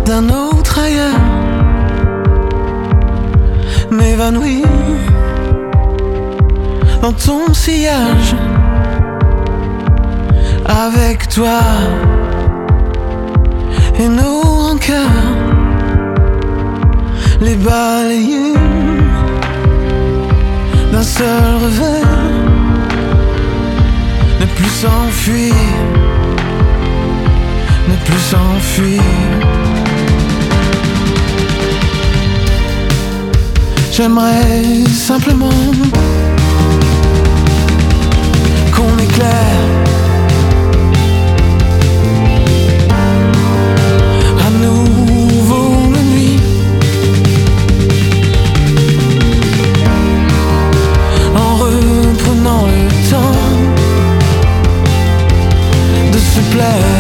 d'un 0.06 0.30
autre 0.30 0.80
ailleurs, 0.80 1.28
m'évanouir 3.92 4.66
dans 7.02 7.14
ton 7.14 7.54
sillage, 7.54 8.36
avec 10.66 11.28
toi 11.28 11.60
et 14.00 14.08
nos 14.08 14.42
rancœurs, 14.42 14.98
les 17.42 17.56
balayer 17.56 18.54
seul 21.04 21.56
revers. 21.64 22.08
Ne 24.40 24.46
plus 24.46 24.70
s'enfuir. 24.70 25.54
Ne 27.90 27.96
plus 28.06 28.20
s'enfuir. 28.20 29.02
J'aimerais 33.92 34.86
simplement 34.88 35.50
qu'on 38.76 38.98
éclaire 38.98 39.91
de 56.62 56.91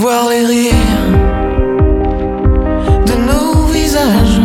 Voir 0.00 0.30
les 0.30 0.46
rires 0.46 0.72
de 3.04 3.14
nos 3.28 3.66
visages 3.66 4.40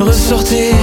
ressortir 0.00 0.74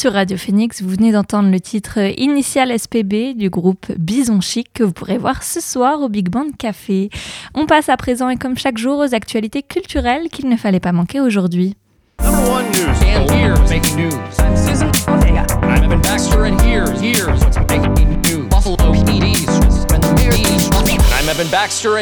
sur 0.00 0.14
Radio 0.14 0.38
Phoenix. 0.38 0.80
Vous 0.80 0.88
venez 0.88 1.12
d'entendre 1.12 1.50
le 1.50 1.60
titre 1.60 1.98
Initial 2.18 2.72
SPB 2.78 3.34
du 3.34 3.50
groupe 3.50 3.92
Bison 3.98 4.40
Chic 4.40 4.72
que 4.72 4.82
vous 4.82 4.94
pourrez 4.94 5.18
voir 5.18 5.42
ce 5.42 5.60
soir 5.60 6.00
au 6.00 6.08
Big 6.08 6.30
Band 6.30 6.52
Café. 6.58 7.10
On 7.54 7.66
passe 7.66 7.90
à 7.90 7.98
présent 7.98 8.30
et 8.30 8.36
comme 8.36 8.56
chaque 8.56 8.78
jour 8.78 8.98
aux 8.98 9.14
actualités 9.14 9.62
culturelles 9.62 10.30
qu'il 10.30 10.48
ne 10.48 10.56
fallait 10.56 10.80
pas 10.80 10.92
manquer 10.92 11.20
aujourd'hui. 11.20 11.76
Number 12.22 12.50
one 12.50 12.64
news. 12.70 12.86
And 13.14 13.30
here's 13.30 13.60
making 13.68 13.96
news. 13.96 14.16
I'm 14.38 15.82
Evan 15.82 16.00
Baxter, 16.00 16.46
and 16.46 16.58
here's 16.62 17.02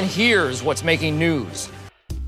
here's 0.06 0.62
what's 0.62 0.84
making 0.84 1.18
news. 1.18 1.68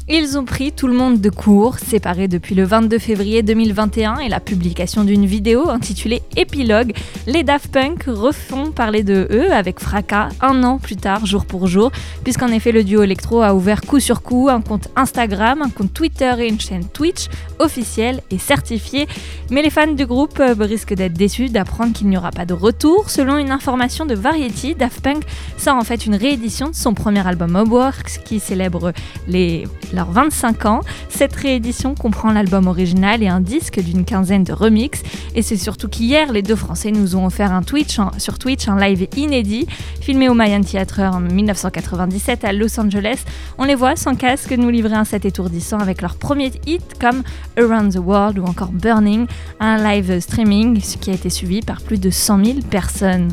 Ils 0.09 0.36
ont 0.38 0.44
pris 0.44 0.72
tout 0.72 0.86
le 0.86 0.94
monde 0.94 1.20
de 1.20 1.30
court, 1.30 1.78
séparés 1.78 2.26
depuis 2.26 2.55
le 2.55 2.64
22 2.64 2.98
février 2.98 3.42
2021 3.42 4.18
et 4.18 4.28
la 4.28 4.40
publication 4.40 5.05
d'une 5.05 5.26
vidéo 5.26 5.68
intitulée 5.68 6.22
Épilogue. 6.36 6.92
Les 7.26 7.44
Daft 7.44 7.70
Punk 7.70 8.05
refont 8.07 8.72
parler 8.72 9.05
de 9.05 9.28
eux 9.30 9.53
avec 9.53 9.78
fracas 9.78 10.30
un 10.40 10.64
an 10.64 10.78
plus 10.78 10.96
tard, 10.96 11.26
jour 11.26 11.46
pour 11.46 11.66
jour, 11.66 11.92
puisqu'en 12.24 12.48
effet 12.48 12.72
le 12.72 12.82
duo 12.82 13.03
électro 13.03 13.42
a 13.42 13.55
ouvert 13.55 13.82
coup 13.82 14.01
sur 14.01 14.22
coup 14.22 14.48
un 14.51 14.61
compte 14.61 14.88
Instagram, 14.96 15.62
un 15.62 15.70
compte 15.70 15.92
Twitter 15.92 16.32
et 16.40 16.48
une 16.48 16.61
chaîne 16.61 16.84
Twitch 16.88 17.26
officielle 17.59 18.22
et 18.30 18.38
certifiée. 18.38 19.07
Mais 19.51 19.62
les 19.62 19.70
fans 19.70 19.92
du 19.92 20.07
groupe 20.07 20.42
risquent 20.59 20.94
d'être 20.94 21.14
déçus 21.14 21.51
d'apprendre 21.51 21.92
qu'il 21.92 22.09
n'y 22.09 22.16
aura 22.16 22.30
pas 22.30 22.46
de 22.46 22.55
retour. 22.55 23.11
Selon 23.11 23.36
une 23.36 23.51
information 23.51 24.07
de 24.07 24.14
Variety, 24.14 24.74
Daft 24.74 25.03
Punk 25.03 25.24
sort 25.57 25.76
en 25.76 25.84
fait 25.84 26.07
une 26.07 26.14
réédition 26.14 26.70
de 26.70 26.74
son 26.74 26.94
premier 26.94 27.26
album 27.26 27.55
Homeworks 27.55 28.22
qui 28.24 28.40
célèbre 28.40 28.92
les 29.28 29.64
25 30.07 30.66
ans. 30.66 30.80
Cette 31.09 31.34
réédition 31.34 31.94
comprend 31.94 32.32
l'album 32.32 32.66
original 32.66 33.22
et 33.22 33.28
un 33.28 33.40
disque 33.40 33.80
d'une 33.80 34.05
quinzaine 34.05 34.44
de 34.44 34.53
remixes. 34.53 35.03
Et 35.34 35.42
c'est 35.42 35.57
surtout 35.57 35.88
qu'hier, 35.88 36.32
les 36.32 36.42
deux 36.42 36.57
Français 36.57 36.90
nous 36.90 37.16
ont 37.16 37.26
offert 37.26 37.53
un 37.53 37.62
Twitch 37.62 37.98
sur 38.18 38.38
Twitch 38.38 38.68
un 38.68 38.78
live 38.78 39.09
inédit, 39.16 39.66
filmé 40.01 40.28
au 40.28 40.34
Mayan 40.34 40.62
Theatre 40.62 41.01
en 41.01 41.20
1997 41.20 42.44
à 42.44 42.53
Los 42.53 42.78
Angeles. 42.78 43.24
On 43.59 43.64
les 43.64 43.74
voit 43.74 43.96
sans 43.96 44.14
casque 44.14 44.53
nous 44.53 44.70
livrer 44.70 44.94
un 44.94 45.05
set 45.05 45.24
étourdissant 45.24 45.78
avec 45.78 46.03
leurs 46.03 46.16
premiers 46.16 46.53
hits 46.66 46.78
comme 47.01 47.22
Around 47.59 47.94
the 47.94 47.98
World 47.98 48.38
ou 48.38 48.44
encore 48.44 48.72
Burning, 48.72 49.26
un 49.59 49.76
live 49.76 50.20
streaming, 50.20 50.80
qui 50.80 51.11
a 51.11 51.14
été 51.14 51.30
suivi 51.30 51.61
par 51.61 51.80
plus 51.80 51.98
de 51.98 52.11
100 52.11 52.44
000 52.44 52.59
personnes. 52.70 53.28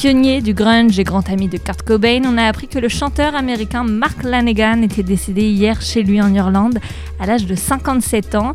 Pionnier 0.00 0.42
du 0.42 0.54
grunge 0.54 0.96
et 1.00 1.02
grand 1.02 1.28
ami 1.28 1.48
de 1.48 1.58
Kurt 1.58 1.82
Cobain, 1.82 2.22
on 2.24 2.38
a 2.38 2.44
appris 2.44 2.68
que 2.68 2.78
le 2.78 2.88
chanteur 2.88 3.34
américain 3.34 3.82
Mark 3.82 4.22
Lanegan 4.22 4.82
était 4.82 5.02
décédé 5.02 5.50
hier 5.50 5.82
chez 5.82 6.04
lui 6.04 6.22
en 6.22 6.32
Irlande 6.32 6.78
à 7.18 7.26
l'âge 7.26 7.46
de 7.46 7.56
57 7.56 8.36
ans. 8.36 8.52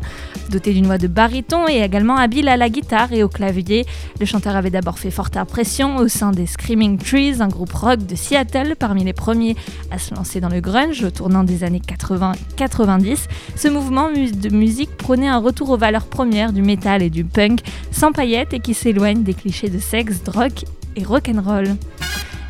Doté 0.48 0.72
d'une 0.72 0.86
voix 0.86 0.96
de 0.96 1.06
baryton 1.06 1.68
et 1.68 1.82
également 1.82 2.16
habile 2.16 2.48
à 2.48 2.56
la 2.56 2.70
guitare 2.70 3.12
et 3.12 3.22
au 3.22 3.28
clavier, 3.28 3.84
le 4.20 4.24
chanteur 4.24 4.56
avait 4.56 4.70
d'abord 4.70 4.98
fait 4.98 5.10
forte 5.10 5.36
impression 5.36 5.98
au 5.98 6.08
sein 6.08 6.32
des 6.32 6.46
Screaming 6.46 6.96
Trees, 6.96 7.42
un 7.42 7.48
groupe 7.48 7.74
rock 7.74 8.06
de 8.06 8.14
Seattle 8.14 8.74
parmi 8.78 9.04
les 9.04 9.12
premiers 9.12 9.54
à 9.90 9.98
se 9.98 10.14
lancer 10.14 10.40
dans 10.40 10.48
le 10.48 10.62
grunge 10.62 11.04
au 11.04 11.10
tournant 11.10 11.44
des 11.44 11.62
années 11.62 11.82
80-90. 11.86 13.26
Ce 13.54 13.68
mouvement 13.68 14.08
de 14.10 14.48
musique 14.48 14.96
prônait 14.96 15.28
un 15.28 15.40
retour 15.40 15.68
aux 15.68 15.76
valeurs 15.76 16.06
premières 16.06 16.54
du 16.54 16.62
métal 16.62 17.02
et 17.02 17.10
du 17.10 17.22
punk, 17.22 17.60
sans 17.90 18.12
paillettes 18.12 18.54
et 18.54 18.60
qui 18.60 18.72
s'éloigne 18.72 19.24
des 19.24 19.34
clichés 19.34 19.68
de 19.68 19.78
sexe, 19.78 20.22
drogue 20.22 20.64
et 20.96 21.04
rock'n'roll. 21.04 21.76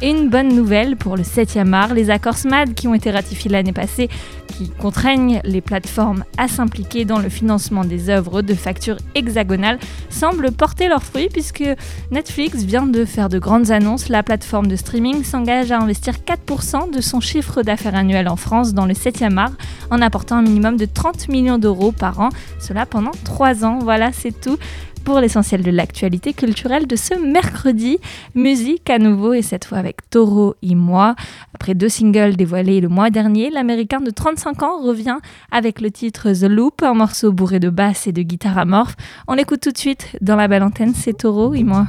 Une 0.02 0.28
bonne 0.28 0.48
nouvelle 0.48 0.96
pour 0.96 1.16
le 1.16 1.22
7e 1.22 1.72
art, 1.72 1.94
les 1.94 2.10
accords 2.10 2.36
SMAD 2.36 2.74
qui 2.74 2.88
ont 2.88 2.94
été 2.94 3.10
ratifiés 3.10 3.50
l'année 3.50 3.72
passée, 3.72 4.10
qui 4.48 4.68
contraignent 4.68 5.40
les 5.44 5.60
plateformes 5.60 6.24
à 6.36 6.46
s'impliquer 6.46 7.04
dans 7.04 7.18
le 7.18 7.28
financement 7.28 7.84
des 7.84 8.10
œuvres 8.10 8.42
de 8.42 8.54
facture 8.54 8.96
hexagonale, 9.14 9.78
semblent 10.10 10.52
porter 10.52 10.88
leurs 10.88 11.04
fruits 11.04 11.28
puisque 11.32 11.64
Netflix 12.10 12.64
vient 12.64 12.86
de 12.86 13.04
faire 13.04 13.28
de 13.28 13.38
grandes 13.38 13.70
annonces. 13.70 14.08
La 14.08 14.22
plateforme 14.22 14.66
de 14.66 14.76
streaming 14.76 15.24
s'engage 15.24 15.72
à 15.72 15.78
investir 15.78 16.14
4% 16.16 16.90
de 16.90 17.00
son 17.00 17.20
chiffre 17.20 17.62
d'affaires 17.62 17.94
annuel 17.94 18.28
en 18.28 18.36
France 18.36 18.74
dans 18.74 18.86
le 18.86 18.94
7e 18.94 19.38
art 19.38 19.52
en 19.90 20.02
apportant 20.02 20.36
un 20.36 20.42
minimum 20.42 20.76
de 20.76 20.86
30 20.86 21.28
millions 21.28 21.58
d'euros 21.58 21.92
par 21.92 22.20
an, 22.20 22.28
cela 22.58 22.84
pendant 22.84 23.12
3 23.24 23.64
ans. 23.64 23.78
Voilà, 23.80 24.10
c'est 24.12 24.38
tout 24.38 24.58
pour 25.04 25.20
l'essentiel 25.20 25.62
de 25.62 25.70
l'actualité 25.70 26.32
culturelle 26.32 26.86
de 26.86 26.96
ce 26.96 27.14
mercredi. 27.14 27.98
Musique 28.34 28.88
à 28.90 28.98
nouveau 28.98 29.34
et 29.34 29.42
cette 29.42 29.64
fois 29.64 29.78
avec 29.78 30.08
Toro 30.10 30.54
et 30.62 30.74
moi. 30.74 31.14
Après 31.54 31.74
deux 31.74 31.88
singles 31.88 32.36
dévoilés 32.36 32.80
le 32.80 32.88
mois 32.88 33.10
dernier, 33.10 33.50
l'américain 33.50 34.00
de 34.00 34.10
35 34.10 34.62
ans 34.62 34.82
revient 34.82 35.18
avec 35.50 35.80
le 35.80 35.90
titre 35.90 36.32
The 36.32 36.48
Loop, 36.48 36.82
un 36.82 36.94
morceau 36.94 37.32
bourré 37.32 37.60
de 37.60 37.70
basse 37.70 38.06
et 38.06 38.12
de 38.12 38.22
guitare 38.22 38.58
amorphe. 38.58 38.96
On 39.28 39.34
l'écoute 39.34 39.60
tout 39.60 39.72
de 39.72 39.78
suite 39.78 40.16
dans 40.20 40.36
la 40.36 40.48
belle 40.48 40.62
antenne, 40.62 40.94
c'est 40.94 41.18
Toro 41.18 41.54
et 41.54 41.64
moi. 41.64 41.86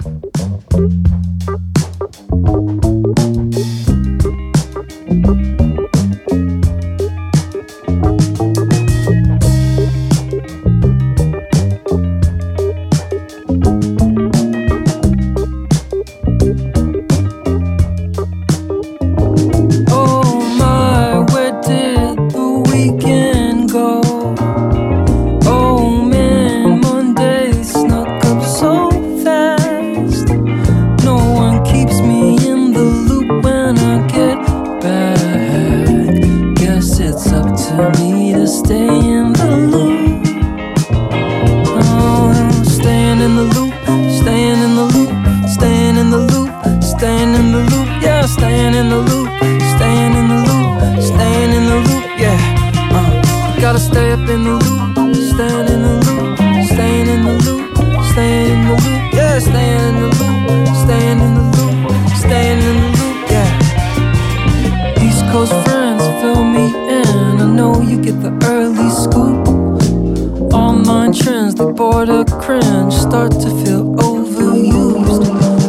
cringe, 72.45 72.93
start 72.93 73.31
to 73.31 73.49
feel 73.63 73.83
overused. 73.95 75.25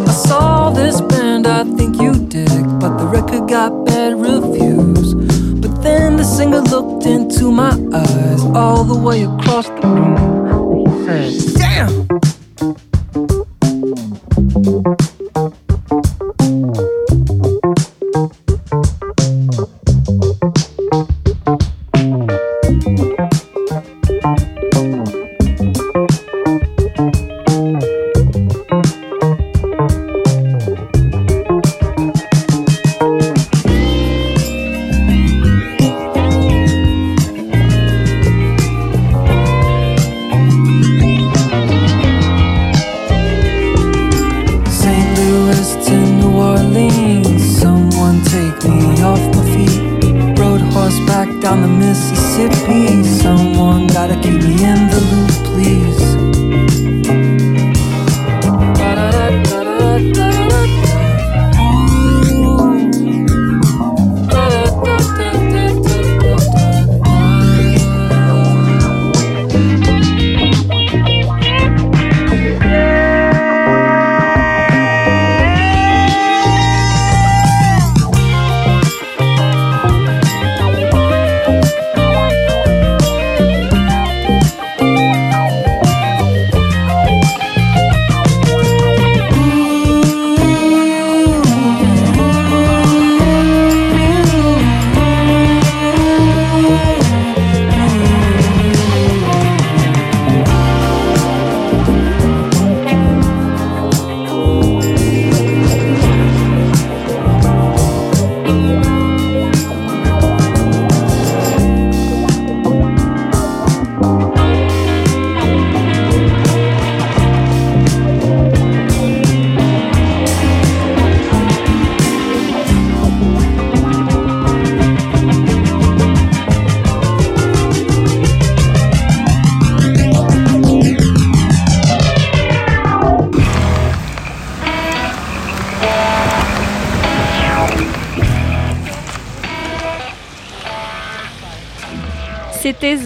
I 0.07 0.13
saw 0.13 0.69
this 0.71 1.01
band 1.01 1.47
I 1.47 1.65
think 1.65 2.03
you 2.03 2.13
dig, 2.13 2.65
but 2.79 2.99
the 2.99 3.07
record 3.07 3.49
got 3.49 3.87
bad 3.87 4.13
reviews. 4.21 5.15
But 5.63 5.83
then 5.83 6.19
the 6.19 6.25
singer 6.25 6.61
looked 6.61 7.07
into 7.07 7.51
my 7.51 7.73
eyes 7.95 8.43
all 8.55 8.85
the 8.85 8.99
way 9.09 9.23
across 9.23 9.69
the 9.69 9.89
room. 9.89 10.16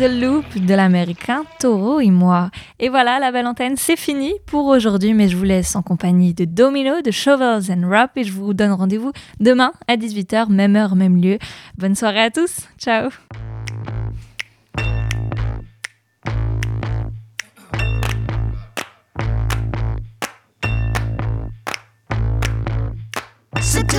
Loop 0.09 0.45
de 0.57 0.75
l'américain 0.75 1.45
Taureau 1.59 2.01
et 2.01 2.11
moi. 2.11 2.51
Et 2.79 2.89
voilà, 2.89 3.19
la 3.19 3.33
belle 3.33 3.47
antenne, 3.47 3.77
c'est 3.77 3.97
fini 3.97 4.33
pour 4.47 4.67
aujourd'hui, 4.67 5.13
mais 5.13 5.29
je 5.29 5.37
vous 5.37 5.45
laisse 5.45 5.77
en 5.77 5.83
compagnie 5.83 6.33
de 6.33 6.45
Domino, 6.45 7.03
de 7.03 7.11
Shovels 7.11 7.71
and 7.71 7.89
Rap 7.89 8.17
et 8.17 8.25
je 8.25 8.33
vous 8.33 8.55
donne 8.55 8.73
rendez-vous 8.73 9.13
demain 9.41 9.73
à 9.89 9.97
18h, 9.97 10.51
même 10.51 10.77
heure, 10.77 10.97
même 10.97 11.21
lieu. 11.21 11.39
Bonne 11.77 11.95
soirée 11.95 12.23
à 12.23 12.31
tous. 12.31 12.69
Ciao. 12.79 13.11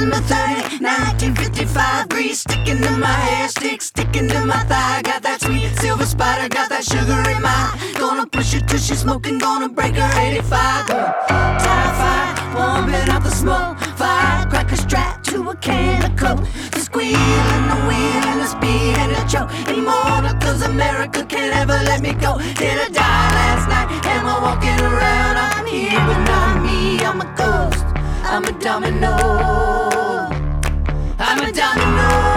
September 0.02 0.26
30, 0.34 0.84
1955, 0.84 2.10
breeze 2.10 2.40
sticking 2.40 2.82
to 2.82 2.90
my 2.98 3.06
hair, 3.06 3.48
stick 3.48 3.84
sticking 3.84 4.28
to 4.30 4.46
my 4.46 4.58
thigh. 4.64 5.04
Got 5.04 5.22
that 5.22 5.42
sweet 5.42 5.70
silver 5.78 6.08
spider, 6.08 6.50
got 6.50 6.70
that 6.70 6.84
sugar 6.84 7.22
in 7.30 7.40
my. 7.40 7.70
Gonna 8.00 8.26
push 8.26 8.56
it 8.56 8.68
till 8.68 8.80
she's 8.80 9.02
smoking, 9.02 9.38
gonna 9.38 9.70
break 9.70 9.94
her 9.94 10.12
85. 10.20 10.88
Girl, 10.88 11.06
tie 11.30 11.94
fire, 12.02 12.34
warming 12.58 13.10
up 13.14 13.22
the 13.22 13.30
smoke. 13.30 13.78
Fire, 13.96 14.50
crack 14.50 14.72
a 14.72 14.78
strap 14.78 15.24
to 15.26 15.48
a 15.52 15.56
can 15.58 16.02
of 16.04 16.18
coke. 16.18 16.42
The 16.72 16.80
squeal 16.80 17.16
and 17.16 17.70
the 17.70 17.78
wheel 17.86 18.24
and 18.34 18.42
the 18.42 18.48
speed 18.48 18.98
and 18.98 19.14
the 19.14 19.22
choke. 19.30 19.54
Immortal, 19.70 20.34
cause 20.42 20.64
America 20.64 21.24
can't 21.24 21.54
ever 21.54 21.78
let 21.86 22.02
me 22.02 22.14
go. 22.14 22.40
Did 22.58 22.74
I 22.74 22.90
die 22.90 23.30
last 23.38 23.70
night? 23.70 24.06
Am 24.08 24.26
I 24.26 24.42
walking 24.42 24.82
around? 24.82 25.38
I'm 25.38 25.68
here, 25.68 26.02
but 26.10 26.22
not 26.26 26.66
me, 26.66 26.98
I'm 27.06 27.22
a 27.22 27.30
ghost. 27.38 27.86
I'm 28.26 28.46
a 28.46 28.52
domino. 28.60 29.91
I'm 31.24 31.38
a 31.38 31.52
domino. 31.52 32.31